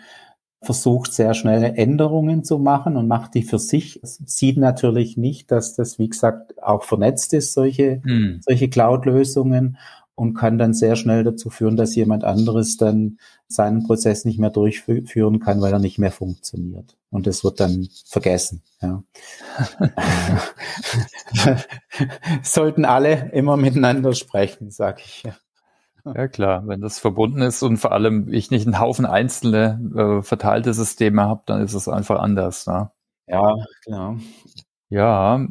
versucht 0.60 1.14
sehr 1.14 1.32
schnell 1.32 1.64
Änderungen 1.64 2.44
zu 2.44 2.58
machen 2.58 2.98
und 2.98 3.08
macht 3.08 3.32
die 3.32 3.42
für 3.42 3.58
sich. 3.58 4.00
Sieht 4.02 4.58
natürlich 4.58 5.16
nicht, 5.16 5.50
dass 5.50 5.74
das, 5.74 5.98
wie 5.98 6.10
gesagt, 6.10 6.62
auch 6.62 6.82
vernetzt 6.82 7.32
ist, 7.32 7.54
solche, 7.54 8.02
hm. 8.04 8.40
solche 8.42 8.68
Cloud-Lösungen 8.68 9.78
und 10.14 10.34
kann 10.34 10.58
dann 10.58 10.74
sehr 10.74 10.96
schnell 10.96 11.24
dazu 11.24 11.50
führen, 11.50 11.76
dass 11.76 11.94
jemand 11.94 12.24
anderes 12.24 12.76
dann 12.76 13.18
seinen 13.48 13.84
Prozess 13.84 14.24
nicht 14.24 14.38
mehr 14.38 14.50
durchführen 14.50 15.40
kann, 15.40 15.60
weil 15.60 15.72
er 15.72 15.78
nicht 15.78 15.98
mehr 15.98 16.12
funktioniert. 16.12 16.96
Und 17.10 17.26
das 17.26 17.42
wird 17.42 17.58
dann 17.60 17.88
vergessen. 18.04 18.62
Ja. 18.82 19.02
Sollten 22.42 22.84
alle 22.84 23.30
immer 23.32 23.56
miteinander 23.56 24.12
sprechen, 24.12 24.70
sage 24.70 25.02
ich. 25.04 25.22
Ja. 25.24 25.36
Ja 26.04 26.28
klar, 26.28 26.66
wenn 26.66 26.80
das 26.80 26.98
verbunden 26.98 27.42
ist 27.42 27.62
und 27.62 27.76
vor 27.76 27.92
allem 27.92 28.32
ich 28.32 28.50
nicht 28.50 28.66
einen 28.66 28.80
Haufen 28.80 29.04
einzelne 29.04 29.80
äh, 29.94 30.22
verteilte 30.22 30.72
Systeme 30.72 31.22
habe, 31.22 31.42
dann 31.46 31.62
ist 31.62 31.74
es 31.74 31.88
einfach 31.88 32.20
anders. 32.20 32.66
Ne? 32.66 32.90
Ja, 33.26 33.54
klar. 33.84 34.18
Ja. 34.88 35.46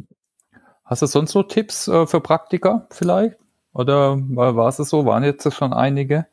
Hast 0.83 1.01
du 1.01 1.05
sonst 1.05 1.35
noch 1.35 1.43
Tipps 1.43 1.87
äh, 1.87 2.07
für 2.07 2.19
Praktiker 2.19 2.87
vielleicht? 2.89 3.37
Oder 3.73 4.17
war 4.29 4.67
es 4.67 4.77
so? 4.77 5.05
Waren 5.05 5.23
jetzt 5.23 5.51
schon 5.53 5.73
einige? 5.73 6.25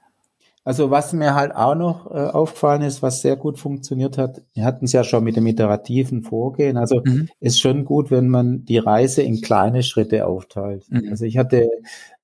Also 0.66 0.91
was 0.91 1.12
mir 1.12 1.37
halt 1.37 1.55
auch 1.55 1.76
noch 1.76 2.11
äh, 2.11 2.18
aufgefallen 2.18 2.82
ist, 2.82 3.01
was 3.01 3.22
sehr 3.22 3.37
gut 3.37 3.57
funktioniert 3.57 4.18
hat, 4.18 4.43
wir 4.53 4.64
hatten 4.64 4.87
es 4.87 4.93
ja 4.93 5.05
schon 5.05 5.22
mit 5.22 5.37
dem 5.37 5.47
iterativen 5.47 6.24
Vorgehen. 6.24 6.76
Also 6.76 7.03
mhm. 7.05 7.28
ist 7.39 7.61
schon 7.61 7.84
gut, 7.84 8.11
wenn 8.11 8.28
man 8.28 8.64
die 8.64 8.78
Reise 8.78 9.22
in 9.22 9.41
kleine 9.43 9.84
Schritte 9.84 10.26
aufteilt. 10.26 10.84
Mhm. 10.91 11.07
Also 11.09 11.24
ich 11.24 11.39
hatte 11.39 11.70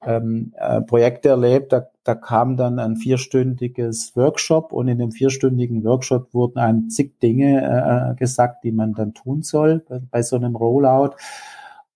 ähm, 0.04 0.52
äh, 0.56 0.80
Projekte 0.80 1.28
erlebt, 1.28 1.72
da, 1.72 1.86
da 2.02 2.16
kam 2.16 2.56
dann 2.56 2.80
ein 2.80 2.96
vierstündiges 2.96 4.16
Workshop 4.16 4.72
und 4.72 4.88
in 4.88 4.98
dem 4.98 5.12
vierstündigen 5.12 5.84
Workshop 5.84 6.34
wurden 6.34 6.58
ein 6.58 6.90
zig 6.90 7.20
Dinge 7.20 7.62
äh, 8.10 8.18
gesagt, 8.18 8.64
die 8.64 8.72
man 8.72 8.94
dann 8.94 9.14
tun 9.14 9.42
soll 9.42 9.84
bei, 9.88 10.00
bei 10.10 10.22
so 10.22 10.34
einem 10.34 10.56
Rollout. 10.56 11.14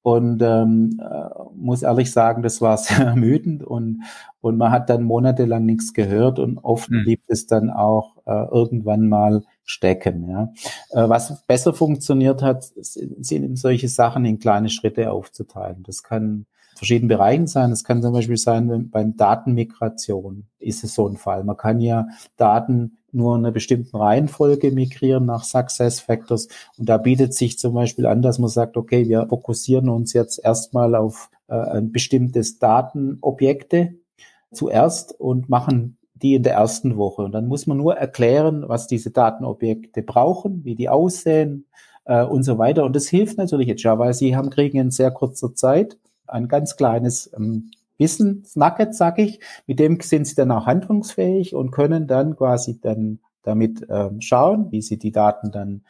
Und 0.07 0.41
ähm, 0.41 1.01
äh, 1.03 1.29
muss 1.57 1.83
ehrlich 1.83 2.13
sagen, 2.13 2.45
das 2.45 2.61
war 2.61 2.79
sehr 2.79 3.07
ermüdend 3.07 3.65
und, 3.65 4.05
und 4.41 4.57
man 4.57 4.71
hat 4.71 4.89
dann 4.89 5.03
monatelang 5.03 5.67
nichts 5.67 5.95
gehört 5.95 6.39
und 6.39 6.59
oft 6.59 6.89
mhm. 6.93 7.03
blieb 7.03 7.23
es 7.27 7.49
dann 7.49 7.71
auch 7.71 8.17
äh, 8.25 8.47
irgendwann 8.53 9.09
mal 9.09 9.43
stecken. 9.65 10.31
Ja. 10.31 10.53
Äh, 10.91 11.09
was 11.09 11.45
besser 11.49 11.75
funktioniert 11.75 12.41
hat, 12.41 12.71
sind 12.77 13.59
solche 13.59 13.89
Sachen 13.89 14.25
in 14.27 14.39
kleine 14.39 14.69
Schritte 14.69 15.11
aufzuteilen. 15.11 15.83
Das 15.83 16.05
kann 16.05 16.47
verschiedenen 16.77 17.09
Bereichen 17.09 17.49
sein. 17.49 17.73
Es 17.73 17.83
kann 17.83 18.01
zum 18.01 18.13
Beispiel 18.13 18.37
sein, 18.37 18.71
wenn, 18.71 18.91
beim 18.91 19.17
Datenmigration 19.17 20.47
ist 20.61 20.85
es 20.85 20.95
so 20.95 21.09
ein 21.09 21.17
Fall. 21.17 21.43
Man 21.43 21.57
kann 21.57 21.81
ja 21.81 22.07
Daten 22.37 22.99
nur 23.17 23.35
in 23.35 23.45
einer 23.45 23.53
bestimmten 23.53 23.97
Reihenfolge 23.97 24.71
migrieren 24.71 25.27
nach 25.27 25.45
Success 25.45 26.01
Factors. 26.01 26.49
Und 26.79 26.89
da 26.89 26.99
bietet 26.99 27.35
sich 27.35 27.59
zum 27.59 27.75
Beispiel 27.75 28.07
an, 28.07 28.23
dass 28.23 28.39
man 28.39 28.49
sagt, 28.49 28.77
okay, 28.77 29.09
wir 29.09 29.27
fokussieren 29.29 29.89
uns 29.89 30.13
jetzt 30.13 30.39
erstmal 30.43 30.95
auf 30.95 31.31
äh, 31.49 31.55
ein 31.55 31.93
bestimmtes 31.93 32.59
Datenobjekte 32.59 33.95
zuerst 34.53 35.19
und 35.19 35.49
machen 35.49 35.97
die 36.15 36.35
in 36.35 36.43
der 36.43 36.55
ersten 36.55 36.97
Woche. 36.97 37.23
Und 37.23 37.33
dann 37.33 37.47
muss 37.47 37.67
man 37.67 37.77
nur 37.77 37.97
erklären, 37.97 38.65
was 38.67 38.87
diese 38.87 39.11
Datenobjekte 39.11 40.03
brauchen, 40.03 40.65
wie 40.65 40.75
die 40.75 40.89
aussehen 40.89 41.67
äh, 42.05 42.25
und 42.25 42.43
so 42.43 42.59
weiter. 42.59 42.85
Und 42.85 42.97
das 42.97 43.09
hilft 43.09 43.39
natürlich 43.39 43.69
jetzt 43.69 43.83
schon, 43.83 43.99
weil 43.99 44.15
sie 44.15 44.37
haben 44.37 44.51
kriegen 44.51 44.79
in 44.79 44.91
sehr 44.91 45.11
kurzer 45.11 45.55
Zeit 45.55 45.99
ein 46.27 46.49
ganz 46.49 46.77
kleines 46.77 47.31
ähm, 47.37 47.71
Wissensnugget, 47.99 48.95
sag 48.95 49.19
ich. 49.19 49.41
Mit 49.67 49.79
dem 49.79 50.01
sind 50.01 50.27
sie 50.27 50.35
dann 50.35 50.51
auch 50.51 50.67
handlungsfähig 50.67 51.55
und 51.55 51.71
können 51.71 52.07
dann 52.07 52.37
quasi 52.37 52.81
dann 52.81 53.21
damit 53.43 53.87
ähm, 53.89 54.21
schauen, 54.21 54.73
wie 54.73 54.83
sie 54.83 54.99
die 54.99 55.13
Daten 55.13 55.53
dann 55.53 55.83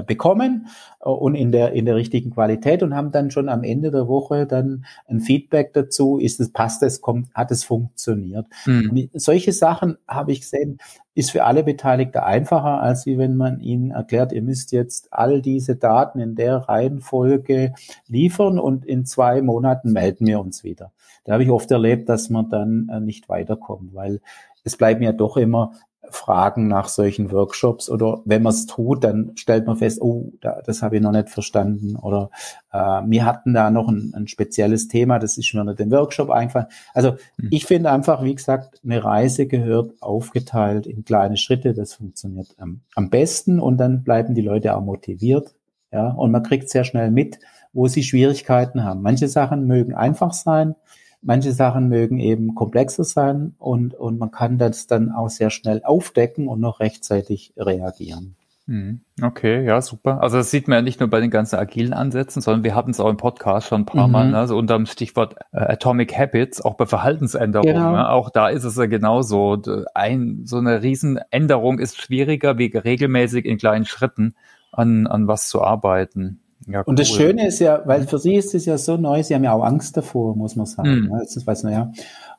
bekommen 0.00 0.68
äh, 1.00 1.08
und 1.08 1.34
in 1.34 1.52
der 1.52 1.72
in 1.72 1.84
der 1.84 1.96
richtigen 1.96 2.30
Qualität 2.30 2.82
und 2.82 2.94
haben 2.94 3.12
dann 3.12 3.30
schon 3.30 3.50
am 3.50 3.62
Ende 3.62 3.90
der 3.90 4.08
Woche 4.08 4.46
dann 4.46 4.86
ein 5.06 5.20
Feedback 5.20 5.74
dazu, 5.74 6.18
ist 6.18 6.40
es 6.40 6.50
passt 6.50 6.82
es 6.82 7.02
kommt 7.02 7.28
hat 7.34 7.50
es 7.50 7.64
funktioniert. 7.64 8.46
Mhm. 8.64 9.10
solche 9.12 9.52
Sachen 9.52 9.98
habe 10.08 10.32
ich 10.32 10.40
gesehen, 10.40 10.78
ist 11.14 11.30
für 11.30 11.44
alle 11.44 11.62
Beteiligten 11.62 12.18
einfacher, 12.18 12.80
als 12.80 13.04
wie 13.04 13.18
wenn 13.18 13.36
man 13.36 13.60
ihnen 13.60 13.90
erklärt, 13.90 14.32
ihr 14.32 14.42
müsst 14.42 14.72
jetzt 14.72 15.12
all 15.12 15.42
diese 15.42 15.76
Daten 15.76 16.20
in 16.20 16.36
der 16.36 16.56
Reihenfolge 16.56 17.74
liefern 18.08 18.58
und 18.58 18.86
in 18.86 19.04
zwei 19.04 19.42
Monaten 19.42 19.92
melden 19.92 20.26
wir 20.26 20.40
uns 20.40 20.64
wieder. 20.64 20.92
Da 21.24 21.34
habe 21.34 21.44
ich 21.44 21.50
oft 21.50 21.70
erlebt, 21.70 22.08
dass 22.08 22.30
man 22.30 22.48
dann 22.48 22.88
äh, 22.90 23.00
nicht 23.00 23.28
weiterkommt, 23.28 23.94
weil 23.94 24.20
es 24.64 24.76
bleiben 24.76 25.02
ja 25.02 25.12
doch 25.12 25.36
immer 25.36 25.72
Fragen 26.10 26.68
nach 26.68 26.88
solchen 26.88 27.30
Workshops 27.30 27.88
oder 27.88 28.22
wenn 28.24 28.42
man 28.42 28.52
es 28.52 28.66
tut, 28.66 29.04
dann 29.04 29.32
stellt 29.36 29.66
man 29.66 29.76
fest, 29.76 30.00
oh, 30.02 30.32
da, 30.40 30.60
das 30.64 30.82
habe 30.82 30.96
ich 30.96 31.02
noch 31.02 31.12
nicht 31.12 31.30
verstanden 31.30 31.96
oder 31.96 32.30
äh, 32.72 32.78
wir 32.78 33.24
hatten 33.24 33.54
da 33.54 33.70
noch 33.70 33.88
ein, 33.88 34.12
ein 34.14 34.26
spezielles 34.26 34.88
Thema, 34.88 35.18
das 35.18 35.38
ist 35.38 35.54
mir 35.54 35.64
nicht 35.64 35.80
im 35.80 35.90
Workshop 35.90 36.30
eingefallen. 36.30 36.66
Also 36.92 37.12
mhm. 37.36 37.48
ich 37.50 37.66
finde 37.66 37.90
einfach, 37.90 38.22
wie 38.22 38.34
gesagt, 38.34 38.80
eine 38.84 39.02
Reise 39.02 39.46
gehört 39.46 39.92
aufgeteilt 40.00 40.86
in 40.86 41.04
kleine 41.04 41.36
Schritte, 41.36 41.72
das 41.72 41.94
funktioniert 41.94 42.54
am, 42.58 42.80
am 42.94 43.08
besten 43.08 43.60
und 43.60 43.78
dann 43.78 44.02
bleiben 44.02 44.34
die 44.34 44.42
Leute 44.42 44.76
auch 44.76 44.82
motiviert, 44.82 45.54
ja, 45.92 46.08
und 46.08 46.30
man 46.30 46.42
kriegt 46.42 46.68
sehr 46.68 46.84
schnell 46.84 47.10
mit, 47.10 47.38
wo 47.72 47.86
sie 47.86 48.02
Schwierigkeiten 48.02 48.82
haben. 48.84 49.02
Manche 49.02 49.28
Sachen 49.28 49.66
mögen 49.66 49.94
einfach 49.94 50.32
sein, 50.32 50.74
Manche 51.22 51.52
Sachen 51.52 51.88
mögen 51.88 52.18
eben 52.18 52.54
komplexer 52.54 53.04
sein 53.04 53.54
und, 53.58 53.94
und 53.94 54.18
man 54.18 54.32
kann 54.32 54.58
das 54.58 54.88
dann 54.88 55.12
auch 55.12 55.30
sehr 55.30 55.50
schnell 55.50 55.82
aufdecken 55.84 56.48
und 56.48 56.60
noch 56.60 56.80
rechtzeitig 56.80 57.52
reagieren. 57.56 58.34
Mhm. 58.66 59.00
Okay, 59.20 59.64
ja, 59.64 59.80
super. 59.80 60.22
Also 60.22 60.36
das 60.36 60.50
sieht 60.50 60.68
man 60.68 60.76
ja 60.76 60.82
nicht 60.82 61.00
nur 61.00 61.10
bei 61.10 61.20
den 61.20 61.30
ganzen 61.30 61.56
agilen 61.56 61.92
Ansätzen, 61.92 62.40
sondern 62.40 62.64
wir 62.64 62.74
hatten 62.74 62.92
es 62.92 63.00
auch 63.00 63.08
im 63.08 63.16
Podcast 63.16 63.66
schon 63.66 63.82
ein 63.82 63.86
paar 63.86 64.06
mhm. 64.06 64.12
Mal, 64.12 64.30
ne? 64.30 64.38
also 64.38 64.56
unter 64.56 64.76
dem 64.76 64.86
Stichwort 64.86 65.34
äh, 65.52 65.58
Atomic 65.58 66.16
Habits, 66.16 66.60
auch 66.60 66.74
bei 66.74 66.86
Verhaltensänderungen. 66.86 67.74
Genau. 67.74 67.92
Ne? 67.92 68.08
Auch 68.08 68.30
da 68.30 68.48
ist 68.48 68.64
es 68.64 68.76
ja 68.76 68.86
genauso. 68.86 69.60
Ein, 69.94 70.42
so 70.44 70.58
eine 70.58 70.82
Riesenänderung 70.82 71.78
ist 71.78 72.00
schwieriger, 72.00 72.56
wie 72.58 72.66
regelmäßig 72.76 73.46
in 73.46 73.58
kleinen 73.58 73.84
Schritten 73.84 74.34
an, 74.70 75.06
an 75.06 75.26
was 75.26 75.48
zu 75.48 75.62
arbeiten. 75.62 76.40
Ja, 76.66 76.80
cool. 76.80 76.84
Und 76.86 76.98
das 76.98 77.08
Schöne 77.08 77.46
ist 77.46 77.58
ja, 77.58 77.82
weil 77.86 78.06
für 78.06 78.18
sie 78.18 78.34
ist 78.34 78.54
es 78.54 78.66
ja 78.66 78.78
so 78.78 78.96
neu, 78.96 79.22
sie 79.22 79.34
haben 79.34 79.44
ja 79.44 79.52
auch 79.52 79.64
Angst 79.64 79.96
davor, 79.96 80.36
muss 80.36 80.56
man 80.56 80.66
sagen. 80.66 81.08
Mhm. 81.08 81.18
Das 81.18 81.46
weiß 81.46 81.64
man 81.64 81.72
ja. 81.72 81.92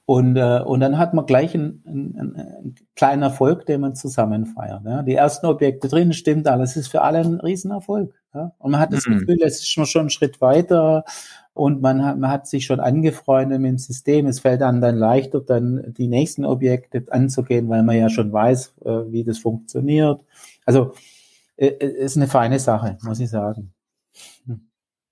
Und, 0.06 0.36
äh, 0.36 0.62
und 0.66 0.82
dann 0.82 0.98
hat 0.98 1.14
man 1.14 1.26
gleich 1.26 1.56
einen, 1.56 1.82
einen, 1.88 2.36
einen 2.36 2.76
kleinen 2.96 3.22
Erfolg, 3.22 3.66
den 3.66 3.82
man 3.82 3.96
zusammen 3.96 4.46
feiert. 4.46 4.82
Ja. 4.86 5.02
Die 5.02 5.16
ersten 5.16 5.46
Objekte 5.46 5.88
drin, 5.88 6.12
stimmt 6.12 6.48
alles, 6.48 6.76
ist 6.76 6.90
für 6.90 7.02
alle 7.02 7.20
ein 7.20 7.40
Riesenerfolg. 7.40 8.14
Ja. 8.34 8.52
Und 8.58 8.72
man 8.72 8.82
hat 8.82 8.92
das 8.92 9.08
mhm. 9.08 9.20
Gefühl, 9.20 9.38
es 9.42 9.60
ist 9.60 9.72
schon, 9.72 9.86
schon 9.86 10.02
einen 10.02 10.10
Schritt 10.10 10.42
weiter 10.42 11.06
und 11.54 11.82
man 11.82 12.04
hat, 12.04 12.18
man 12.18 12.32
hat 12.32 12.48
sich 12.48 12.66
schon 12.66 12.80
angefreundet 12.80 13.62
mit 13.62 13.70
dem 13.70 13.78
System. 13.78 14.28
Es 14.28 14.40
fällt 14.40 14.62
einem 14.62 14.82
dann 14.82 14.98
leichter, 14.98 15.40
dann 15.40 15.94
die 15.98 16.08
nächsten 16.08 16.46
Objekte 16.46 17.06
anzugehen, 17.10 17.70
weil 17.70 17.84
man 17.84 17.98
ja 17.98 18.10
schon 18.10 18.34
weiß, 18.34 18.74
äh, 18.84 19.12
wie 19.12 19.24
das 19.24 19.38
funktioniert. 19.38 20.22
Also 20.66 20.94
äh, 21.56 21.68
äh 21.68 22.04
ist 22.04 22.18
eine 22.18 22.28
feine 22.28 22.60
Sache, 22.60 22.98
muss 23.04 23.20
ich 23.20 23.30
sagen. 23.30 23.73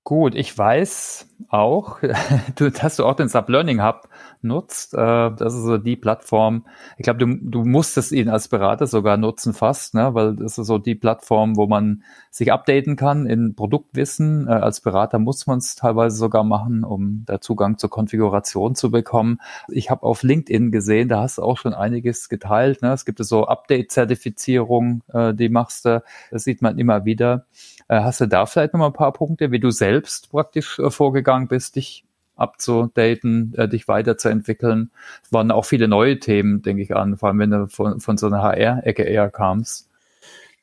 Gut, 0.04 0.36
ich 0.36 0.56
weiß 0.58 1.31
auch, 1.50 2.00
dass 2.56 2.96
du 2.96 3.06
auch 3.06 3.16
den 3.16 3.28
Sublearning 3.28 3.84
Hub 3.84 4.10
nutzt. 4.42 4.94
Äh, 4.94 4.98
das 4.98 5.54
ist 5.54 5.64
so 5.64 5.78
die 5.78 5.96
Plattform. 5.96 6.66
Ich 6.98 7.04
glaube, 7.04 7.20
du, 7.20 7.38
du 7.42 7.64
musstest 7.64 8.12
ihn 8.12 8.30
als 8.30 8.48
Berater 8.48 8.88
sogar 8.88 9.18
nutzen 9.18 9.54
fast, 9.54 9.94
ne? 9.94 10.14
weil 10.14 10.36
das 10.36 10.58
ist 10.58 10.68
so 10.68 10.78
die 10.78 10.96
Plattform, 10.96 11.56
wo 11.56 11.68
man 11.68 12.04
sich 12.30 12.52
updaten 12.52 12.96
kann 12.96 13.26
in 13.26 13.56
Produktwissen. 13.56 14.48
Äh, 14.48 14.52
als 14.52 14.82
Berater 14.82 15.20
muss 15.20 15.48
man 15.48 15.60
es 15.60 15.76
teilweise 15.76 16.18
sogar 16.18 16.44
machen, 16.44 16.84
um 16.84 17.24
da 17.26 17.42
Zugang 17.42 17.78
zur 17.78 17.90
Konfiguration 17.90 18.76
zu 18.76 18.92
bekommen. 18.92 19.40
Ich 19.70 19.90
habe 19.90 20.04
auf 20.04 20.24
LinkedIn 20.24 20.72
gesehen, 20.72 21.08
da 21.08 21.22
hast 21.22 21.38
du 21.38 21.44
auch 21.44 21.58
schon 21.58 21.74
einiges 21.74 22.30
geteilt. 22.30 22.82
Ne? 22.82 22.94
Es 22.94 23.06
gibt 23.06 23.24
so 23.24 23.46
Update-Zertifizierung, 23.46 25.04
äh, 25.14 25.34
die 25.34 25.50
machst 25.50 25.86
du. 25.86 26.04
Das 26.32 26.44
sieht 26.44 26.62
man 26.62 26.78
immer 26.78 27.06
wieder. 27.06 27.46
Hast 27.90 28.22
du 28.22 28.26
da 28.26 28.46
vielleicht 28.46 28.74
noch 28.74 28.80
mal 28.80 28.86
ein 28.88 28.94
paar 28.94 29.12
Punkte, 29.12 29.52
wie 29.52 29.60
du 29.60 29.70
selbst 29.70 30.32
praktisch 30.32 30.82
vorgegangen 30.90 31.22
bist, 31.48 31.76
dich 31.76 32.06
abzudaten, 32.36 33.54
äh, 33.56 33.68
dich 33.68 33.88
weiterzuentwickeln. 33.88 34.92
Es 35.24 35.32
waren 35.32 35.52
auch 35.52 35.66
viele 35.66 35.88
neue 35.88 36.20
Themen, 36.20 36.62
denke 36.62 36.82
ich 36.82 36.96
an, 36.96 37.18
vor 37.18 37.30
allem 37.30 37.40
wenn 37.40 37.52
du 37.52 37.68
von, 37.68 38.00
von 38.00 38.18
so 38.18 38.28
einer 38.28 38.42
HR-Ecke 38.42 39.04
eher 39.04 39.30
kamst. 39.30 39.90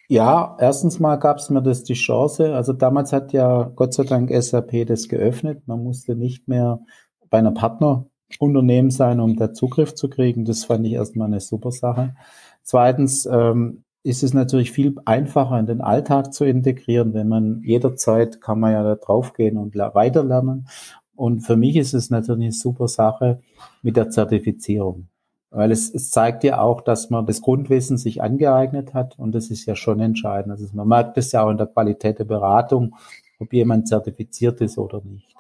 Ja, 0.09 0.57
erstens 0.59 0.99
mal 1.01 1.17
gab 1.17 1.37
es 1.37 1.51
mir 1.51 1.63
das 1.63 1.85
die 1.85 1.95
Chance. 1.95 2.55
Also 2.55 2.73
damals 2.73 3.13
hat 3.13 3.33
ja 3.33 3.71
Gott 3.77 3.93
sei 3.93 4.05
Dank 4.05 4.31
SAP 4.33 4.87
das 4.87 5.09
geöffnet. 5.09 5.69
Man 5.69 5.83
musste 5.83 6.17
nicht 6.17 6.49
mehr 6.49 6.81
bei 7.29 7.39
einer 7.39 7.53
Partnerunternehmen 7.53 8.91
sein, 8.91 9.21
um 9.21 9.37
da 9.37 9.53
Zugriff 9.53 9.95
zu 9.95 10.09
kriegen. 10.09 10.47
Das 10.47 10.65
fand 10.65 10.87
ich 10.87 10.95
erstmal 10.95 11.27
eine 11.27 11.41
super 11.41 11.73
Sache. 11.73 12.15
Zweitens 12.63 13.27
ähm, 13.27 13.85
ist 14.03 14.23
es 14.23 14.33
natürlich 14.33 14.73
viel 14.73 14.95
einfacher 15.05 15.59
in 15.59 15.67
den 15.67 15.81
Alltag 15.81 16.33
zu 16.33 16.45
integrieren, 16.45 17.15
wenn 17.15 17.29
man 17.29 17.63
jederzeit 17.65 18.41
kann 18.41 18.61
man 18.61 18.73
ja 18.73 18.83
da 18.83 18.95
draufgehen 18.95 19.57
und 19.57 19.75
weiterlernen. 19.75 20.69
Und 21.15 21.41
für 21.41 21.57
mich 21.57 21.77
ist 21.77 21.95
es 21.95 22.11
natürlich 22.11 22.45
eine 22.45 22.53
super 22.53 22.89
Sache 22.89 23.41
mit 23.83 23.97
der 23.97 24.09
Zertifizierung. 24.11 25.09
Weil 25.51 25.73
es, 25.73 25.93
es 25.93 26.11
zeigt 26.11 26.45
ja 26.45 26.61
auch, 26.61 26.83
dass 26.83 27.11
man 27.11 27.27
das 27.27 27.41
Grundwissen 27.41 27.97
sich 27.97 28.23
angeeignet 28.23 28.93
hat 28.95 29.19
und 29.19 29.35
das 29.35 29.51
ist 29.51 29.65
ja 29.67 29.75
schon 29.75 30.01
entscheidend. 30.01 30.53
Also 30.53 30.67
man 30.75 30.87
merkt 30.87 31.17
es 31.17 31.33
ja 31.33 31.43
auch 31.43 31.51
in 31.51 31.57
der 31.57 31.67
Qualität 31.67 32.19
der 32.19 32.25
Beratung, 32.25 32.95
ob 33.39 33.53
jemand 33.53 33.89
zertifiziert 33.89 34.61
ist 34.61 34.79
oder 34.79 35.01
nicht. 35.03 35.38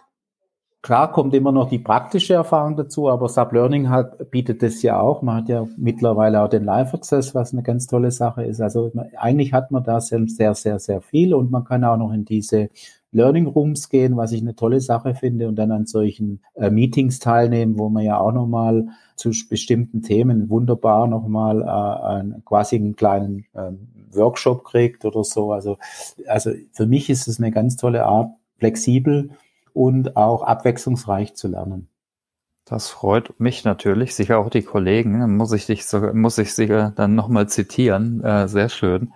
Klar 0.80 1.10
kommt 1.10 1.34
immer 1.34 1.50
noch 1.50 1.68
die 1.68 1.80
praktische 1.80 2.34
Erfahrung 2.34 2.76
dazu, 2.76 3.08
aber 3.08 3.28
Sub 3.28 3.52
Learning 3.52 3.88
hat, 3.88 4.30
bietet 4.30 4.62
das 4.62 4.80
ja 4.82 5.00
auch. 5.00 5.22
Man 5.22 5.36
hat 5.36 5.48
ja 5.48 5.66
mittlerweile 5.76 6.40
auch 6.40 6.48
den 6.48 6.64
Live 6.64 6.94
Access, 6.94 7.34
was 7.34 7.52
eine 7.52 7.64
ganz 7.64 7.88
tolle 7.88 8.12
Sache 8.12 8.44
ist. 8.44 8.60
Also 8.60 8.90
man, 8.94 9.08
eigentlich 9.16 9.52
hat 9.52 9.72
man 9.72 9.82
da 9.82 10.00
sehr, 10.00 10.24
sehr, 10.54 10.78
sehr 10.78 11.00
viel 11.00 11.34
und 11.34 11.50
man 11.50 11.64
kann 11.64 11.82
auch 11.82 11.96
noch 11.96 12.12
in 12.12 12.24
diese 12.24 12.70
Learning 13.10 13.46
Rooms 13.46 13.88
gehen, 13.88 14.16
was 14.16 14.30
ich 14.30 14.40
eine 14.40 14.54
tolle 14.54 14.80
Sache 14.80 15.14
finde 15.14 15.48
und 15.48 15.56
dann 15.56 15.72
an 15.72 15.86
solchen 15.86 16.42
äh, 16.54 16.70
Meetings 16.70 17.18
teilnehmen, 17.18 17.76
wo 17.76 17.88
man 17.88 18.04
ja 18.04 18.20
auch 18.20 18.32
nochmal 18.32 18.86
zu 19.16 19.30
bestimmten 19.48 20.02
Themen 20.02 20.48
wunderbar 20.48 21.08
nochmal 21.08 21.62
äh, 21.62 22.06
einen, 22.06 22.44
quasi 22.44 22.76
einen 22.76 22.94
kleinen 22.94 23.46
äh, 23.54 23.72
Workshop 24.12 24.64
kriegt 24.64 25.04
oder 25.04 25.24
so. 25.24 25.52
Also, 25.52 25.76
also 26.28 26.52
für 26.72 26.86
mich 26.86 27.10
ist 27.10 27.26
es 27.26 27.38
eine 27.40 27.50
ganz 27.50 27.76
tolle 27.76 28.04
Art, 28.04 28.30
flexibel 28.58 29.30
und 29.78 30.16
auch 30.16 30.42
abwechslungsreich 30.42 31.36
zu 31.36 31.46
lernen. 31.46 31.88
Das 32.64 32.88
freut 32.88 33.38
mich 33.38 33.64
natürlich, 33.64 34.12
sicher 34.16 34.38
auch 34.38 34.50
die 34.50 34.62
Kollegen. 34.62 35.36
Muss 35.36 35.52
ich 35.52 35.66
dich 35.66 35.84
muss 36.14 36.36
ich 36.38 36.52
sicher 36.52 36.92
dann 36.96 37.14
nochmal 37.14 37.48
zitieren. 37.48 38.22
Äh, 38.24 38.48
sehr 38.48 38.70
schön. 38.70 39.12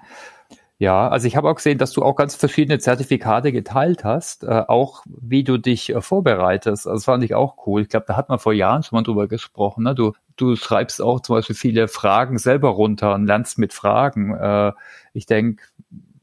Ja, 0.79 1.09
also 1.09 1.27
ich 1.27 1.37
habe 1.37 1.51
auch 1.51 1.57
gesehen, 1.57 1.79
dass 1.79 1.93
du 1.93 2.03
auch 2.03 2.15
ganz 2.17 2.37
verschiedene 2.37 2.79
Zertifikate 2.79 3.53
geteilt 3.53 4.05
hast, 4.05 4.45
äh, 4.45 4.65
auch 4.69 5.03
wie 5.07 5.45
du 5.45 5.59
dich 5.59 5.91
äh, 5.91 6.01
vorbereitest. 6.01 6.87
Also 6.87 6.97
das 6.97 7.05
fand 7.05 7.25
ich 7.25 7.35
auch 7.35 7.67
cool. 7.67 7.83
Ich 7.83 7.89
glaube, 7.89 8.07
da 8.09 8.17
hat 8.17 8.29
man 8.29 8.39
vor 8.39 8.53
Jahren 8.53 8.83
schon 8.85 8.97
mal 8.97 9.03
drüber 9.03 9.29
gesprochen. 9.29 9.85
Ne? 9.85 9.95
Du, 9.95 10.13
du 10.37 10.57
schreibst 10.57 11.03
auch 11.03 11.21
zum 11.21 11.37
Beispiel 11.37 11.57
viele 11.57 11.89
Fragen 11.89 12.39
selber 12.39 12.71
runter 12.71 13.15
und 13.15 13.27
lernst 13.27 13.59
mit 13.59 13.73
Fragen. 13.73 14.35
Äh, 14.35 14.73
ich 15.13 15.27
denke, 15.27 15.63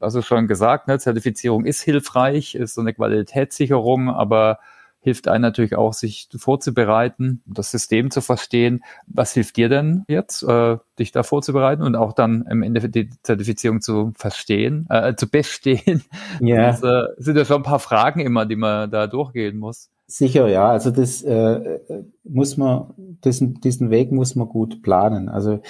also 0.00 0.22
schon 0.22 0.48
gesagt, 0.48 0.88
ne, 0.88 0.98
Zertifizierung 0.98 1.64
ist 1.64 1.82
hilfreich, 1.82 2.54
ist 2.54 2.74
so 2.74 2.80
eine 2.80 2.94
Qualitätssicherung, 2.94 4.08
aber 4.08 4.58
hilft 5.02 5.28
einem 5.28 5.42
natürlich 5.42 5.76
auch, 5.76 5.94
sich 5.94 6.28
vorzubereiten, 6.36 7.42
das 7.46 7.70
System 7.70 8.10
zu 8.10 8.20
verstehen. 8.20 8.84
Was 9.06 9.32
hilft 9.32 9.56
dir 9.56 9.68
denn 9.68 10.04
jetzt, 10.08 10.42
äh, 10.42 10.76
dich 10.98 11.10
da 11.10 11.22
vorzubereiten 11.22 11.82
und 11.82 11.96
auch 11.96 12.12
dann 12.12 12.46
im 12.50 12.62
Endeffekt 12.62 12.94
die 12.94 13.10
Zertifizierung 13.22 13.80
zu 13.80 14.12
verstehen, 14.16 14.86
äh, 14.90 15.14
zu 15.14 15.28
bestehen? 15.28 16.02
Ja. 16.40 16.68
Das 16.68 16.82
äh, 16.82 17.06
sind 17.18 17.36
ja 17.36 17.44
schon 17.44 17.58
ein 17.58 17.62
paar 17.62 17.78
Fragen 17.78 18.20
immer, 18.20 18.46
die 18.46 18.56
man 18.56 18.90
da 18.90 19.06
durchgehen 19.06 19.58
muss. 19.58 19.90
Sicher, 20.06 20.48
ja. 20.48 20.70
Also 20.70 20.90
das 20.90 21.22
äh, 21.22 21.80
muss 22.24 22.56
man, 22.56 22.92
diesen, 23.24 23.60
diesen 23.60 23.90
Weg 23.90 24.12
muss 24.12 24.34
man 24.34 24.48
gut 24.48 24.82
planen. 24.82 25.28
Also 25.28 25.60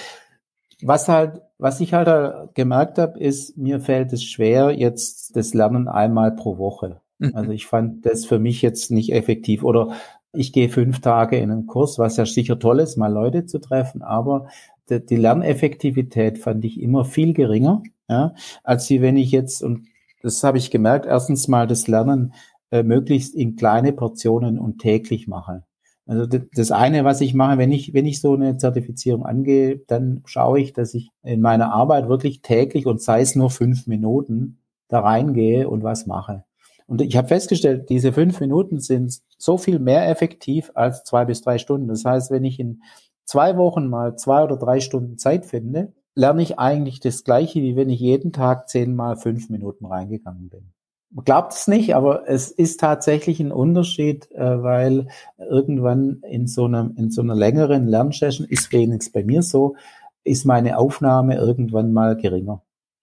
was 0.81 1.07
halt, 1.07 1.41
was 1.61 1.79
ich 1.79 1.93
halt 1.93 2.55
gemerkt 2.55 2.97
habe, 2.97 3.19
ist, 3.19 3.55
mir 3.55 3.79
fällt 3.79 4.11
es 4.13 4.23
schwer, 4.23 4.71
jetzt 4.71 5.35
das 5.35 5.53
Lernen 5.53 5.87
einmal 5.87 6.35
pro 6.35 6.57
Woche. 6.57 7.01
Mhm. 7.19 7.35
Also 7.35 7.51
ich 7.51 7.67
fand 7.67 8.03
das 8.03 8.25
für 8.25 8.39
mich 8.39 8.63
jetzt 8.63 8.89
nicht 8.89 9.13
effektiv. 9.13 9.63
Oder 9.63 9.91
ich 10.33 10.53
gehe 10.53 10.69
fünf 10.69 11.01
Tage 11.01 11.37
in 11.37 11.51
einen 11.51 11.67
Kurs, 11.67 11.99
was 11.99 12.17
ja 12.17 12.25
sicher 12.25 12.57
toll 12.57 12.79
ist, 12.79 12.97
mal 12.97 13.13
Leute 13.13 13.45
zu 13.45 13.59
treffen, 13.59 14.01
aber 14.01 14.47
die 14.89 15.15
Lerneffektivität 15.15 16.39
fand 16.39 16.65
ich 16.65 16.81
immer 16.81 17.05
viel 17.05 17.33
geringer, 17.33 17.83
ja, 18.09 18.33
als 18.63 18.89
wie 18.89 19.01
wenn 19.01 19.15
ich 19.15 19.31
jetzt, 19.31 19.61
und 19.61 19.87
das 20.23 20.43
habe 20.43 20.57
ich 20.57 20.71
gemerkt, 20.71 21.05
erstens 21.05 21.47
mal 21.47 21.67
das 21.67 21.87
Lernen 21.87 22.33
äh, 22.71 22.81
möglichst 22.81 23.35
in 23.35 23.55
kleine 23.55 23.93
Portionen 23.93 24.57
und 24.57 24.79
täglich 24.79 25.27
mache. 25.27 25.63
Also 26.11 26.25
das 26.25 26.71
eine, 26.71 27.05
was 27.05 27.21
ich 27.21 27.33
mache, 27.33 27.57
wenn 27.57 27.71
ich, 27.71 27.93
wenn 27.93 28.05
ich 28.05 28.19
so 28.19 28.33
eine 28.33 28.57
Zertifizierung 28.57 29.25
angehe, 29.25 29.77
dann 29.87 30.23
schaue 30.25 30.59
ich, 30.59 30.73
dass 30.73 30.93
ich 30.93 31.09
in 31.23 31.39
meiner 31.39 31.71
Arbeit 31.71 32.09
wirklich 32.09 32.41
täglich 32.41 32.85
und 32.85 33.01
sei 33.01 33.21
es 33.21 33.37
nur 33.37 33.49
fünf 33.49 33.87
Minuten 33.87 34.59
da 34.89 34.99
reingehe 34.99 35.69
und 35.69 35.83
was 35.83 36.07
mache. 36.07 36.43
Und 36.85 37.01
ich 37.01 37.15
habe 37.15 37.29
festgestellt, 37.29 37.89
diese 37.89 38.11
fünf 38.11 38.41
Minuten 38.41 38.81
sind 38.81 39.21
so 39.37 39.57
viel 39.57 39.79
mehr 39.79 40.09
effektiv 40.09 40.69
als 40.75 41.05
zwei 41.05 41.23
bis 41.23 41.43
drei 41.43 41.57
Stunden. 41.57 41.87
Das 41.87 42.03
heißt, 42.03 42.29
wenn 42.29 42.43
ich 42.43 42.59
in 42.59 42.81
zwei 43.23 43.55
Wochen 43.55 43.87
mal 43.87 44.17
zwei 44.17 44.43
oder 44.43 44.57
drei 44.57 44.81
Stunden 44.81 45.17
Zeit 45.17 45.45
finde, 45.45 45.93
lerne 46.13 46.41
ich 46.41 46.59
eigentlich 46.59 46.99
das 46.99 47.23
Gleiche, 47.23 47.61
wie 47.61 47.77
wenn 47.77 47.89
ich 47.89 48.01
jeden 48.01 48.33
Tag 48.33 48.67
zehnmal 48.67 49.15
fünf 49.15 49.49
Minuten 49.49 49.85
reingegangen 49.85 50.49
bin. 50.49 50.73
Glaubt 51.25 51.53
es 51.53 51.67
nicht, 51.67 51.93
aber 51.93 52.29
es 52.29 52.51
ist 52.51 52.79
tatsächlich 52.79 53.41
ein 53.41 53.51
Unterschied, 53.51 54.31
äh, 54.31 54.63
weil 54.63 55.07
irgendwann 55.37 56.21
in 56.29 56.47
so 56.47 56.65
einer, 56.65 56.91
in 56.95 57.11
so 57.11 57.21
einer 57.21 57.35
längeren 57.35 57.87
Lernsession 57.87 58.47
ist 58.47 58.71
wenigstens 58.71 59.11
bei 59.11 59.23
mir 59.23 59.43
so, 59.43 59.75
ist 60.23 60.45
meine 60.45 60.77
Aufnahme 60.77 61.35
irgendwann 61.35 61.91
mal 61.91 62.15
geringer. 62.15 62.61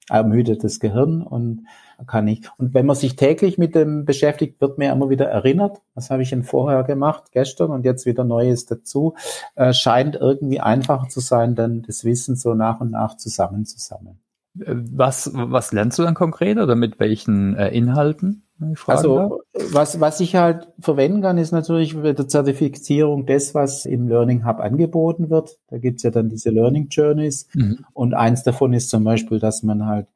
Ermüdet 0.09 0.65
das 0.65 0.81
Gehirn 0.81 1.23
und 1.23 1.67
kann 2.07 2.29
ich. 2.29 2.49
Und 2.57 2.73
wenn 2.73 2.87
man 2.87 2.97
sich 2.97 3.17
täglich 3.17 3.59
mit 3.59 3.75
dem 3.75 4.07
beschäftigt, 4.07 4.59
wird 4.61 4.79
mir 4.79 4.91
immer 4.91 5.11
wieder 5.11 5.27
erinnert, 5.27 5.83
was 5.95 6.09
habe 6.09 6.23
ich 6.23 6.31
denn 6.31 6.45
vorher 6.45 6.85
gemacht, 6.85 7.25
gestern 7.33 7.71
und 7.73 7.85
jetzt 7.85 8.07
wieder 8.07 8.25
Neues 8.25 8.65
dazu. 8.65 9.15
Äh, 9.55 9.75
scheint 9.75 10.17
irgendwie 10.17 10.61
einfacher 10.61 11.09
zu 11.09 11.21
sein, 11.21 11.55
dann 11.55 11.83
das 11.83 12.05
Wissen 12.05 12.37
so 12.37 12.55
nach 12.55 12.81
und 12.81 12.93
nach 12.93 13.19
zusammenzusammeln. 13.19 14.19
Was, 14.55 15.31
was 15.35 15.73
lernst 15.73 15.99
du 15.99 16.03
dann 16.03 16.15
konkret 16.15 16.59
oder 16.59 16.75
mit 16.75 16.99
welchen 16.99 17.55
äh, 17.57 17.69
Inhalten? 17.69 18.43
Also 18.87 19.43
was, 19.71 20.01
was 20.01 20.19
ich 20.19 20.35
halt 20.35 20.67
verwenden 20.81 21.23
kann, 21.23 21.39
ist 21.39 21.53
natürlich 21.53 21.95
mit 21.95 22.19
der 22.19 22.27
Zertifizierung 22.27 23.25
das, 23.25 23.55
was 23.55 23.87
im 23.87 24.09
Learning 24.09 24.45
Hub 24.45 24.59
angeboten 24.59 25.31
wird. 25.31 25.59
Da 25.69 25.79
gibt's 25.79 26.03
ja 26.03 26.11
dann 26.11 26.29
diese 26.29 26.51
Learning 26.51 26.89
Journeys 26.89 27.47
mhm. 27.55 27.85
und 27.93 28.15
eins 28.15 28.43
davon 28.43 28.73
ist 28.73 28.91
zum 28.91 29.05
Beispiel, 29.05 29.39
dass 29.39 29.63
man 29.63 29.87
halt 29.87 30.09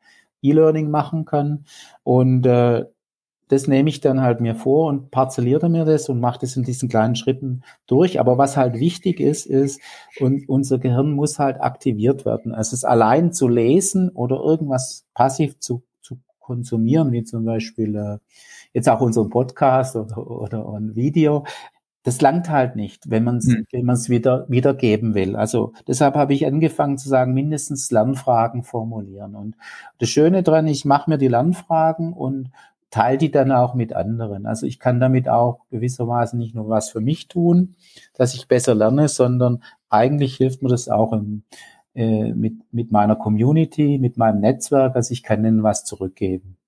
E-Learning 0.42 0.90
machen 0.90 1.24
kann. 1.24 1.64
Und 2.02 2.44
äh, 2.44 2.84
das 3.52 3.66
nehme 3.66 3.90
ich 3.90 4.00
dann 4.00 4.22
halt 4.22 4.40
mir 4.40 4.54
vor 4.54 4.88
und 4.88 5.10
parzelliere 5.10 5.68
mir 5.68 5.84
das 5.84 6.08
und 6.08 6.20
mache 6.20 6.38
das 6.40 6.56
in 6.56 6.62
diesen 6.62 6.88
kleinen 6.88 7.16
Schritten 7.16 7.64
durch. 7.86 8.18
Aber 8.18 8.38
was 8.38 8.56
halt 8.56 8.80
wichtig 8.80 9.20
ist, 9.20 9.44
ist, 9.44 9.78
und 10.20 10.48
unser 10.48 10.78
Gehirn 10.78 11.12
muss 11.12 11.38
halt 11.38 11.60
aktiviert 11.60 12.24
werden. 12.24 12.54
Also 12.54 12.72
es 12.72 12.82
allein 12.82 13.30
zu 13.34 13.48
lesen 13.48 14.08
oder 14.08 14.36
irgendwas 14.36 15.04
passiv 15.12 15.58
zu, 15.58 15.82
zu 16.00 16.16
konsumieren, 16.40 17.12
wie 17.12 17.24
zum 17.24 17.44
Beispiel 17.44 17.94
äh, 17.94 18.18
jetzt 18.72 18.88
auch 18.88 19.02
unseren 19.02 19.28
Podcast 19.28 19.96
oder, 19.96 20.26
oder 20.26 20.66
ein 20.72 20.96
Video, 20.96 21.44
das 22.04 22.22
langt 22.22 22.48
halt 22.48 22.74
nicht, 22.74 23.10
wenn 23.10 23.22
man 23.22 23.36
es 23.36 23.46
hm. 23.46 23.66
wenn 23.70 23.84
man 23.84 23.94
es 23.94 24.08
wieder 24.08 24.46
wiedergeben 24.48 25.14
will. 25.14 25.36
Also 25.36 25.72
deshalb 25.86 26.14
habe 26.14 26.32
ich 26.32 26.46
angefangen 26.46 26.96
zu 26.96 27.08
sagen, 27.08 27.34
mindestens 27.34 27.90
Lernfragen 27.90 28.62
formulieren. 28.62 29.36
Und 29.36 29.56
das 29.98 30.08
Schöne 30.08 30.42
dran, 30.42 30.66
ich 30.66 30.84
mache 30.84 31.10
mir 31.10 31.18
die 31.18 31.28
Lernfragen 31.28 32.12
und 32.12 32.50
teile 32.92 33.18
die 33.18 33.32
dann 33.32 33.50
auch 33.50 33.74
mit 33.74 33.94
anderen. 33.94 34.46
Also 34.46 34.66
ich 34.66 34.78
kann 34.78 35.00
damit 35.00 35.28
auch 35.28 35.66
gewissermaßen 35.70 36.38
nicht 36.38 36.54
nur 36.54 36.68
was 36.68 36.90
für 36.90 37.00
mich 37.00 37.26
tun, 37.26 37.74
dass 38.14 38.34
ich 38.34 38.46
besser 38.46 38.74
lerne, 38.76 39.08
sondern 39.08 39.64
eigentlich 39.88 40.36
hilft 40.36 40.62
mir 40.62 40.68
das 40.68 40.88
auch 40.88 41.12
im, 41.12 41.42
äh, 41.94 42.32
mit, 42.34 42.54
mit 42.70 42.92
meiner 42.92 43.16
Community, 43.16 43.98
mit 43.98 44.18
meinem 44.18 44.40
Netzwerk. 44.40 44.94
Also 44.94 45.12
ich 45.12 45.24
kann 45.24 45.44
ihnen 45.44 45.64
was 45.64 45.84
zurückgeben. 45.84 46.58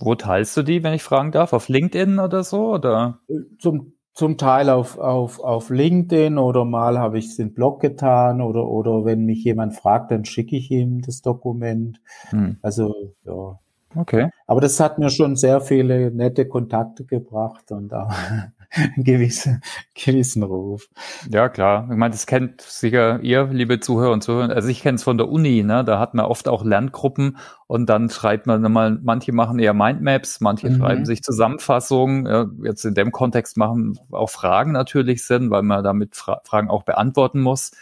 Wo 0.00 0.14
teilst 0.14 0.56
du 0.56 0.62
die, 0.62 0.82
wenn 0.82 0.94
ich 0.94 1.02
fragen 1.02 1.32
darf? 1.32 1.52
Auf 1.52 1.68
LinkedIn 1.68 2.18
oder 2.18 2.42
so? 2.42 2.72
Oder? 2.74 3.20
Zum 3.58 3.92
zum 4.18 4.36
Teil 4.36 4.68
auf, 4.68 4.98
auf, 4.98 5.38
auf 5.38 5.70
LinkedIn 5.70 6.38
oder 6.38 6.64
mal 6.64 6.98
habe 6.98 7.18
ich 7.18 7.26
es 7.26 7.38
in 7.38 7.54
Blog 7.54 7.80
getan 7.80 8.40
oder, 8.40 8.66
oder 8.66 9.04
wenn 9.04 9.24
mich 9.26 9.44
jemand 9.44 9.76
fragt, 9.76 10.10
dann 10.10 10.24
schicke 10.24 10.56
ich 10.56 10.72
ihm 10.72 11.02
das 11.02 11.22
Dokument. 11.22 12.00
Hm. 12.30 12.56
Also, 12.60 13.14
ja. 13.24 13.60
Okay. 13.98 14.30
Aber 14.46 14.60
das 14.60 14.78
hat 14.78 14.98
mir 14.98 15.10
schon 15.10 15.36
sehr 15.36 15.60
viele 15.60 16.10
nette 16.10 16.46
Kontakte 16.46 17.04
gebracht 17.04 17.72
und 17.72 17.92
auch 17.92 18.10
einen 18.70 19.04
gewissen, 19.04 19.60
gewissen 19.94 20.42
Ruf. 20.42 20.88
Ja, 21.30 21.48
klar. 21.48 21.88
Ich 21.90 21.96
meine, 21.96 22.12
das 22.12 22.26
kennt 22.26 22.60
sicher 22.60 23.20
ihr, 23.20 23.46
liebe 23.46 23.80
Zuhörer 23.80 24.12
und 24.12 24.22
Zuhörer. 24.22 24.54
Also 24.54 24.68
ich 24.68 24.82
kenne 24.82 24.96
es 24.96 25.02
von 25.02 25.18
der 25.18 25.28
Uni, 25.28 25.62
ne? 25.62 25.84
Da 25.84 25.98
hat 25.98 26.14
man 26.14 26.26
oft 26.26 26.48
auch 26.48 26.64
Lerngruppen 26.64 27.38
und 27.66 27.88
dann 27.88 28.10
schreibt 28.10 28.46
man 28.46 28.60
mal, 28.70 28.98
manche 29.02 29.32
machen 29.32 29.58
eher 29.58 29.74
Mindmaps, 29.74 30.40
manche 30.40 30.70
mhm. 30.70 30.78
schreiben 30.78 31.06
sich 31.06 31.22
Zusammenfassungen. 31.22 32.26
Ja, 32.26 32.46
jetzt 32.62 32.84
in 32.84 32.94
dem 32.94 33.10
Kontext 33.10 33.56
machen 33.56 33.98
auch 34.12 34.30
Fragen 34.30 34.72
natürlich 34.72 35.24
Sinn, 35.24 35.50
weil 35.50 35.62
man 35.62 35.82
damit 35.82 36.14
Fra 36.14 36.40
Fragen 36.44 36.70
auch 36.70 36.84
beantworten 36.84 37.40
muss. 37.40 37.72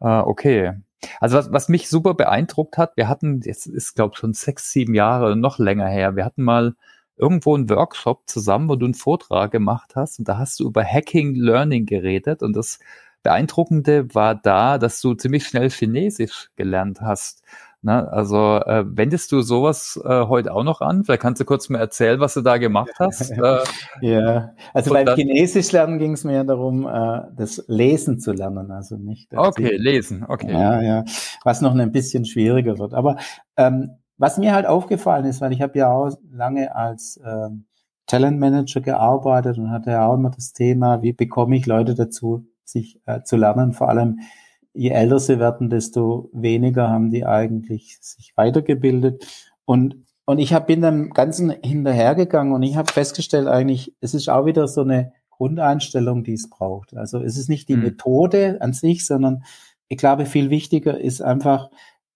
Äh, 0.00 0.08
okay. 0.08 0.74
Also 1.20 1.36
was, 1.38 1.52
was 1.52 1.68
mich 1.68 1.88
super 1.88 2.14
beeindruckt 2.14 2.78
hat, 2.78 2.96
wir 2.96 3.08
hatten, 3.08 3.40
jetzt 3.42 3.66
ist 3.66 3.94
glaube 3.94 4.16
schon 4.16 4.32
sechs, 4.34 4.70
sieben 4.70 4.94
Jahre 4.94 5.36
noch 5.36 5.58
länger 5.58 5.88
her, 5.88 6.16
wir 6.16 6.24
hatten 6.24 6.42
mal 6.42 6.74
irgendwo 7.16 7.54
einen 7.54 7.70
Workshop 7.70 8.22
zusammen, 8.26 8.68
wo 8.68 8.76
du 8.76 8.86
einen 8.86 8.94
Vortrag 8.94 9.52
gemacht 9.52 9.92
hast 9.94 10.18
und 10.18 10.28
da 10.28 10.38
hast 10.38 10.58
du 10.60 10.66
über 10.66 10.84
Hacking 10.84 11.34
Learning 11.34 11.86
geredet 11.86 12.42
und 12.42 12.54
das 12.54 12.78
Beeindruckende 13.22 14.14
war 14.14 14.34
da, 14.34 14.78
dass 14.78 15.00
du 15.00 15.14
ziemlich 15.14 15.46
schnell 15.46 15.70
Chinesisch 15.70 16.50
gelernt 16.56 17.00
hast. 17.00 17.42
Na, 17.84 18.06
also 18.08 18.36
äh, 18.64 18.82
wendest 18.86 19.30
du 19.30 19.42
sowas 19.42 20.00
äh, 20.02 20.26
heute 20.26 20.54
auch 20.54 20.64
noch 20.64 20.80
an? 20.80 21.04
Vielleicht 21.04 21.20
kannst 21.20 21.42
du 21.42 21.44
kurz 21.44 21.68
mal 21.68 21.80
erzählen, 21.80 22.18
was 22.18 22.32
du 22.32 22.40
da 22.40 22.56
gemacht 22.56 22.92
hast. 22.98 23.30
Äh, 23.30 23.58
ja, 24.00 24.54
also 24.72 24.90
beim 24.94 25.06
Chinesisch 25.14 25.70
lernen 25.70 25.98
ging 25.98 26.12
es 26.12 26.24
mir 26.24 26.44
darum, 26.44 26.86
äh, 26.86 27.20
das 27.36 27.62
Lesen 27.68 28.20
zu 28.20 28.32
lernen, 28.32 28.70
also 28.70 28.96
nicht. 28.96 29.36
Okay, 29.36 29.68
Sehen. 29.68 29.82
lesen, 29.82 30.24
okay. 30.26 30.50
Ja, 30.50 30.80
ja, 30.80 31.04
was 31.44 31.60
noch 31.60 31.74
ein 31.74 31.92
bisschen 31.92 32.24
schwieriger 32.24 32.78
wird. 32.78 32.94
Aber 32.94 33.16
ähm, 33.58 33.90
was 34.16 34.38
mir 34.38 34.54
halt 34.54 34.64
aufgefallen 34.64 35.26
ist, 35.26 35.42
weil 35.42 35.52
ich 35.52 35.60
habe 35.60 35.78
ja 35.78 35.92
auch 35.92 36.10
lange 36.32 36.74
als 36.74 37.20
ähm, 37.22 37.66
Talentmanager 38.06 38.80
gearbeitet 38.80 39.58
und 39.58 39.70
hatte 39.70 39.90
ja 39.90 40.06
auch 40.06 40.14
immer 40.14 40.30
das 40.30 40.54
Thema, 40.54 41.02
wie 41.02 41.12
bekomme 41.12 41.54
ich 41.54 41.66
Leute 41.66 41.94
dazu, 41.94 42.46
sich 42.64 42.98
äh, 43.04 43.22
zu 43.24 43.36
lernen, 43.36 43.74
vor 43.74 43.90
allem 43.90 44.20
je 44.74 44.90
älter 44.90 45.20
sie 45.20 45.38
werden, 45.38 45.70
desto 45.70 46.28
weniger 46.32 46.90
haben 46.90 47.10
die 47.10 47.24
eigentlich 47.24 47.98
sich 48.00 48.32
weitergebildet. 48.36 49.26
Und, 49.64 49.96
und 50.26 50.38
ich 50.38 50.52
hab, 50.52 50.66
bin 50.66 50.82
dem 50.82 51.10
Ganzen 51.10 51.54
hinterhergegangen 51.62 52.52
und 52.52 52.62
ich 52.62 52.76
habe 52.76 52.92
festgestellt, 52.92 53.46
eigentlich, 53.46 53.94
es 54.00 54.14
ist 54.14 54.28
auch 54.28 54.46
wieder 54.46 54.68
so 54.68 54.82
eine 54.82 55.12
Grundeinstellung, 55.30 56.24
die 56.24 56.34
es 56.34 56.50
braucht. 56.50 56.96
Also 56.96 57.20
es 57.20 57.36
ist 57.38 57.48
nicht 57.48 57.68
die 57.68 57.76
mhm. 57.76 57.84
Methode 57.84 58.58
an 58.60 58.72
sich, 58.72 59.06
sondern 59.06 59.44
ich 59.88 59.98
glaube, 59.98 60.26
viel 60.26 60.50
wichtiger 60.50 60.98
ist 60.98 61.22
einfach, 61.22 61.70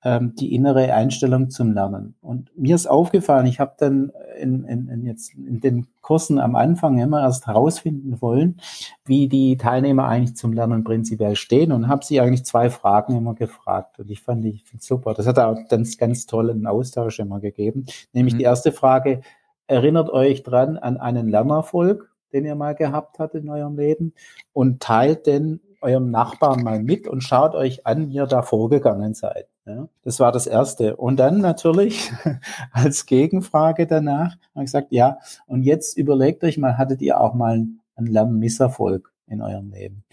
ähm, 0.04 0.34
die 0.36 0.54
innere 0.54 0.92
Einstellung 0.94 1.50
zum 1.50 1.72
Lernen. 1.72 2.14
Und 2.20 2.56
mir 2.56 2.74
ist 2.76 2.86
aufgefallen, 2.86 3.46
ich 3.46 3.58
habe 3.58 3.74
dann 3.78 4.12
in, 4.38 4.64
in, 4.64 4.88
in, 4.88 5.04
jetzt 5.04 5.34
in 5.34 5.60
den 5.60 5.86
Kursen 6.02 6.38
am 6.38 6.54
Anfang 6.54 6.98
immer 6.98 7.20
erst 7.20 7.46
herausfinden 7.46 8.20
wollen, 8.20 8.60
wie 9.04 9.28
die 9.28 9.56
Teilnehmer 9.56 10.06
eigentlich 10.06 10.36
zum 10.36 10.52
Lernen 10.52 10.84
prinzipiell 10.84 11.34
stehen 11.34 11.72
und 11.72 11.88
habe 11.88 12.04
sie 12.04 12.20
eigentlich 12.20 12.44
zwei 12.44 12.70
Fragen 12.70 13.16
immer 13.16 13.34
gefragt. 13.34 13.98
Und 13.98 14.10
ich 14.10 14.22
fand 14.22 14.44
die 14.44 14.62
super. 14.78 15.14
Das 15.14 15.26
hat 15.26 15.38
auch 15.38 15.56
ganz, 15.68 15.98
ganz 15.98 16.26
tollen 16.26 16.66
Austausch 16.66 17.18
immer 17.18 17.40
gegeben. 17.40 17.86
Nämlich 18.12 18.34
mhm. 18.34 18.38
die 18.38 18.44
erste 18.44 18.72
Frage, 18.72 19.22
erinnert 19.66 20.10
euch 20.10 20.44
dran 20.44 20.78
an 20.78 20.96
einen 20.96 21.28
Lernerfolg, 21.28 22.10
den 22.32 22.44
ihr 22.44 22.54
mal 22.54 22.74
gehabt 22.74 23.18
habt 23.18 23.34
in 23.34 23.48
eurem 23.48 23.76
Leben 23.76 24.14
und 24.52 24.80
teilt 24.80 25.26
den 25.26 25.60
eurem 25.80 26.10
Nachbarn 26.10 26.62
mal 26.62 26.82
mit 26.82 27.06
und 27.06 27.22
schaut 27.22 27.54
euch 27.54 27.86
an, 27.86 28.08
wie 28.08 28.14
ihr 28.14 28.26
da 28.26 28.42
vorgegangen 28.42 29.14
seid. 29.14 29.46
Ja, 29.68 29.88
das 30.02 30.18
war 30.18 30.32
das 30.32 30.46
Erste. 30.46 30.96
Und 30.96 31.18
dann 31.18 31.38
natürlich 31.40 32.10
als 32.72 33.04
Gegenfrage 33.04 33.86
danach 33.86 34.36
habe 34.54 34.64
ich 34.64 34.72
gesagt, 34.72 34.88
ja, 34.90 35.18
und 35.46 35.62
jetzt 35.62 35.98
überlegt 35.98 36.42
euch 36.42 36.56
mal, 36.56 36.78
hattet 36.78 37.02
ihr 37.02 37.20
auch 37.20 37.34
mal 37.34 37.66
einen 37.96 38.06
Lernmisserfolg 38.06 39.12
in 39.26 39.42
eurem 39.42 39.70
Leben? 39.70 40.04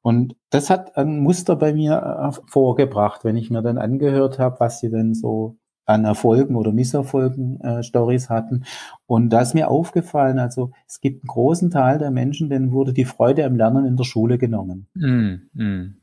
Und 0.00 0.34
das 0.48 0.70
hat 0.70 0.96
ein 0.96 1.20
Muster 1.20 1.56
bei 1.56 1.74
mir 1.74 2.32
äh, 2.32 2.50
vorgebracht, 2.50 3.22
wenn 3.24 3.36
ich 3.36 3.50
mir 3.50 3.60
dann 3.60 3.76
angehört 3.76 4.38
habe, 4.38 4.60
was 4.60 4.80
sie 4.80 4.90
denn 4.90 5.14
so 5.14 5.56
an 5.84 6.04
Erfolgen 6.04 6.56
oder 6.56 6.72
Misserfolgen 6.72 7.60
äh, 7.60 7.82
Stories 7.82 8.30
hatten. 8.30 8.64
Und 9.06 9.30
da 9.30 9.42
ist 9.42 9.54
mir 9.54 9.68
aufgefallen, 9.68 10.38
also 10.38 10.70
es 10.86 11.00
gibt 11.00 11.22
einen 11.22 11.28
großen 11.28 11.70
Teil 11.70 11.98
der 11.98 12.10
Menschen, 12.10 12.48
denen 12.48 12.72
wurde 12.72 12.92
die 12.92 13.04
Freude 13.04 13.44
am 13.44 13.56
Lernen 13.56 13.84
in 13.84 13.96
der 13.96 14.04
Schule 14.04 14.38
genommen. 14.38 14.86
Mm, 14.94 15.34
mm. 15.52 15.96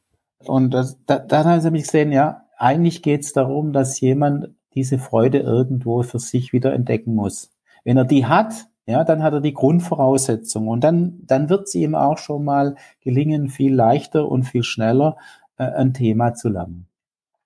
Und 0.45 0.73
das, 0.73 0.97
da, 1.05 1.19
dann 1.19 1.63
habe 1.63 1.77
ich 1.77 1.83
gesehen, 1.83 2.11
ja, 2.11 2.43
eigentlich 2.59 3.01
geht 3.01 3.21
es 3.21 3.33
darum, 3.33 3.73
dass 3.73 3.99
jemand 3.99 4.49
diese 4.75 4.99
Freude 4.99 5.39
irgendwo 5.39 6.03
für 6.03 6.19
sich 6.19 6.53
wieder 6.53 6.73
entdecken 6.73 7.15
muss. 7.15 7.51
Wenn 7.83 7.97
er 7.97 8.05
die 8.05 8.25
hat, 8.25 8.67
ja, 8.85 9.03
dann 9.03 9.23
hat 9.23 9.33
er 9.33 9.41
die 9.41 9.53
Grundvoraussetzung 9.53 10.67
und 10.67 10.83
dann, 10.83 11.19
dann 11.25 11.49
wird 11.49 11.67
es 11.67 11.75
ihm 11.75 11.95
auch 11.95 12.17
schon 12.17 12.43
mal 12.43 12.75
gelingen, 13.01 13.49
viel 13.49 13.73
leichter 13.73 14.29
und 14.29 14.43
viel 14.43 14.63
schneller 14.63 15.17
äh, 15.57 15.63
ein 15.63 15.93
Thema 15.93 16.33
zu 16.33 16.49
lernen. 16.49 16.87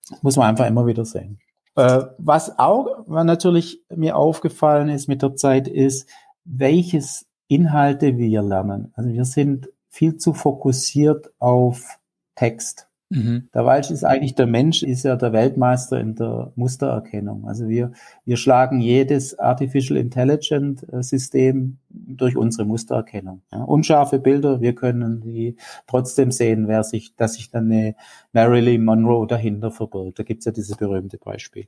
Das 0.10 0.24
muss 0.24 0.36
man 0.36 0.48
einfach 0.48 0.68
immer 0.68 0.86
wieder 0.86 1.06
sehen. 1.06 1.40
Äh, 1.76 2.04
was 2.18 2.60
auch 2.60 3.04
was 3.08 3.26
natürlich 3.26 3.84
mir 3.90 4.16
aufgefallen 4.16 4.90
ist 4.90 5.08
mit 5.08 5.22
der 5.22 5.36
Zeit 5.36 5.68
ist, 5.68 6.10
welches 6.46 7.28
Inhalte 7.48 8.18
wir 8.18 8.42
lernen. 8.42 8.92
Also 8.96 9.10
wir 9.10 9.26
sind 9.26 9.70
viel 9.90 10.18
zu 10.18 10.34
fokussiert 10.34 11.32
auf 11.40 12.00
Text. 12.36 12.88
Mhm. 13.14 13.50
Der 13.54 13.64
Walsch 13.66 13.92
ist 13.92 14.04
eigentlich 14.04 14.34
der 14.34 14.48
Mensch, 14.48 14.82
ist 14.82 15.04
ja 15.04 15.16
der 15.16 15.34
Weltmeister 15.34 16.00
in 16.00 16.16
der 16.16 16.52
Mustererkennung. 16.56 17.48
Also 17.48 17.68
wir, 17.68 17.92
wir 18.26 18.38
schlagen 18.38 18.80
jedes 18.80 19.38
Artificial 19.38 19.98
Intelligent 19.98 20.86
äh, 20.92 21.04
System 21.04 21.78
durch 21.90 22.36
unsere 22.36 22.66
Mustererkennung. 22.66 23.44
Ja, 23.52 23.64
unscharfe 23.64 24.18
Bilder, 24.18 24.62
wir 24.62 24.74
können 24.74 25.22
die 25.22 25.58
trotzdem 25.86 26.32
sehen, 26.32 26.68
wer 26.68 26.84
sich, 26.84 27.16
dass 27.16 27.36
sich 27.36 27.52
dann 27.52 27.72
eine 27.72 27.96
Marilyn 28.32 28.84
Monroe 28.84 29.28
dahinter 29.28 29.70
verbirgt. 29.70 30.18
Da 30.18 30.24
gibt's 30.24 30.46
ja 30.46 30.52
dieses 30.52 30.76
berühmte 30.76 31.18
Beispiel. 31.18 31.68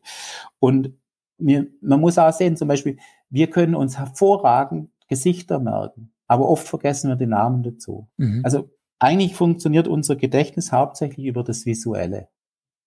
Und 0.60 0.94
wir, 1.38 1.68
man 1.82 2.02
muss 2.02 2.18
auch 2.18 2.34
sehen, 2.34 2.58
zum 2.58 2.68
Beispiel, 2.68 2.98
wir 3.30 3.50
können 3.50 3.76
uns 3.76 4.00
hervorragend 4.00 4.90
Gesichter 5.08 5.60
merken, 5.60 6.12
aber 6.28 6.50
oft 6.50 6.68
vergessen 6.68 7.10
wir 7.10 7.16
die 7.16 7.28
Namen 7.28 7.62
dazu. 7.62 8.08
Mhm. 8.18 8.42
Also 8.44 8.70
eigentlich 9.00 9.36
funktioniert 9.36 9.88
unser 9.88 10.16
Gedächtnis 10.16 10.72
hauptsächlich 10.72 11.26
über 11.26 11.44
das 11.44 11.66
Visuelle. 11.66 12.28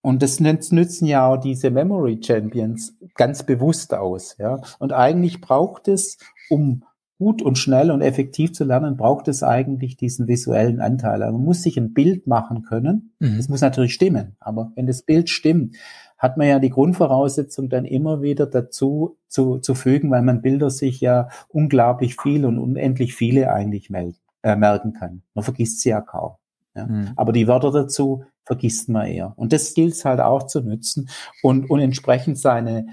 Und 0.00 0.22
das 0.22 0.40
nützen 0.40 1.06
ja 1.06 1.26
auch 1.26 1.36
diese 1.38 1.70
Memory 1.70 2.20
Champions 2.22 2.96
ganz 3.14 3.42
bewusst 3.42 3.94
aus, 3.94 4.36
ja. 4.38 4.60
Und 4.78 4.92
eigentlich 4.92 5.40
braucht 5.40 5.88
es, 5.88 6.18
um 6.48 6.84
gut 7.18 7.42
und 7.42 7.58
schnell 7.58 7.90
und 7.90 8.00
effektiv 8.00 8.52
zu 8.52 8.64
lernen, 8.64 8.96
braucht 8.96 9.26
es 9.26 9.42
eigentlich 9.42 9.96
diesen 9.96 10.28
visuellen 10.28 10.80
Anteil. 10.80 11.22
Also 11.22 11.36
man 11.36 11.44
muss 11.44 11.62
sich 11.62 11.76
ein 11.76 11.92
Bild 11.92 12.28
machen 12.28 12.62
können. 12.62 13.12
Mhm. 13.18 13.36
Das 13.36 13.48
muss 13.48 13.60
natürlich 13.60 13.92
stimmen. 13.92 14.36
Aber 14.38 14.70
wenn 14.76 14.86
das 14.86 15.02
Bild 15.02 15.28
stimmt, 15.28 15.76
hat 16.16 16.36
man 16.36 16.46
ja 16.46 16.60
die 16.60 16.70
Grundvoraussetzung 16.70 17.68
dann 17.68 17.84
immer 17.84 18.22
wieder 18.22 18.46
dazu 18.46 19.18
zu, 19.26 19.58
zu 19.58 19.74
fügen, 19.74 20.10
weil 20.12 20.22
man 20.22 20.42
Bilder 20.42 20.70
sich 20.70 21.00
ja 21.00 21.28
unglaublich 21.48 22.16
viel 22.16 22.44
und 22.46 22.58
unendlich 22.58 23.14
viele 23.14 23.52
eigentlich 23.52 23.90
melden 23.90 24.18
äh, 24.48 24.56
merken 24.56 24.92
kann. 24.92 25.22
Man 25.34 25.44
vergisst 25.44 25.80
sie 25.80 25.90
ja 25.90 26.00
kaum. 26.00 26.36
Ja? 26.74 26.86
Mhm. 26.86 27.12
Aber 27.16 27.32
die 27.32 27.46
Wörter 27.46 27.70
dazu 27.70 28.24
vergisst 28.44 28.88
man 28.88 29.06
eher. 29.06 29.34
Und 29.36 29.52
das 29.52 29.74
gilt 29.74 29.92
es 29.92 30.04
halt 30.04 30.20
auch 30.20 30.44
zu 30.44 30.62
nutzen 30.62 31.10
und, 31.42 31.68
und 31.68 31.80
entsprechend 31.80 32.38
seine, 32.38 32.86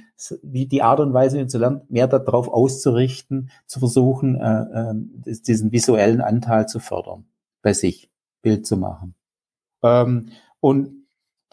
wie 0.43 0.67
die 0.67 0.81
Art 0.81 0.99
und 0.99 1.13
Weise, 1.13 1.39
wie 1.39 1.47
zu 1.47 1.57
lernen, 1.57 1.81
mehr 1.87 2.07
darauf 2.07 2.49
auszurichten, 2.49 3.49
zu 3.65 3.79
versuchen, 3.79 4.35
äh, 4.35 4.91
äh, 4.91 4.93
diesen 5.47 5.71
visuellen 5.71 6.19
Anteil 6.19 6.67
zu 6.67 6.79
fördern, 6.79 7.25
bei 7.61 7.71
sich, 7.71 8.11
Bild 8.41 8.67
zu 8.67 8.75
machen. 8.75 9.15
Ähm, 9.81 10.29
und 10.59 11.04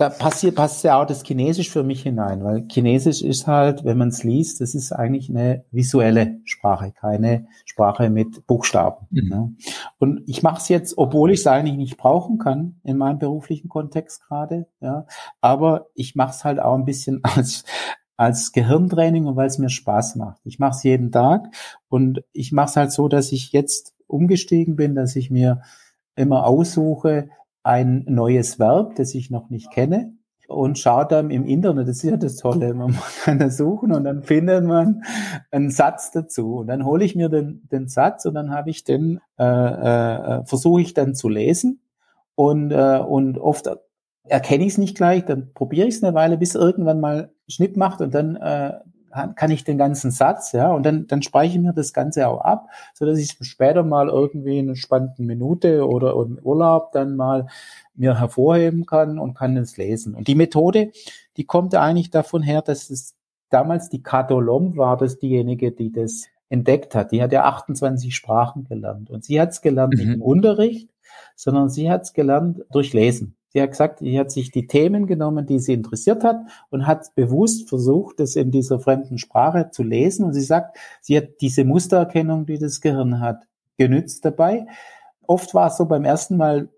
da 0.03 0.09
passiert, 0.09 0.57
passt 0.57 0.83
ja 0.83 1.01
auch 1.01 1.07
das 1.07 1.23
Chinesisch 1.23 1.71
für 1.71 1.85
mich 1.85 2.03
hinein, 2.03 2.43
weil 2.43 2.67
Chinesisch 2.69 3.23
ist 3.23 3.47
halt, 3.47 3.85
wenn 3.85 3.99
man 3.99 4.09
es 4.09 4.25
liest, 4.25 4.61
das 4.61 4.75
ist 4.75 4.91
eigentlich 4.91 5.31
eine 5.31 5.65
visuelle 5.71 6.41
Sprache, 6.45 6.91
keine 6.91 7.47
Sprache 7.65 8.11
mit 8.11 8.45
Buchstaben. 8.49 9.07
Mhm. 9.11 9.29
Ne? 9.29 9.55
Und 9.99 10.23
ich 10.27 10.43
mache 10.43 10.61
es 10.61 10.69
jetzt, 10.69 10.99
obwohl 10.99 11.31
ich 11.31 11.41
es 11.41 11.47
eigentlich 11.47 11.77
nicht 11.77 11.97
brauchen 11.99 12.39
kann 12.39 12.81
in 12.83 12.97
meinem 12.97 13.21
beruflichen 13.21 13.69
Kontext 13.69 14.27
gerade, 14.27 14.67
ja, 14.81 15.07
aber 15.41 15.87
ich 15.95 16.17
mache 16.17 16.33
es 16.33 16.43
halt 16.43 16.59
auch 16.59 16.75
ein 16.75 16.85
bisschen 16.85 17.21
als 17.37 17.65
als 18.17 18.51
Gehirntraining 18.51 19.27
und 19.27 19.37
weil 19.37 19.47
es 19.47 19.59
mir 19.59 19.71
Spaß 19.71 20.17
macht. 20.17 20.41
Ich 20.45 20.59
mache 20.59 20.77
es 20.77 20.83
jeden 20.83 21.13
Tag 21.13 21.47
und 21.89 22.25
ich 22.33 22.51
mache 22.51 22.71
es 22.71 22.77
halt 22.77 22.93
so, 22.93 23.07
dass 23.07 23.31
ich 23.31 23.53
jetzt 23.53 23.95
umgestiegen 24.09 24.75
bin, 24.75 24.97
dass 24.97 25.15
ich 25.15 25.31
mir 25.31 25.63
immer 26.17 26.45
aussuche, 26.45 27.31
ein 27.63 28.05
neues 28.09 28.59
Verb, 28.59 28.97
das 28.97 29.15
ich 29.15 29.31
noch 29.31 29.51
nicht 29.51 29.71
kenne. 29.71 30.15
Und 30.49 30.79
schaut 30.79 31.13
dann 31.13 31.31
im 31.31 31.47
Internet, 31.47 31.89
das 31.89 31.99
ist 31.99 32.03
ja 32.03 32.17
das 32.17 32.37
Tolle, 32.37 32.75
man 32.75 32.95
kann 33.25 33.39
da 33.39 33.49
suchen 33.49 33.93
und 33.93 34.05
dann 34.05 34.23
findet 34.23 34.65
man 34.65 35.03
einen 35.51 35.71
Satz 35.71 36.11
dazu. 36.11 36.57
Und 36.57 36.67
dann 36.67 36.85
hole 36.85 37.05
ich 37.05 37.17
mir 37.17 37.29
den, 37.29 37.67
den 37.71 37.89
Satz 37.89 38.27
und 38.27 38.35
dann 38.35 38.51
habe 38.51 38.71
ich 38.71 38.85
den, 38.85 39.21
äh, 39.39 39.45
äh, 39.45 40.45
versuche 40.45 40.83
ich 40.83 40.95
dann 40.95 41.15
zu 41.15 41.29
lesen. 41.29 41.81
Und, 42.35 42.71
äh, 42.71 42.99
und 42.99 43.39
oft 43.39 43.69
erkenne 44.25 44.65
ich 44.65 44.73
es 44.73 44.79
nicht 44.79 44.97
gleich, 44.97 45.25
dann 45.25 45.53
probiere 45.55 45.89
ich 45.89 45.97
es 45.97 46.03
eine 46.03 46.15
Weile, 46.15 46.37
bis 46.37 46.55
irgendwann 46.55 47.01
mal 47.01 47.33
Schnitt 47.49 47.77
macht 47.77 48.01
und 48.01 48.15
dann 48.15 48.37
äh, 48.37 48.75
kann 49.13 49.51
ich 49.51 49.65
den 49.65 49.79
ganzen 49.79 50.11
Satz, 50.11 50.53
ja, 50.53 50.73
und 50.73 50.85
dann, 50.85 51.07
dann 51.07 51.23
speichere 51.23 51.59
ich 51.59 51.63
mir 51.63 51.73
das 51.73 51.93
Ganze 51.93 52.29
auch 52.29 52.41
ab, 52.41 52.69
so 52.95 53.05
dass 53.05 53.19
ich 53.19 53.37
später 53.41 53.83
mal 53.83 54.09
irgendwie 54.09 54.59
in 54.59 54.69
einer 54.69 54.77
spannenden 54.77 55.27
Minute 55.27 55.87
oder 55.87 56.15
im 56.15 56.39
Urlaub 56.43 56.93
dann 56.93 57.17
mal 57.17 57.47
mir 57.95 58.19
hervorheben 58.19 58.87
kann 58.87 59.19
und 59.19 59.35
kann 59.35 59.57
es 59.57 59.77
lesen. 59.77 60.15
Und 60.15 60.29
die 60.29 60.35
Methode, 60.35 60.93
die 61.37 61.45
kommt 61.45 61.75
eigentlich 61.75 62.11
davon 62.11 62.43
her, 62.43 62.63
dass 62.63 62.91
es 62.91 63.15
damals 63.51 63.91
die 63.91 64.03
Kato 64.03 64.41
Lom 64.41 64.77
war, 64.77 64.97
das 64.97 65.19
diejenige, 65.19 65.73
die 65.73 65.93
das 65.93 66.27
entdeckt 66.49 66.95
hat. 66.95 67.13
Die 67.13 67.23
hat 67.23 67.33
ja 67.33 67.45
28 67.45 68.15
Sprachen 68.15 68.65
gelernt 68.65 69.11
und 69.11 69.25
sie 69.25 69.41
hat 69.41 69.51
es 69.51 69.61
gelernt 69.61 69.95
mhm. 69.95 69.99
nicht 69.99 70.15
im 70.15 70.23
Unterricht, 70.23 70.89
sondern 71.37 71.69
sie 71.69 71.91
hat 71.91 72.03
es 72.03 72.13
gelernt 72.13 72.63
durch 72.71 72.93
Lesen. 72.93 73.37
Sie 73.53 73.61
hat 73.61 73.71
gesagt, 73.71 73.99
sie 73.99 74.19
hat 74.19 74.31
sich 74.31 74.51
die 74.51 74.67
Themen 74.67 75.07
genommen, 75.07 75.47
die 75.47 75.59
sie 75.59 75.75
interessiert 75.75 76.25
hat 76.25 76.41
und 76.71 76.87
hat 76.87 77.15
bewusst 77.15 77.69
versucht, 77.69 78.19
das 78.19 78.35
in 78.35 78.51
dieser 78.51 78.81
fremden 78.81 79.19
Sprache 79.19 79.71
zu 79.71 79.83
lesen. 79.83 80.25
Und 80.25 80.33
sie 80.33 80.43
sagt, 80.43 80.79
sie 81.03 81.19
hat 81.19 81.41
diese 81.41 81.65
Mustererkennung, 81.65 82.47
die 82.47 82.59
das 82.59 82.81
Gehirn 82.81 83.21
hat, 83.21 83.47
genützt 83.77 84.25
dabei. 84.25 84.67
Oft 85.27 85.55
war 85.55 85.69
es 85.69 85.77
so 85.77 85.85
beim 85.85 86.05
ersten 86.05 86.37
Mal 86.37 86.71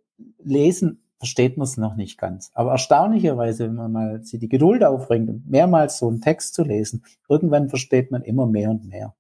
lesen, 0.42 1.00
versteht 1.18 1.56
man 1.56 1.64
es 1.64 1.76
noch 1.76 1.94
nicht 1.94 2.18
ganz. 2.18 2.50
Aber 2.54 2.72
erstaunlicherweise, 2.72 3.66
wenn 3.66 3.74
man 3.74 3.92
mal 3.92 4.24
sie 4.24 4.38
die 4.38 4.48
Geduld 4.48 4.84
aufbringt 4.84 5.48
mehrmals 5.48 5.98
so 5.98 6.08
einen 6.08 6.20
Text 6.20 6.54
zu 6.54 6.64
lesen, 6.64 7.04
irgendwann 7.28 7.68
versteht 7.68 8.10
man 8.10 8.22
immer 8.22 8.46
mehr 8.46 8.70
und 8.70 8.84
mehr. 8.84 9.14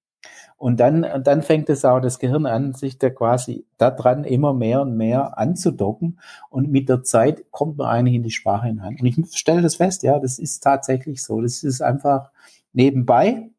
Und 0.56 0.80
dann, 0.80 1.06
dann 1.22 1.42
fängt 1.42 1.68
es 1.68 1.84
auch 1.84 2.00
das 2.00 2.18
Gehirn 2.18 2.46
an, 2.46 2.72
sich 2.72 2.98
da 2.98 3.10
quasi 3.10 3.66
daran 3.76 4.24
immer 4.24 4.54
mehr 4.54 4.82
und 4.82 4.96
mehr 4.96 5.36
anzudocken. 5.38 6.20
Und 6.48 6.70
mit 6.70 6.88
der 6.88 7.02
Zeit 7.02 7.50
kommt 7.50 7.76
man 7.76 7.88
eigentlich 7.88 8.14
in 8.14 8.22
die 8.22 8.30
Sprache 8.30 8.68
hinein. 8.68 8.96
Und 9.00 9.06
ich 9.06 9.36
stelle 9.36 9.62
das 9.62 9.76
fest, 9.76 10.02
ja, 10.04 10.18
das 10.18 10.38
ist 10.38 10.62
tatsächlich 10.62 11.22
so. 11.22 11.40
Das 11.40 11.64
ist 11.64 11.82
einfach 11.82 12.30
nebenbei. 12.72 13.50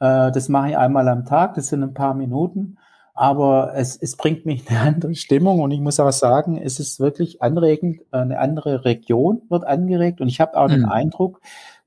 Äh, 0.00 0.32
das 0.32 0.48
mache 0.48 0.70
ich 0.70 0.78
einmal 0.78 1.08
am 1.08 1.24
Tag, 1.24 1.54
das 1.54 1.68
sind 1.68 1.82
ein 1.82 1.94
paar 1.94 2.14
Minuten. 2.14 2.78
Aber 3.14 3.72
es, 3.74 3.96
es 3.96 4.16
bringt 4.16 4.46
mich 4.46 4.68
in 4.68 4.76
eine 4.76 4.88
andere 4.88 5.14
Stimmung 5.14 5.60
und 5.60 5.72
ich 5.72 5.80
muss 5.80 6.00
auch 6.00 6.10
sagen, 6.10 6.56
es 6.56 6.80
ist 6.80 7.00
wirklich 7.00 7.42
anregend. 7.42 8.00
Eine 8.12 8.38
andere 8.38 8.84
Region 8.86 9.42
wird 9.50 9.66
angeregt 9.66 10.22
und 10.22 10.28
ich 10.28 10.40
habe 10.40 10.56
auch 10.56 10.68
mhm. 10.68 10.72
den 10.72 10.84
Eindruck, 10.86 11.40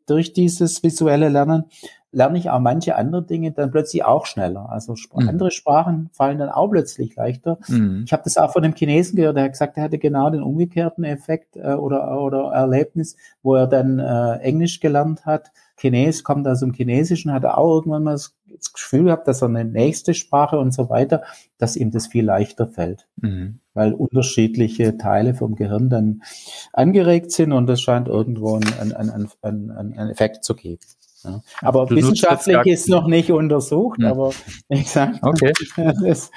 durch 0.06 0.34
dieses 0.34 0.84
visuelle 0.84 1.30
Lernen 1.30 1.66
lerne 2.14 2.38
ich 2.38 2.50
auch 2.50 2.60
manche 2.60 2.96
andere 2.96 3.24
Dinge 3.24 3.52
dann 3.52 3.72
plötzlich 3.72 4.06
auch 4.06 4.26
schneller. 4.26 4.70
Also 4.70 4.94
mhm. 4.94 5.28
andere 5.28 5.52
Sprachen 5.52 6.10
fallen 6.14 6.38
dann 6.38 6.50
auch 6.50 6.70
plötzlich 6.70 7.16
leichter. 7.16 7.58
Mhm. 7.68 8.04
Ich 8.06 8.14
habe 8.14 8.24
das 8.24 8.38
auch 8.38 8.54
von 8.54 8.64
einem 8.64 8.76
Chinesen 8.76 9.18
gehört, 9.18 9.36
der 9.36 9.46
hat 9.46 9.54
gesagt, 9.54 9.78
er 9.78 9.84
hatte 9.84 9.98
genau 9.98 10.30
den 10.30 10.44
umgekehrten 10.44 11.04
Effekt 11.04 11.58
äh, 11.58 11.74
oder, 11.74 12.22
oder 12.22 12.52
Erlebnis, 12.52 13.18
wo 13.42 13.56
er 13.56 13.68
dann 13.68 14.00
äh, 14.00 14.38
Englisch 14.38 14.80
gelernt 14.80 15.26
hat. 15.26 15.52
Chines 15.76 16.24
kommt 16.24 16.48
aus 16.48 16.60
dem 16.60 16.72
Chinesischen, 16.72 17.34
hat 17.34 17.44
er 17.44 17.58
auch 17.58 17.76
irgendwann 17.76 18.04
mal 18.04 18.12
das, 18.12 18.36
das 18.56 18.72
Gefühl 18.72 19.06
gehabt, 19.06 19.28
dass 19.28 19.42
er 19.42 19.50
eine 19.50 19.66
nächste 19.66 20.14
Sprache 20.14 20.60
und 20.60 20.72
so 20.72 20.90
weiter, 20.90 21.24
dass 21.58 21.76
ihm 21.76 21.90
das 21.90 22.08
viel 22.08 22.26
leichter 22.26 22.68
fällt. 22.68 23.08
Mhm. 23.18 23.60
Weil 23.74 23.94
unterschiedliche 23.94 24.98
Teile 24.98 25.34
vom 25.34 25.56
Gehirn 25.56 25.90
dann 25.90 26.22
angeregt 26.74 27.32
sind 27.32 27.52
und 27.52 27.66
das 27.66 27.82
scheint 27.82 28.08
irgendwo 28.08 28.56
einen, 28.56 28.94
einen, 28.94 29.30
einen, 29.42 29.72
einen 29.72 30.10
Effekt 30.12 30.44
zu 30.44 30.56
geben. 30.56 30.80
Ja. 31.24 31.42
Aber 31.62 31.86
du 31.86 31.96
wissenschaftlich 31.96 32.66
ist 32.66 32.90
noch 32.90 33.08
nicht 33.08 33.32
untersucht, 33.32 34.00
ja. 34.02 34.12
aber 34.12 34.32
ich 34.70 34.90
sage, 34.90 35.20
okay. 35.22 35.54
das, 36.04 36.32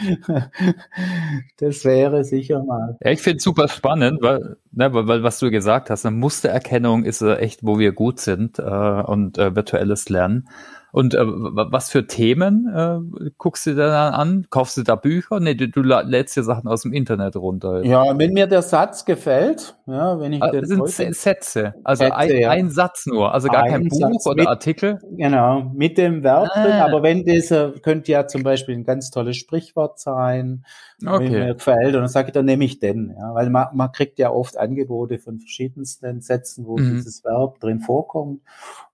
das 1.59 1.85
wäre 1.85 2.25
sicher 2.25 2.63
mal. 2.63 2.97
Ja, 3.03 3.11
ich 3.11 3.21
finde 3.21 3.39
es 3.39 3.45
super 3.45 3.69
spannend, 3.69 4.23
weil, 4.23 4.57
ne, 4.73 4.93
weil, 4.93 5.23
was 5.23 5.39
du 5.39 5.51
gesagt 5.51 5.91
hast, 5.91 6.07
eine 6.07 6.17
Mustererkennung 6.17 7.05
ist 7.05 7.23
echt, 7.23 7.61
wo 7.65 7.79
wir 7.79 7.93
gut 7.93 8.21
sind 8.21 8.59
äh, 8.59 8.63
und 8.63 9.39
äh, 9.39 9.55
virtuelles 9.55 10.09
Lernen. 10.09 10.49
Und 10.97 11.13
äh, 11.13 11.27
was 11.27 11.91
für 11.91 12.07
Themen 12.07 12.73
äh, 12.75 13.31
guckst 13.37 13.67
du 13.67 13.75
da 13.75 14.09
an? 14.13 14.47
Kaufst 14.49 14.79
du 14.79 14.83
da 14.83 14.95
Bücher? 14.95 15.41
Nee, 15.41 15.53
du, 15.55 15.69
du 15.69 15.83
lädst 15.83 16.39
dir 16.39 16.43
Sachen 16.43 16.69
aus 16.69 16.85
dem 16.85 16.95
Internet 16.95 17.37
runter. 17.37 17.85
Ja, 17.85 18.17
wenn 18.17 18.33
mir 18.33 18.47
der 18.47 18.63
Satz 18.63 19.05
gefällt, 19.05 19.77
ja, 19.85 20.19
wenn 20.19 20.33
ich 20.33 20.43
ah, 20.43 20.51
den 20.51 20.65
sind 20.65 20.81
heute, 20.81 21.13
Sätze, 21.13 21.75
also 21.85 22.05
Sätze, 22.05 22.17
ein, 22.17 22.39
ja. 22.39 22.49
ein, 22.49 22.71
Satz 22.71 23.05
nur, 23.05 23.35
also 23.35 23.49
gar 23.49 23.65
ein 23.65 23.73
kein 23.73 23.89
Buch 23.89 23.99
Satz 23.99 24.27
oder 24.27 24.37
mit, 24.37 24.49
Artikel. 24.49 24.99
Genau, 25.11 25.71
mit 25.75 25.99
dem 25.99 26.23
Verb 26.23 26.49
ah. 26.55 26.63
drin, 26.63 26.73
aber 26.73 27.03
wenn 27.03 27.27
dieser 27.27 27.73
könnte 27.73 28.13
ja 28.13 28.27
zum 28.27 28.43
Beispiel 28.43 28.75
ein 28.75 28.85
ganz 28.85 29.11
tolles 29.11 29.37
Sprichwort 29.37 30.01
sein, 30.01 30.65
okay. 31.05 31.25
wenn 31.25 31.33
mir 31.33 31.55
gefällt, 31.57 31.95
und 31.95 32.01
dann 32.01 32.09
sage 32.09 32.29
ich, 32.29 32.33
dann 32.33 32.47
nehme 32.47 32.65
ich 32.65 32.79
den, 32.79 33.15
ja, 33.19 33.35
weil 33.35 33.51
man, 33.51 33.67
man 33.75 33.93
kriegt 33.93 34.19
ja 34.19 34.31
oft 34.31 34.57
Angebote 34.57 35.19
von 35.19 35.41
verschiedensten 35.41 36.23
Sätzen, 36.23 36.65
wo 36.67 36.79
mhm. 36.79 36.95
dieses 36.95 37.23
Verb 37.23 37.61
drin 37.61 37.81
vorkommt. 37.81 38.41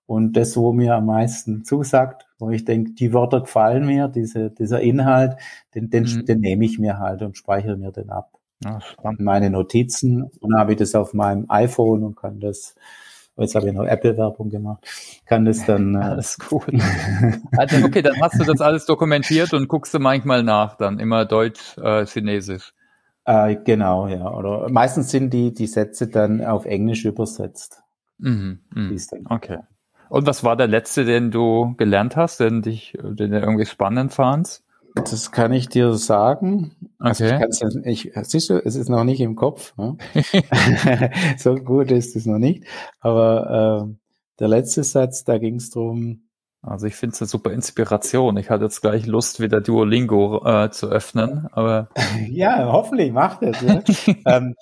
Und 0.05 0.33
das, 0.33 0.57
wo 0.57 0.73
mir 0.73 0.95
am 0.95 1.05
meisten 1.05 1.63
zusagt, 1.63 2.27
wo 2.37 2.49
ich 2.49 2.65
denke, 2.65 2.91
die 2.91 3.13
Wörter 3.13 3.41
gefallen 3.41 3.85
mir, 3.85 4.09
diese, 4.09 4.51
dieser 4.51 4.81
Inhalt, 4.81 5.37
den, 5.75 5.89
den, 5.89 6.03
mhm. 6.03 6.25
den 6.25 6.39
nehme 6.39 6.65
ich 6.65 6.77
mir 6.77 6.99
halt 6.99 7.21
und 7.21 7.37
speichere 7.37 7.77
mir 7.77 7.91
den 7.91 8.09
ab. 8.09 8.31
Ja, 8.63 8.79
meine 9.17 9.49
Notizen 9.49 10.23
und 10.23 10.51
dann 10.51 10.59
habe 10.59 10.73
ich 10.73 10.77
das 10.77 10.95
auf 10.95 11.13
meinem 11.13 11.45
iPhone 11.49 12.03
und 12.03 12.15
kann 12.15 12.39
das, 12.39 12.75
jetzt 13.37 13.55
habe 13.55 13.67
ich 13.67 13.73
noch 13.73 13.85
Apple-Werbung 13.85 14.49
gemacht, 14.49 14.85
kann 15.25 15.45
das 15.45 15.65
dann. 15.65 15.95
Äh, 16.01 16.03
alles 16.03 16.37
gut. 16.37 16.71
also, 17.57 17.85
okay, 17.85 18.01
dann 18.01 18.21
hast 18.21 18.39
du 18.39 18.45
das 18.45 18.61
alles 18.61 18.85
dokumentiert 18.85 19.53
und 19.53 19.67
guckst 19.67 19.93
du 19.93 19.99
manchmal 19.99 20.43
nach, 20.43 20.75
dann 20.77 20.99
immer 20.99 21.25
Deutsch, 21.25 21.77
äh, 21.77 22.05
Chinesisch. 22.05 22.73
Äh, 23.25 23.57
genau, 23.63 24.07
ja. 24.07 24.29
Oder 24.31 24.69
meistens 24.69 25.11
sind 25.11 25.33
die, 25.33 25.53
die 25.53 25.67
Sätze 25.67 26.07
dann 26.07 26.43
auf 26.43 26.65
Englisch 26.65 27.05
übersetzt. 27.05 27.83
Mhm, 28.17 28.59
mh. 28.73 28.95
Okay. 29.29 29.59
Und 30.13 30.27
was 30.27 30.43
war 30.43 30.55
der 30.55 30.67
letzte, 30.67 31.05
den 31.05 31.31
du 31.31 31.73
gelernt 31.75 32.15
hast, 32.15 32.39
den 32.39 32.61
dich, 32.61 32.95
den 33.01 33.31
du 33.31 33.39
irgendwie 33.39 33.65
spannend 33.65 34.13
fandst? 34.13 34.63
Das 34.93 35.31
kann 35.31 35.51
ich 35.53 35.69
dir 35.69 35.95
sagen. 35.95 36.75
Also 36.99 37.25
okay. 37.25 37.47
ich, 37.83 38.05
ich, 38.05 38.27
siehst 38.27 38.51
du, 38.51 38.63
es 38.63 38.75
ist 38.75 38.89
noch 38.89 39.05
nicht 39.05 39.21
im 39.21 39.35
Kopf. 39.35 39.75
Ne? 39.75 39.97
so 41.39 41.55
gut 41.55 41.89
ist 41.89 42.15
es 42.15 42.27
noch 42.27 42.37
nicht. 42.37 42.63
Aber 42.99 43.87
äh, 43.89 43.95
der 44.39 44.49
letzte 44.49 44.83
Satz, 44.83 45.23
da 45.23 45.39
ging 45.39 45.55
es 45.55 45.71
drum. 45.71 46.21
Also 46.61 46.85
ich 46.85 46.93
finde 46.95 47.15
es 47.15 47.21
eine 47.23 47.27
super 47.27 47.51
Inspiration. 47.51 48.37
Ich 48.37 48.51
hatte 48.51 48.65
jetzt 48.65 48.81
gleich 48.81 49.07
Lust, 49.07 49.39
wieder 49.39 49.61
Duolingo 49.61 50.45
äh, 50.45 50.69
zu 50.69 50.89
öffnen. 50.89 51.47
Aber 51.53 51.89
ja, 52.29 52.71
hoffentlich 52.71 53.11
macht 53.11 53.41
es. 53.41 53.59
Ja. 53.61 53.81
ähm, 54.27 54.53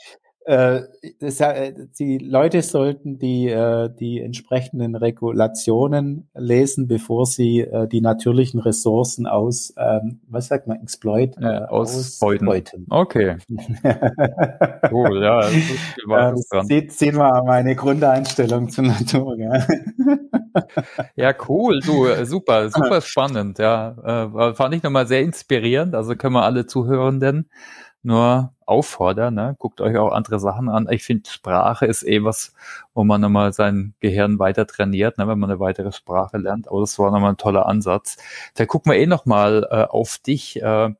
äh, 0.45 0.81
das, 1.19 1.39
äh, 1.39 1.73
die 1.99 2.17
Leute 2.17 2.63
sollten 2.63 3.19
die, 3.19 3.47
äh, 3.47 3.89
die 3.93 4.19
entsprechenden 4.19 4.95
Regulationen 4.95 6.29
lesen, 6.33 6.87
bevor 6.87 7.27
sie 7.27 7.59
äh, 7.59 7.87
die 7.87 8.01
natürlichen 8.01 8.59
Ressourcen 8.59 9.27
aus, 9.27 9.73
ähm, 9.77 10.21
was 10.27 10.47
sagt 10.47 10.67
man, 10.67 10.81
exploit, 10.81 11.37
äh, 11.39 11.45
ausbeuten. 11.45 12.47
ausbeuten. 12.47 12.85
Okay. 12.89 13.37
cool, 14.91 15.23
ja. 15.23 15.41
Das 15.41 16.49
ähm, 16.53 16.63
sieht, 16.63 16.91
sieht 16.91 17.13
man 17.13 17.45
meine 17.45 17.75
Grundeinstellung 17.75 18.69
zur 18.69 18.85
Natur. 18.85 19.37
Ja, 19.37 19.65
ja 21.15 21.35
cool, 21.47 21.81
du, 21.81 22.07
äh, 22.07 22.25
super, 22.25 22.69
super 22.71 23.01
spannend. 23.01 23.59
Ja, 23.59 24.25
äh, 24.49 24.55
fand 24.55 24.73
ich 24.73 24.81
nochmal 24.81 25.05
sehr 25.05 25.21
inspirierend. 25.21 25.93
Also 25.93 26.15
können 26.15 26.33
wir 26.33 26.43
alle 26.43 26.65
Zuhörenden 26.65 27.47
nur 28.03 28.53
auffordern. 28.65 29.33
Ne? 29.33 29.55
Guckt 29.59 29.81
euch 29.81 29.97
auch 29.97 30.11
andere 30.11 30.39
Sachen 30.39 30.69
an. 30.69 30.87
Ich 30.89 31.03
finde, 31.03 31.29
Sprache 31.29 31.85
ist 31.85 32.03
eh 32.03 32.23
was, 32.23 32.53
wo 32.93 33.03
man 33.03 33.21
nochmal 33.21 33.53
sein 33.53 33.93
Gehirn 33.99 34.39
weiter 34.39 34.65
trainiert, 34.65 35.17
ne? 35.17 35.27
wenn 35.27 35.39
man 35.39 35.49
eine 35.49 35.59
weitere 35.59 35.91
Sprache 35.91 36.37
lernt. 36.37 36.67
Aber 36.67 36.79
das 36.79 36.97
war 36.97 37.11
nochmal 37.11 37.33
ein 37.33 37.37
toller 37.37 37.65
Ansatz. 37.65 38.17
Da 38.55 38.65
gucken 38.65 38.91
wir 38.91 38.99
eh 38.99 39.07
nochmal 39.07 39.67
äh, 39.69 39.83
auf 39.83 40.17
dich. 40.17 40.61
Äh, 40.61 40.93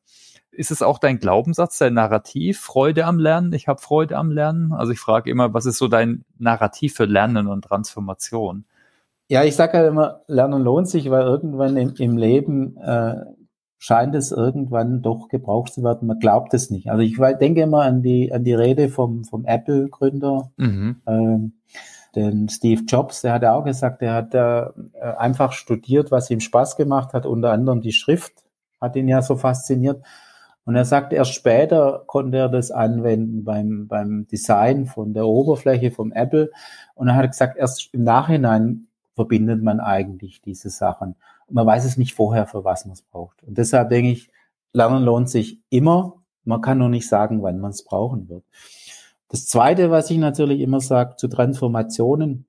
ist 0.51 0.69
es 0.69 0.81
auch 0.81 0.99
dein 0.99 1.19
Glaubenssatz, 1.19 1.77
dein 1.77 1.93
Narrativ, 1.93 2.59
Freude 2.59 3.05
am 3.05 3.19
Lernen? 3.19 3.53
Ich 3.53 3.67
habe 3.67 3.81
Freude 3.81 4.17
am 4.17 4.31
Lernen. 4.31 4.73
Also 4.73 4.91
ich 4.91 4.99
frage 4.99 5.31
immer, 5.31 5.53
was 5.53 5.65
ist 5.65 5.77
so 5.77 5.87
dein 5.87 6.25
Narrativ 6.37 6.95
für 6.95 7.05
Lernen 7.05 7.47
und 7.47 7.63
Transformation? 7.63 8.65
Ja, 9.29 9.45
ich 9.45 9.55
sage 9.55 9.77
ja 9.77 9.87
immer, 9.87 10.21
Lernen 10.27 10.61
lohnt 10.61 10.89
sich, 10.89 11.09
weil 11.09 11.21
irgendwann 11.21 11.77
im, 11.77 11.93
im 11.97 12.17
Leben 12.17 12.75
äh, 12.77 13.15
scheint 13.83 14.13
es 14.13 14.31
irgendwann 14.31 15.01
doch 15.01 15.27
gebraucht 15.27 15.73
zu 15.73 15.83
werden. 15.83 16.07
Man 16.07 16.19
glaubt 16.19 16.53
es 16.53 16.69
nicht. 16.69 16.91
Also 16.91 17.01
ich 17.01 17.17
denke 17.39 17.63
immer 17.63 17.81
an 17.81 18.03
die, 18.03 18.31
an 18.31 18.43
die 18.43 18.53
Rede 18.53 18.89
vom, 18.89 19.23
vom 19.23 19.43
Apple-Gründer, 19.43 20.51
mhm. 20.55 21.01
ähm, 21.07 21.53
den 22.15 22.47
Steve 22.47 22.83
Jobs, 22.87 23.21
der 23.21 23.33
hat 23.33 23.41
ja 23.41 23.55
auch 23.55 23.63
gesagt, 23.63 24.03
er 24.03 24.13
hat 24.13 24.35
äh, 24.35 24.65
einfach 25.17 25.53
studiert, 25.53 26.11
was 26.11 26.29
ihm 26.29 26.41
Spaß 26.41 26.77
gemacht 26.77 27.13
hat, 27.13 27.25
unter 27.25 27.51
anderem 27.51 27.81
die 27.81 27.91
Schrift 27.91 28.43
hat 28.79 28.95
ihn 28.95 29.07
ja 29.07 29.23
so 29.23 29.35
fasziniert. 29.35 30.05
Und 30.63 30.75
er 30.75 30.85
sagt, 30.85 31.11
erst 31.11 31.33
später 31.33 32.03
konnte 32.05 32.37
er 32.37 32.49
das 32.49 32.69
anwenden 32.69 33.43
beim, 33.43 33.87
beim 33.87 34.27
Design 34.27 34.85
von 34.85 35.15
der 35.15 35.25
Oberfläche 35.25 35.89
vom 35.89 36.11
Apple. 36.11 36.51
Und 36.93 37.07
er 37.07 37.15
hat 37.15 37.31
gesagt, 37.31 37.57
erst 37.57 37.91
im 37.95 38.03
Nachhinein 38.03 38.89
verbindet 39.15 39.63
man 39.63 39.79
eigentlich 39.79 40.39
diese 40.43 40.69
Sachen 40.69 41.15
man 41.51 41.65
weiß 41.65 41.85
es 41.85 41.97
nicht 41.97 42.13
vorher, 42.13 42.47
für 42.47 42.63
was 42.63 42.85
man 42.85 42.93
es 42.93 43.01
braucht. 43.01 43.43
Und 43.43 43.57
deshalb 43.57 43.89
denke 43.89 44.11
ich, 44.11 44.29
Lernen 44.73 45.03
lohnt 45.03 45.29
sich 45.29 45.59
immer. 45.69 46.21
Man 46.43 46.61
kann 46.61 46.77
nur 46.77 46.89
nicht 46.89 47.07
sagen, 47.07 47.43
wann 47.43 47.59
man 47.59 47.71
es 47.71 47.83
brauchen 47.83 48.29
wird. 48.29 48.43
Das 49.29 49.45
Zweite, 49.45 49.91
was 49.91 50.09
ich 50.09 50.17
natürlich 50.17 50.59
immer 50.61 50.79
sage 50.79 51.15
zu 51.15 51.27
Transformationen, 51.27 52.47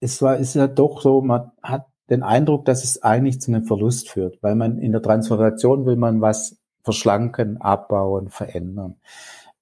es 0.00 0.20
war, 0.20 0.36
ist 0.36 0.54
ja 0.54 0.66
doch 0.66 1.00
so, 1.00 1.22
man 1.22 1.52
hat 1.62 1.86
den 2.10 2.22
Eindruck, 2.22 2.66
dass 2.66 2.84
es 2.84 3.02
eigentlich 3.02 3.40
zu 3.40 3.50
einem 3.50 3.64
Verlust 3.64 4.10
führt, 4.10 4.42
weil 4.42 4.54
man 4.54 4.78
in 4.78 4.92
der 4.92 5.00
Transformation 5.00 5.86
will 5.86 5.96
man 5.96 6.20
was 6.20 6.58
verschlanken, 6.82 7.58
abbauen, 7.58 8.28
verändern. 8.28 8.96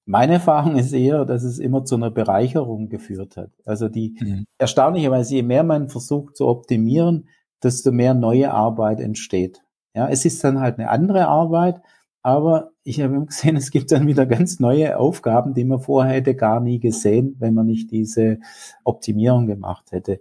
Meine 0.05 0.33
Erfahrung 0.33 0.75
ist 0.75 0.91
eher, 0.91 1.23
dass 1.23 1.43
es 1.43 1.59
immer 1.59 1.85
zu 1.85 1.95
einer 1.95 2.11
Bereicherung 2.11 2.89
geführt 2.89 3.37
hat. 3.37 3.51
Also 3.65 3.87
die 3.87 4.17
mhm. 4.19 4.45
erstaunlicherweise, 4.57 5.35
je 5.35 5.43
mehr 5.43 5.63
man 5.63 5.87
versucht 5.87 6.35
zu 6.35 6.47
optimieren, 6.47 7.29
desto 7.63 7.91
mehr 7.91 8.13
neue 8.13 8.51
Arbeit 8.51 8.99
entsteht. 8.99 9.61
Ja, 9.95 10.07
es 10.07 10.25
ist 10.25 10.43
dann 10.43 10.59
halt 10.59 10.79
eine 10.79 10.89
andere 10.89 11.27
Arbeit, 11.27 11.81
aber 12.21 12.71
ich 12.83 13.01
habe 13.01 13.25
gesehen, 13.25 13.55
es 13.55 13.71
gibt 13.71 13.91
dann 13.91 14.07
wieder 14.07 14.25
ganz 14.25 14.59
neue 14.59 14.97
Aufgaben, 14.97 15.53
die 15.53 15.65
man 15.65 15.79
vorher 15.79 16.13
hätte 16.15 16.35
gar 16.35 16.59
nie 16.59 16.79
gesehen, 16.79 17.35
wenn 17.39 17.53
man 17.53 17.65
nicht 17.65 17.91
diese 17.91 18.39
Optimierung 18.83 19.45
gemacht 19.45 19.91
hätte. 19.91 20.19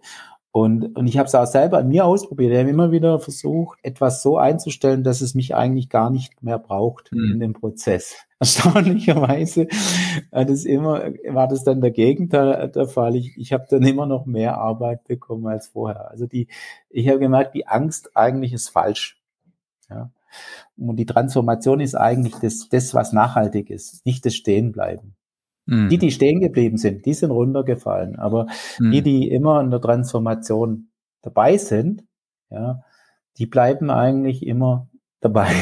Und, 0.55 0.95
und 0.97 1.07
ich 1.07 1.17
habe 1.17 1.29
es 1.29 1.35
auch 1.35 1.47
selber 1.47 1.79
an 1.79 1.89
mir 1.89 2.05
ausprobiert. 2.05 2.53
Ich 2.53 2.59
habe 2.59 2.69
immer 2.69 2.93
wieder 2.93 3.19
versucht, 3.19 3.79
etwas 3.83 4.23
so 4.23 4.37
einzustellen, 4.37 5.03
dass 5.03 5.23
es 5.23 5.35
mich 5.35 5.55
eigentlich 5.55 5.89
gar 5.89 6.11
nicht 6.11 6.43
mehr 6.43 6.59
braucht 6.59 7.11
mhm. 7.11 7.33
in 7.33 7.41
dem 7.41 7.53
Prozess. 7.55 8.17
Erstaunlicherweise 8.43 9.69
hat 10.33 10.51
es 10.51 10.65
immer, 10.65 11.13
war 11.29 11.47
das 11.47 11.63
dann 11.63 11.81
der 11.81 11.93
Gegenteil 11.93 12.69
der 12.71 12.89
Fall. 12.89 13.15
Ich, 13.15 13.37
ich 13.37 13.53
habe 13.53 13.67
dann 13.71 13.85
immer 13.85 14.05
noch 14.05 14.27
mehr 14.27 14.59
Arbeit 14.59 15.05
bekommen 15.05 15.47
als 15.47 15.69
vorher. 15.69 16.11
Also 16.11 16.27
die, 16.27 16.49
ich 16.91 17.09
habe 17.09 17.21
gemerkt, 17.21 17.55
die 17.55 17.69
Angst 17.69 18.17
eigentlich 18.17 18.53
ist 18.53 18.69
falsch. 18.69 19.23
Ja. 19.89 20.11
Und 20.77 20.97
die 20.97 21.07
Transformation 21.07 21.79
ist 21.79 21.95
eigentlich 21.95 22.35
das, 22.35 22.69
das 22.69 22.95
was 22.95 23.13
nachhaltig 23.13 23.71
ist, 23.71 24.05
nicht 24.05 24.27
das 24.27 24.35
Stehenbleiben. 24.35 25.15
Mhm. 25.67 25.89
Die, 25.91 25.99
die 25.99 26.11
stehen 26.11 26.41
geblieben 26.41 26.79
sind, 26.79 27.07
die 27.07 27.15
sind 27.15 27.31
runtergefallen. 27.31 28.17
Aber 28.17 28.49
mhm. 28.81 28.91
die, 28.91 29.03
die 29.03 29.29
immer 29.29 29.61
in 29.61 29.71
der 29.71 29.81
Transformation 29.81 30.89
dabei 31.21 31.59
sind, 31.59 32.03
ja, 32.51 32.83
die 33.39 33.47
bleiben 33.47 33.89
eigentlich 33.89 34.45
immer 34.45 34.89
dabei. 35.21 35.53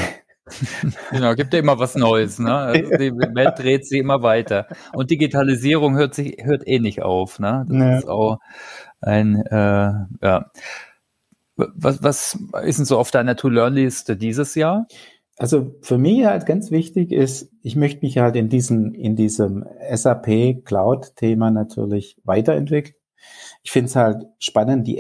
Genau, 1.11 1.35
gibt 1.35 1.53
ja 1.53 1.61
immer 1.61 1.79
was 1.79 1.95
Neues, 1.95 2.39
ne? 2.39 2.55
Also 2.55 2.91
die 2.97 3.13
Welt 3.13 3.59
dreht 3.59 3.87
sich 3.87 4.01
immer 4.01 4.23
weiter. 4.23 4.67
Und 4.93 5.11
Digitalisierung 5.11 5.97
hört 5.97 6.15
sich, 6.15 6.39
hört 6.43 6.67
eh 6.67 6.79
nicht 6.79 7.03
auf, 7.03 7.39
ne? 7.39 7.65
Das 7.69 7.79
ja. 7.79 7.99
ist 7.99 8.09
auch 8.09 8.39
ein, 9.01 9.37
äh, 9.47 9.93
ja. 10.23 10.51
Was, 11.57 12.03
was 12.03 12.39
ist 12.65 12.79
denn 12.79 12.87
so 12.87 12.99
auf 12.99 13.11
deiner 13.11 13.37
To-Learn-Liste 13.37 14.17
dieses 14.17 14.55
Jahr? 14.55 14.87
Also 15.37 15.75
für 15.81 15.99
mich 15.99 16.25
halt 16.25 16.47
ganz 16.47 16.71
wichtig 16.71 17.13
ist, 17.13 17.51
ich 17.63 17.77
möchte 17.77 18.05
mich 18.05 18.19
halt 18.19 18.37
in 18.37 18.49
diesem, 18.49 18.95
in 18.95 19.17
diesem 19.17 19.65
SAP 19.91 20.65
Cloud-Thema 20.65 21.51
natürlich 21.51 22.17
weiterentwickeln. 22.25 22.95
Ich 23.63 23.71
finde 23.71 23.89
es 23.89 23.97
halt 23.97 24.25
spannend, 24.39 24.87
die 24.87 24.99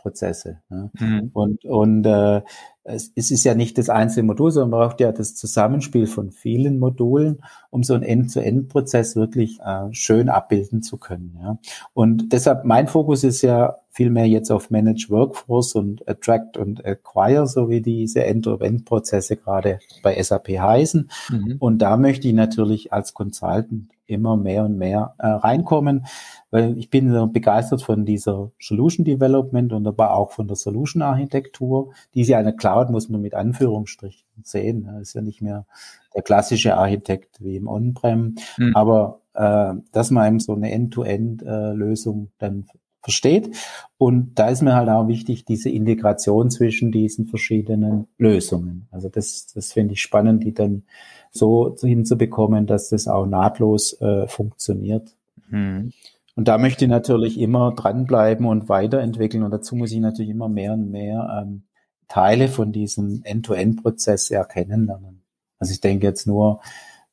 End-to-End-Prozesse. 0.00 0.60
Ne? 0.68 0.90
Mhm. 0.98 1.30
Und, 1.32 1.64
und 1.64 2.04
äh, 2.04 2.42
es, 2.82 3.12
es 3.14 3.30
ist 3.30 3.44
ja 3.44 3.54
nicht 3.54 3.78
das 3.78 3.88
einzelne 3.88 4.26
Modul, 4.26 4.50
sondern 4.50 4.70
man 4.70 4.88
braucht 4.88 5.00
ja 5.00 5.12
das 5.12 5.34
Zusammenspiel 5.34 6.06
von 6.06 6.30
vielen 6.30 6.78
Modulen, 6.78 7.42
um 7.70 7.82
so 7.82 7.94
einen 7.94 8.02
End-to-End-Prozess 8.02 9.16
wirklich 9.16 9.60
äh, 9.60 9.92
schön 9.92 10.28
abbilden 10.28 10.82
zu 10.82 10.96
können. 10.96 11.38
Ja. 11.40 11.58
Und 11.92 12.32
deshalb 12.32 12.64
mein 12.64 12.88
Fokus 12.88 13.24
ist 13.24 13.42
ja 13.42 13.76
vielmehr 13.90 14.26
jetzt 14.26 14.50
auf 14.50 14.70
Manage 14.70 15.06
Workforce 15.10 15.74
und 15.74 16.08
Attract 16.08 16.56
und 16.56 16.84
Acquire, 16.84 17.46
so 17.46 17.68
wie 17.68 17.80
diese 17.80 18.24
End-to-End-Prozesse 18.24 19.36
gerade 19.36 19.80
bei 20.02 20.20
SAP 20.20 20.48
heißen. 20.48 21.10
Mhm. 21.28 21.56
Und 21.58 21.78
da 21.78 21.96
möchte 21.96 22.28
ich 22.28 22.34
natürlich 22.34 22.92
als 22.92 23.14
Consultant 23.14 23.90
immer 24.10 24.36
mehr 24.36 24.64
und 24.64 24.76
mehr 24.76 25.14
äh, 25.18 25.26
reinkommen, 25.28 26.06
weil 26.50 26.76
ich 26.76 26.90
bin 26.90 27.32
begeistert 27.32 27.82
von 27.82 28.04
dieser 28.04 28.50
Solution 28.60 29.04
Development 29.04 29.72
und 29.72 29.86
aber 29.86 30.14
auch 30.14 30.32
von 30.32 30.48
der 30.48 30.56
Solution 30.56 31.02
Architektur. 31.02 31.92
Die 32.14 32.22
ist 32.22 32.28
ja 32.28 32.38
eine 32.38 32.54
Cloud, 32.54 32.90
muss 32.90 33.08
man 33.08 33.20
mit 33.20 33.34
Anführungsstrichen 33.34 34.26
sehen. 34.42 34.84
Das 34.84 35.02
ist 35.02 35.14
ja 35.14 35.22
nicht 35.22 35.42
mehr 35.42 35.66
der 36.14 36.22
klassische 36.22 36.76
Architekt 36.76 37.42
wie 37.42 37.56
im 37.56 37.68
On-Prem, 37.68 38.34
mhm. 38.58 38.74
aber 38.74 39.20
äh, 39.34 39.74
dass 39.92 40.10
man 40.10 40.26
eben 40.26 40.40
so 40.40 40.54
eine 40.54 40.72
End-to-End-Lösung 40.72 42.24
äh, 42.24 42.30
dann 42.38 42.66
versteht. 43.02 43.56
Und 43.96 44.38
da 44.38 44.48
ist 44.48 44.62
mir 44.62 44.74
halt 44.74 44.88
auch 44.88 45.08
wichtig, 45.08 45.44
diese 45.44 45.70
Integration 45.70 46.50
zwischen 46.50 46.92
diesen 46.92 47.26
verschiedenen 47.26 48.06
Lösungen. 48.18 48.88
Also 48.90 49.08
das, 49.08 49.46
das 49.54 49.72
finde 49.72 49.94
ich 49.94 50.02
spannend, 50.02 50.44
die 50.44 50.52
dann 50.52 50.84
so 51.30 51.76
hinzubekommen, 51.80 52.66
dass 52.66 52.88
das 52.88 53.08
auch 53.08 53.26
nahtlos 53.26 54.00
äh, 54.00 54.26
funktioniert. 54.26 55.14
Mhm. 55.48 55.92
Und 56.36 56.48
da 56.48 56.58
möchte 56.58 56.84
ich 56.84 56.90
natürlich 56.90 57.38
immer 57.38 57.72
dranbleiben 57.74 58.46
und 58.46 58.68
weiterentwickeln. 58.68 59.42
Und 59.42 59.50
dazu 59.50 59.76
muss 59.76 59.92
ich 59.92 60.00
natürlich 60.00 60.30
immer 60.30 60.48
mehr 60.48 60.72
und 60.72 60.90
mehr 60.90 61.42
ähm, 61.42 61.62
Teile 62.08 62.48
von 62.48 62.72
diesem 62.72 63.22
End-to-End-Prozess 63.24 64.30
erkennen 64.30 64.86
lernen. 64.86 65.22
Also 65.58 65.72
ich 65.72 65.80
denke 65.80 66.06
jetzt 66.06 66.26
nur, 66.26 66.60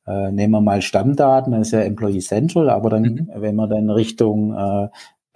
äh, 0.07 0.31
nehmen 0.31 0.51
wir 0.51 0.61
mal 0.61 0.81
Stammdaten, 0.81 1.51
das 1.51 1.67
ist 1.67 1.73
ja 1.73 1.81
Employee 1.81 2.19
Central, 2.19 2.69
aber 2.69 2.89
dann, 2.89 3.03
mhm. 3.03 3.29
wenn 3.35 3.55
man 3.55 3.69
dann 3.69 3.89
Richtung 3.89 4.53
äh, 4.53 4.87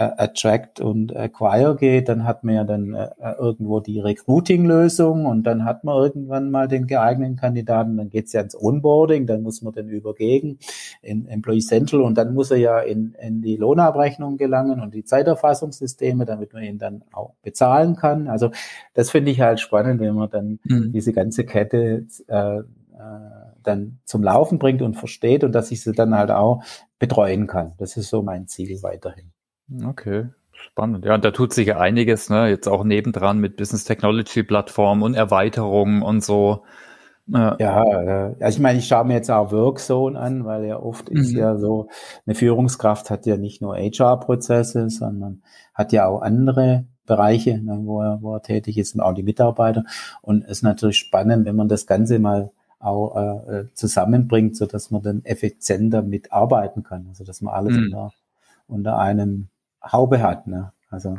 Attract 0.02 0.80
und 0.80 1.16
Acquire 1.16 1.76
geht, 1.76 2.10
dann 2.10 2.26
hat 2.26 2.44
man 2.44 2.56
ja 2.56 2.64
dann 2.64 2.94
äh, 2.94 3.10
irgendwo 3.40 3.80
die 3.80 4.00
Recruiting-Lösung 4.00 5.26
und 5.26 5.44
dann 5.44 5.66
hat 5.66 5.84
man 5.84 5.96
irgendwann 5.96 6.52
mal 6.52 6.68
den 6.68 6.88
geeigneten 6.88 7.36
Kandidaten, 7.36 7.98
dann 7.98 8.10
geht's 8.10 8.34
ja 8.34 8.42
ins 8.42 8.56
Onboarding, 8.60 9.28
dann 9.28 9.44
muss 9.44 9.62
man 9.62 9.74
den 9.74 9.90
übergeben 9.90 10.60
in 11.02 11.28
Employee 11.28 11.62
Central 11.62 12.02
und 12.02 12.18
dann 12.18 12.34
muss 12.34 12.52
er 12.52 12.58
ja 12.58 12.80
in, 12.80 13.16
in 13.22 13.42
die 13.42 13.56
Lohnabrechnung 13.56 14.38
gelangen 14.38 14.82
und 14.82 14.94
die 14.94 15.04
Zeiterfassungssysteme, 15.04 16.26
damit 16.26 16.54
man 16.54 16.64
ihn 16.64 16.78
dann 16.78 17.04
auch 17.12 17.34
bezahlen 17.42 17.96
kann. 17.96 18.28
Also 18.28 18.52
das 18.94 19.12
finde 19.12 19.32
ich 19.32 19.42
halt 19.42 19.60
spannend, 19.60 20.00
wenn 20.00 20.16
man 20.16 20.30
dann 20.30 20.60
mhm. 20.64 20.92
diese 20.92 21.14
ganze 21.14 21.46
Kette 21.46 22.06
äh, 22.28 22.62
äh, 23.02 23.52
dann 23.64 24.00
zum 24.06 24.24
Laufen 24.24 24.58
bringt 24.60 24.82
und 24.82 24.96
versteht 24.96 25.44
und 25.44 25.54
dass 25.54 25.72
ich 25.72 25.82
sie 25.82 25.92
dann 25.92 26.16
halt 26.16 26.32
auch 26.32 26.64
betreuen 26.98 27.48
kann. 27.48 27.74
Das 27.78 27.98
ist 27.98 28.10
so 28.10 28.22
mein 28.22 28.48
Ziel 28.48 28.82
weiterhin. 28.82 29.32
Okay, 29.86 30.30
spannend. 30.52 31.06
Ja, 31.06 31.18
da 31.18 31.32
tut 31.32 31.54
sich 31.54 31.68
ja 31.68 31.80
einiges, 31.80 32.30
ne? 32.30 32.50
Jetzt 32.50 32.68
auch 32.68 32.84
nebendran 32.84 33.40
mit 33.40 33.58
Business 33.58 33.84
Technology 33.84 34.44
Plattformen 34.44 35.04
und 35.04 35.14
Erweiterungen 35.14 36.02
und 36.02 36.24
so. 36.24 36.64
Ja, 37.28 37.56
ja 37.60 38.48
ich 38.50 38.60
meine, 38.60 38.80
ich 38.80 38.88
schaue 38.88 39.06
mir 39.06 39.14
jetzt 39.14 39.32
auch 39.32 39.52
Workzone 39.52 40.20
an, 40.20 40.46
weil 40.46 40.66
ja 40.66 40.78
oft 40.78 41.10
mhm. 41.10 41.18
ist 41.18 41.32
ja 41.32 41.58
so, 41.58 41.88
eine 42.26 42.36
Führungskraft 42.36 43.10
hat 43.10 43.26
ja 43.26 43.38
nicht 43.38 43.62
nur 43.62 43.78
HR-Prozesse, 43.78 44.90
sondern 44.90 45.42
hat 45.74 45.94
ja 45.94 46.08
auch 46.08 46.22
andere 46.22 46.86
Bereiche, 47.06 47.58
ne, 47.64 47.80
wo, 47.84 48.02
er, 48.02 48.20
wo 48.22 48.36
er 48.36 48.42
tätig 48.42 48.78
ist 48.78 48.96
und 48.96 49.02
auch 49.02 49.14
die 49.14 49.24
Mitarbeiter. 49.24 49.86
Und 50.22 50.44
es 50.44 50.58
ist 50.58 50.64
natürlich 50.64 50.98
spannend, 50.98 51.46
wenn 51.46 51.56
man 51.56 51.68
das 51.68 51.86
Ganze 51.86 52.20
mal 52.20 52.52
auch 52.80 53.16
äh, 53.16 53.60
äh 53.60 53.74
zusammenbringt, 53.74 54.58
so 54.58 54.66
dass 54.66 54.92
man 54.92 55.04
dann 55.04 55.24
effizienter 55.24 56.02
mitarbeiten 56.02 56.84
kann. 56.84 57.06
Also 57.10 57.24
dass 57.24 57.42
man 57.42 57.54
alles 57.54 57.78
mhm. 57.78 57.84
unter, 57.86 58.12
unter 58.68 58.98
einem 58.98 59.50
Haube 59.84 60.22
hat. 60.22 60.48
Ne? 60.48 60.72
Also 60.90 61.18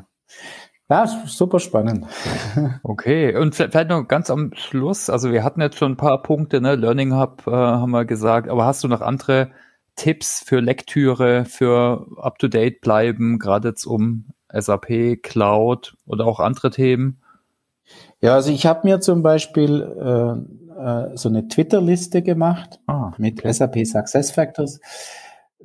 ja, 0.93 1.07
super 1.07 1.59
spannend. 1.59 2.07
Okay, 2.83 3.35
und 3.35 3.55
vielleicht 3.55 3.89
noch 3.89 4.07
ganz 4.07 4.29
am 4.29 4.53
Schluss, 4.55 5.09
also 5.09 5.33
wir 5.33 5.43
hatten 5.43 5.63
jetzt 5.63 5.79
schon 5.79 5.93
ein 5.93 5.97
paar 5.97 6.23
Punkte, 6.23 6.61
ne? 6.61 6.75
Learning 6.75 7.15
Hub 7.15 7.45
äh, 7.47 7.51
haben 7.51 7.93
wir 7.93 8.05
gesagt, 8.05 8.49
aber 8.49 8.67
hast 8.67 8.85
du 8.85 8.89
noch 8.89 9.01
andere 9.01 9.51
Tipps 9.97 10.45
für 10.45 10.61
Lektüre, 10.61 11.47
für 11.47 12.07
up-to-date 12.19 12.83
bleiben, 12.83 13.39
gerade 13.39 13.69
jetzt 13.69 13.87
um 13.87 14.27
SAP, 14.53 15.23
Cloud 15.23 15.97
oder 16.07 16.27
auch 16.27 16.41
andere 16.41 16.71
Themen? 16.71 17.23
Ja, 18.21 18.35
also 18.35 18.53
ich 18.53 18.67
habe 18.67 18.87
mir 18.87 19.01
zum 19.01 19.23
Beispiel 19.23 19.83
äh, 19.83 20.83
äh, 20.83 21.17
so 21.17 21.29
eine 21.29 21.49
Twitter-Liste 21.49 22.23
gemacht 22.23 22.81
ah, 22.87 23.13
mit 23.17 23.39
okay. 23.39 23.53
SAP 23.53 23.87
Success 23.87 24.31
Factors 24.31 24.81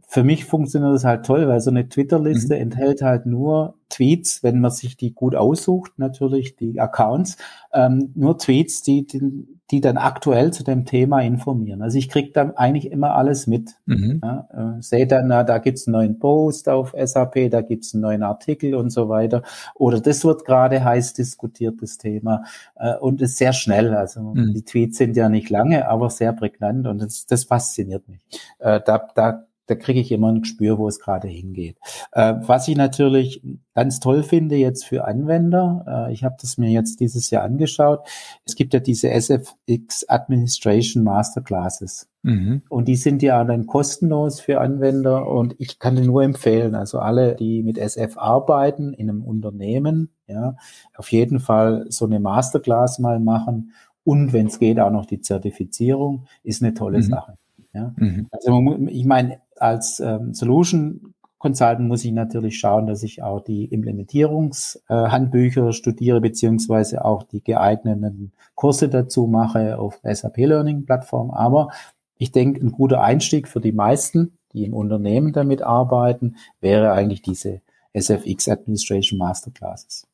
für 0.09 0.23
mich 0.23 0.45
funktioniert 0.45 0.93
das 0.93 1.03
halt 1.03 1.25
toll, 1.25 1.49
weil 1.49 1.59
so 1.59 1.69
eine 1.69 1.89
Twitter-Liste 1.89 2.55
mhm. 2.55 2.61
enthält 2.61 3.01
halt 3.01 3.25
nur 3.25 3.75
Tweets, 3.89 4.41
wenn 4.41 4.61
man 4.61 4.71
sich 4.71 4.95
die 4.95 5.13
gut 5.13 5.35
aussucht, 5.35 5.91
natürlich 5.97 6.55
die 6.55 6.79
Accounts, 6.79 7.35
ähm, 7.73 8.13
nur 8.15 8.37
Tweets, 8.37 8.83
die, 8.83 9.05
die, 9.05 9.45
die 9.69 9.81
dann 9.81 9.97
aktuell 9.97 10.51
zu 10.53 10.63
dem 10.63 10.85
Thema 10.85 11.19
informieren. 11.19 11.81
Also 11.81 11.97
ich 11.97 12.07
kriege 12.07 12.31
dann 12.31 12.55
eigentlich 12.55 12.89
immer 12.89 13.15
alles 13.15 13.47
mit. 13.47 13.71
Mhm. 13.85 14.21
Ja, 14.23 14.77
äh, 14.77 14.81
sehe 14.81 15.07
dann, 15.07 15.27
na, 15.27 15.43
da 15.43 15.57
gibt's 15.57 15.87
einen 15.87 15.93
neuen 15.93 16.19
Post 16.19 16.69
auf 16.69 16.95
SAP, 16.97 17.49
da 17.51 17.59
gibt's 17.59 17.93
einen 17.93 18.01
neuen 18.01 18.23
Artikel 18.23 18.75
und 18.75 18.91
so 18.91 19.09
weiter. 19.09 19.43
Oder 19.75 19.99
das 19.99 20.23
wird 20.23 20.45
gerade 20.45 20.85
heiß 20.85 21.13
diskutiert, 21.13 21.81
das 21.81 21.97
Thema. 21.97 22.43
Äh, 22.75 22.95
und 22.95 23.21
ist 23.21 23.37
sehr 23.37 23.51
schnell. 23.51 23.93
Also 23.93 24.21
mhm. 24.21 24.53
die 24.53 24.63
Tweets 24.63 24.99
sind 24.99 25.17
ja 25.17 25.27
nicht 25.27 25.49
lange, 25.49 25.89
aber 25.89 26.09
sehr 26.09 26.31
prägnant 26.31 26.87
und 26.87 27.01
das, 27.01 27.25
das 27.25 27.43
fasziniert 27.43 28.07
mich. 28.07 28.21
Äh, 28.59 28.79
da, 28.85 29.05
da 29.15 29.46
da 29.67 29.75
kriege 29.75 29.99
ich 29.99 30.11
immer 30.11 30.31
ein 30.31 30.41
Gespür, 30.41 30.77
wo 30.77 30.87
es 30.87 30.99
gerade 30.99 31.27
hingeht. 31.27 31.77
Äh, 32.11 32.35
was 32.41 32.67
ich 32.67 32.75
natürlich 32.75 33.41
ganz 33.75 33.99
toll 33.99 34.23
finde 34.23 34.55
jetzt 34.55 34.85
für 34.85 35.05
Anwender, 35.05 36.07
äh, 36.07 36.13
ich 36.13 36.23
habe 36.23 36.35
das 36.41 36.57
mir 36.57 36.69
jetzt 36.69 36.99
dieses 36.99 37.29
Jahr 37.29 37.43
angeschaut, 37.43 37.99
es 38.45 38.55
gibt 38.55 38.73
ja 38.73 38.79
diese 38.79 39.09
SFX 39.09 40.07
Administration 40.07 41.03
Masterclasses. 41.03 42.09
Mhm. 42.23 42.63
Und 42.69 42.87
die 42.87 42.95
sind 42.95 43.21
ja 43.21 43.43
dann 43.43 43.67
kostenlos 43.67 44.39
für 44.39 44.59
Anwender 44.59 45.27
und 45.27 45.55
ich 45.59 45.79
kann 45.79 45.95
die 45.95 46.01
nur 46.01 46.23
empfehlen. 46.23 46.75
Also 46.75 46.99
alle, 46.99 47.35
die 47.35 47.63
mit 47.63 47.77
SF 47.77 48.17
arbeiten 48.17 48.93
in 48.93 49.09
einem 49.09 49.23
Unternehmen, 49.23 50.09
ja, 50.27 50.55
auf 50.95 51.11
jeden 51.11 51.39
Fall 51.39 51.85
so 51.89 52.05
eine 52.05 52.19
Masterclass 52.19 52.99
mal 52.99 53.19
machen 53.19 53.73
und 54.07 54.31
wenn 54.31 54.47
es 54.47 54.57
geht 54.57 54.79
auch 54.79 54.89
noch 54.89 55.05
die 55.05 55.19
Zertifizierung, 55.19 56.27
ist 56.41 56.63
eine 56.63 56.73
tolle 56.73 56.99
mhm. 56.99 57.03
Sache. 57.03 57.37
Ja? 57.73 57.93
Mhm. 57.97 58.27
Also 58.31 58.77
ich 58.87 59.03
meine, 59.03 59.41
als 59.61 59.99
ähm, 59.99 60.33
Solution 60.33 61.13
Consultant 61.39 61.87
muss 61.87 62.03
ich 62.03 62.11
natürlich 62.11 62.57
schauen, 62.57 62.87
dass 62.87 63.03
ich 63.03 63.21
auch 63.21 63.43
die 63.43 63.65
Implementierungshandbücher 63.65 65.71
studiere, 65.71 66.19
beziehungsweise 66.19 67.05
auch 67.05 67.21
die 67.23 67.43
geeigneten 67.43 68.31
Kurse 68.55 68.89
dazu 68.89 69.27
mache 69.27 69.77
auf 69.77 69.99
SAP 70.03 70.37
Learning 70.37 70.85
Plattform. 70.85 71.29
Aber 71.29 71.69
ich 72.17 72.31
denke, 72.31 72.61
ein 72.61 72.71
guter 72.71 73.01
Einstieg 73.01 73.47
für 73.47 73.61
die 73.61 73.71
meisten, 73.71 74.39
die 74.53 74.65
im 74.65 74.73
Unternehmen 74.73 75.31
damit 75.31 75.61
arbeiten, 75.61 76.37
wäre 76.59 76.91
eigentlich 76.91 77.21
diese 77.21 77.61
SFX 77.93 78.49
Administration 78.49 79.19
Masterclasses. 79.19 80.07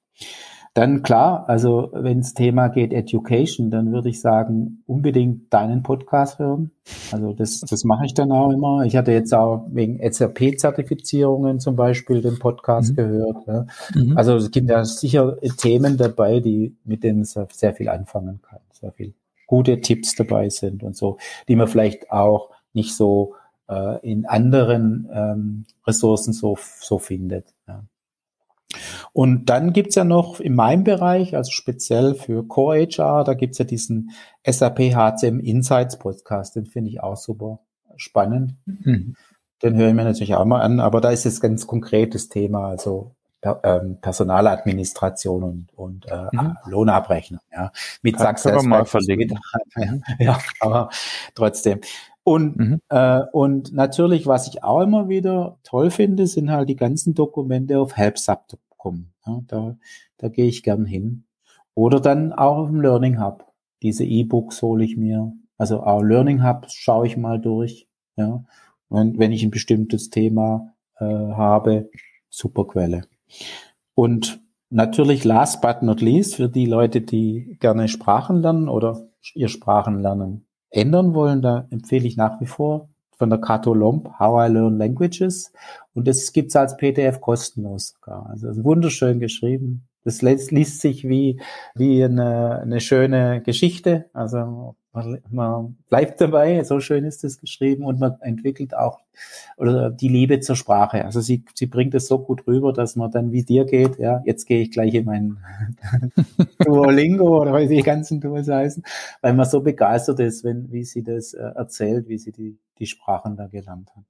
Dann 0.75 1.03
klar, 1.03 1.47
also 1.47 1.89
wenn 1.93 2.19
es 2.19 2.33
Thema 2.33 2.69
geht 2.69 2.93
Education, 2.93 3.69
dann 3.69 3.91
würde 3.91 4.09
ich 4.09 4.21
sagen, 4.21 4.81
unbedingt 4.87 5.53
deinen 5.53 5.83
Podcast 5.83 6.39
hören. 6.39 6.71
Also 7.11 7.33
das, 7.33 7.59
das 7.59 7.83
mache 7.83 8.05
ich 8.07 8.15
dann 8.15 8.31
auch 8.31 8.49
immer. 8.49 8.81
Ich 8.83 8.95
hatte 8.95 9.11
jetzt 9.11 9.35
auch 9.35 9.67
wegen 9.71 9.99
SAP-Zertifizierungen 9.99 11.59
zum 11.59 11.75
Beispiel 11.75 12.21
den 12.21 12.39
Podcast 12.39 12.91
mhm. 12.91 12.95
gehört. 12.95 13.37
Ja. 13.45 13.65
Mhm. 13.93 14.17
Also 14.17 14.35
es 14.35 14.49
gibt 14.49 14.67
ja 14.67 14.83
sicher 14.83 15.37
Themen 15.57 15.97
dabei, 15.97 16.39
die 16.39 16.75
mit 16.85 17.03
denen 17.03 17.23
sehr, 17.23 17.47
sehr 17.51 17.75
viel 17.75 17.89
anfangen 17.89 18.41
kann. 18.41 18.59
Sehr 18.71 18.91
viel 18.91 19.13
gute 19.45 19.79
Tipps 19.79 20.15
dabei 20.15 20.49
sind 20.49 20.81
und 20.81 20.97
so, 20.97 21.17
die 21.47 21.55
man 21.55 21.67
vielleicht 21.67 22.09
auch 22.09 22.49
nicht 22.73 22.95
so 22.95 23.35
äh, 23.69 23.99
in 24.01 24.25
anderen 24.25 25.07
ähm, 25.13 25.65
Ressourcen 25.85 26.33
so, 26.33 26.57
so 26.79 26.97
findet. 26.97 27.52
Und 29.11 29.45
dann 29.45 29.73
gibt's 29.73 29.95
ja 29.95 30.03
noch 30.03 30.39
in 30.39 30.55
meinem 30.55 30.83
Bereich, 30.83 31.35
also 31.35 31.51
speziell 31.51 32.15
für 32.15 32.47
Core 32.47 32.87
HR, 32.87 33.23
da 33.23 33.33
gibt's 33.33 33.57
ja 33.57 33.65
diesen 33.65 34.11
SAP 34.45 34.93
HCM 34.93 35.39
Insights 35.39 35.97
Podcast, 35.99 36.55
den 36.55 36.65
finde 36.65 36.89
ich 36.89 37.01
auch 37.01 37.17
super 37.17 37.59
spannend. 37.95 38.55
Mhm. 38.65 39.15
Den 39.61 39.75
höre 39.75 39.89
ich 39.89 39.93
mir 39.93 40.03
natürlich 40.03 40.35
auch 40.35 40.45
mal 40.45 40.61
an, 40.61 40.79
aber 40.79 40.99
da 40.99 41.09
ist 41.09 41.25
es 41.25 41.39
ganz 41.39 41.67
konkretes 41.67 42.29
Thema, 42.29 42.67
also 42.67 43.15
ähm, 43.63 43.97
Personaladministration 44.01 45.43
und, 45.43 45.67
und 45.75 46.05
äh, 46.09 46.27
mhm. 46.31 46.57
Lohnabrechnung, 46.65 47.41
ja. 47.51 47.71
Mit 48.01 48.19
Success 48.19 48.63
mal 48.63 48.85
verlegen. 48.85 49.39
ja, 50.19 50.39
aber 50.59 50.89
trotzdem. 51.35 51.81
Und, 52.23 52.57
mhm. 52.57 52.79
äh, 52.89 53.21
und 53.31 53.73
natürlich, 53.73 54.27
was 54.27 54.47
ich 54.47 54.63
auch 54.63 54.81
immer 54.81 55.09
wieder 55.09 55.57
toll 55.63 55.91
finde, 55.91 56.25
sind 56.27 56.51
halt 56.51 56.69
die 56.69 56.75
ganzen 56.75 57.13
Dokumente 57.13 57.79
auf 57.79 57.97
HelpSub.com. 57.97 59.07
Ja, 59.25 59.41
da, 59.47 59.77
da 60.17 60.29
gehe 60.29 60.47
ich 60.47 60.63
gern 60.63 60.85
hin. 60.85 61.25
Oder 61.75 61.99
dann 61.99 62.33
auch 62.33 62.57
auf 62.57 62.69
dem 62.69 62.81
Learning 62.81 63.21
Hub. 63.21 63.51
Diese 63.81 64.05
E-Books 64.05 64.61
hole 64.61 64.85
ich 64.85 64.95
mir. 64.95 65.33
Also 65.57 65.83
auch 65.83 66.01
Learning 66.01 66.43
Hub 66.43 66.67
schaue 66.69 67.07
ich 67.07 67.17
mal 67.17 67.39
durch. 67.39 67.87
Ja, 68.15 68.45
wenn, 68.89 69.17
wenn 69.17 69.31
ich 69.31 69.43
ein 69.43 69.51
bestimmtes 69.51 70.09
Thema 70.09 70.73
äh, 70.99 71.05
habe, 71.05 71.89
super 72.29 72.65
Quelle. 72.65 73.05
Und 73.95 74.39
natürlich 74.69 75.23
last 75.23 75.61
but 75.61 75.81
not 75.81 76.01
least 76.01 76.35
für 76.35 76.47
die 76.47 76.67
Leute, 76.67 77.01
die 77.01 77.57
gerne 77.59 77.87
Sprachen 77.87 78.41
lernen 78.41 78.69
oder 78.69 79.07
ihr 79.33 79.47
Sprachenlernen 79.47 80.45
ändern 80.73 81.13
wollen, 81.13 81.41
da 81.41 81.67
empfehle 81.69 82.07
ich 82.07 82.17
nach 82.17 82.41
wie 82.41 82.45
vor 82.45 82.89
von 83.17 83.29
der 83.29 83.39
Kato 83.39 83.73
Lomb, 83.73 84.19
How 84.19 84.49
I 84.49 84.51
Learn 84.51 84.77
Languages. 84.77 85.53
Und 85.93 86.07
das 86.07 86.33
gibt's 86.33 86.55
als 86.55 86.77
PDF 86.77 87.21
kostenlos 87.21 87.93
sogar. 87.95 88.29
Also 88.29 88.63
wunderschön 88.63 89.19
geschrieben. 89.19 89.87
Das 90.03 90.21
liest 90.21 90.81
sich 90.81 91.07
wie, 91.07 91.39
wie 91.75 92.03
eine, 92.03 92.59
eine 92.59 92.81
schöne 92.81 93.41
Geschichte. 93.41 94.09
Also 94.11 94.75
man, 94.91 95.21
man 95.31 95.77
bleibt 95.89 96.21
dabei, 96.21 96.63
so 96.63 96.79
schön 96.79 97.05
ist 97.05 97.23
es 97.23 97.39
geschrieben 97.39 97.85
und 97.85 97.99
man 97.99 98.17
entwickelt 98.21 98.75
auch 98.75 98.99
oder 99.57 99.89
die 99.89 100.09
Liebe 100.09 100.39
zur 100.39 100.55
Sprache. 100.55 101.05
Also 101.05 101.21
sie, 101.21 101.45
sie 101.55 101.65
bringt 101.67 101.95
es 101.95 102.07
so 102.07 102.19
gut 102.19 102.45
rüber, 102.47 102.73
dass 102.73 102.95
man 102.95 103.11
dann 103.11 103.31
wie 103.31 103.43
dir 103.43 103.65
geht, 103.65 103.97
ja, 103.97 104.21
jetzt 104.25 104.45
gehe 104.45 104.61
ich 104.61 104.71
gleich 104.71 104.93
in 104.93 105.05
mein 105.05 105.37
Duolingo 106.59 107.41
oder 107.41 107.57
wie 107.57 107.67
die 107.67 107.81
ganzen 107.81 108.21
Tools 108.21 108.47
heißen, 108.47 108.83
weil 109.21 109.33
man 109.33 109.45
so 109.45 109.61
begeistert 109.61 110.19
ist, 110.19 110.43
wenn, 110.43 110.71
wie 110.71 110.83
sie 110.83 111.03
das 111.03 111.33
äh, 111.33 111.41
erzählt, 111.41 112.07
wie 112.07 112.17
sie 112.17 112.31
die, 112.31 112.59
die 112.77 112.87
Sprachen 112.87 113.35
da 113.35 113.47
gelernt 113.47 113.89
hat. 113.95 114.03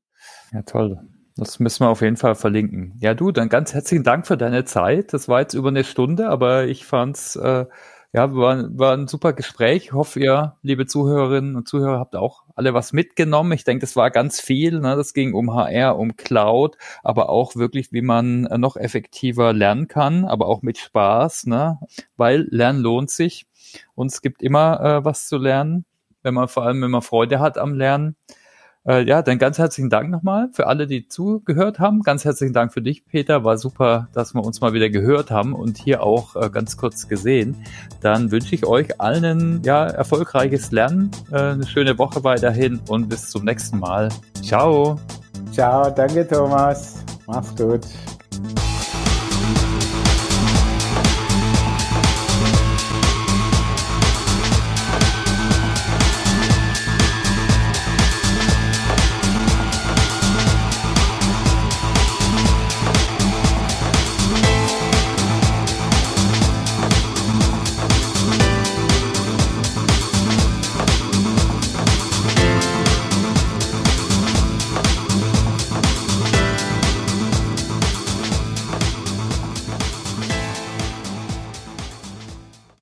Ja, 0.52 0.62
toll. 0.64 1.00
Das 1.36 1.60
müssen 1.60 1.84
wir 1.84 1.90
auf 1.90 2.02
jeden 2.02 2.18
Fall 2.18 2.36
verlinken. 2.36 2.98
Ja, 3.00 3.16
du, 3.16 3.32
dann 3.32 3.50
ganz 3.50 3.74
herzlichen 3.74 4.04
Dank 4.04 4.28
für 4.28 4.38
deine 4.38 4.66
Zeit. 4.66 5.14
Das 5.14 5.28
war 5.28 5.42
jetzt 5.42 5.56
über 5.56 5.70
eine 5.70 5.84
Stunde, 5.84 6.30
aber 6.30 6.66
ich 6.66 6.86
fand's 6.86 7.36
äh, 7.36 7.66
ja, 8.16 8.36
war, 8.36 8.78
war 8.78 8.94
ein 8.94 9.08
super 9.08 9.34
Gespräch. 9.34 9.86
Ich 9.86 9.94
hoffe, 9.94 10.20
ihr, 10.20 10.56
liebe 10.62 10.86
Zuhörerinnen 10.86 11.56
und 11.56 11.68
Zuhörer, 11.68 11.98
habt 11.98 12.16
auch 12.16 12.44
alle 12.56 12.76
was 12.76 12.94
mitgenommen. 12.94 13.52
Ich 13.54 13.64
denke, 13.64 13.82
das 13.82 13.96
war 13.96 14.12
ganz 14.12 14.40
viel. 14.40 14.80
Ne? 14.80 14.96
Das 14.96 15.16
ging 15.16 15.34
um 15.34 15.52
HR, 15.56 15.98
um 15.98 16.16
Cloud, 16.16 16.78
aber 17.02 17.30
auch 17.30 17.56
wirklich, 17.56 17.92
wie 17.92 18.04
man 18.04 18.42
noch 18.58 18.78
effektiver 18.78 19.52
lernen 19.52 19.88
kann, 19.88 20.26
aber 20.26 20.48
auch 20.48 20.62
mit 20.62 20.78
Spaß, 20.78 21.48
ne? 21.48 21.80
weil 22.16 22.48
Lernen 22.52 22.82
lohnt 22.82 23.10
sich. 23.10 23.48
Und 23.96 24.12
es 24.12 24.22
gibt 24.22 24.44
immer 24.44 24.80
äh, 24.80 25.06
was 25.06 25.28
zu 25.28 25.38
lernen, 25.38 25.86
wenn 26.22 26.36
man 26.36 26.48
vor 26.48 26.64
allem, 26.64 26.84
wenn 26.84 26.92
man 26.92 27.02
Freude 27.02 27.40
hat 27.40 27.58
am 27.58 27.74
Lernen. 27.74 28.16
Äh, 28.86 29.06
ja, 29.08 29.22
dann 29.22 29.40
ganz 29.40 29.58
herzlichen 29.58 29.90
Dank 29.90 30.10
nochmal 30.10 30.50
für 30.52 30.68
alle, 30.68 30.88
die 30.88 31.08
zugehört 31.08 31.80
haben. 31.80 32.02
Ganz 32.02 32.26
herzlichen 32.26 32.54
Dank 32.54 32.74
für 32.74 32.82
dich, 32.82 33.06
Peter. 33.06 33.44
War 33.44 33.58
super, 33.58 34.10
dass 34.14 34.34
wir 34.34 34.44
uns 34.44 34.60
mal 34.60 34.74
wieder 34.74 34.90
gehört 34.90 35.32
haben 35.32 35.54
und 35.54 35.78
hier 35.78 36.04
auch 36.04 36.36
äh, 36.36 36.50
ganz 36.50 36.76
kurz 36.76 37.08
gesehen. 37.08 37.56
Dann 38.02 38.32
wünsche 38.32 38.56
ich 38.56 38.66
euch 38.66 39.00
allen 39.00 39.62
ja 39.64 39.86
erfolgreiches 39.86 40.72
Lernen, 40.72 41.12
äh, 41.32 41.38
eine 41.38 41.66
schöne 41.66 41.98
Woche 41.98 42.24
weiterhin 42.24 42.82
und 42.90 43.08
bis 43.08 43.30
zum 43.30 43.46
nächsten 43.46 43.80
Mal. 43.80 44.10
Ciao. 44.42 45.00
Ciao, 45.52 45.90
danke 45.90 46.28
Thomas. 46.28 47.06
Mach's 47.26 47.56
gut. 47.56 47.82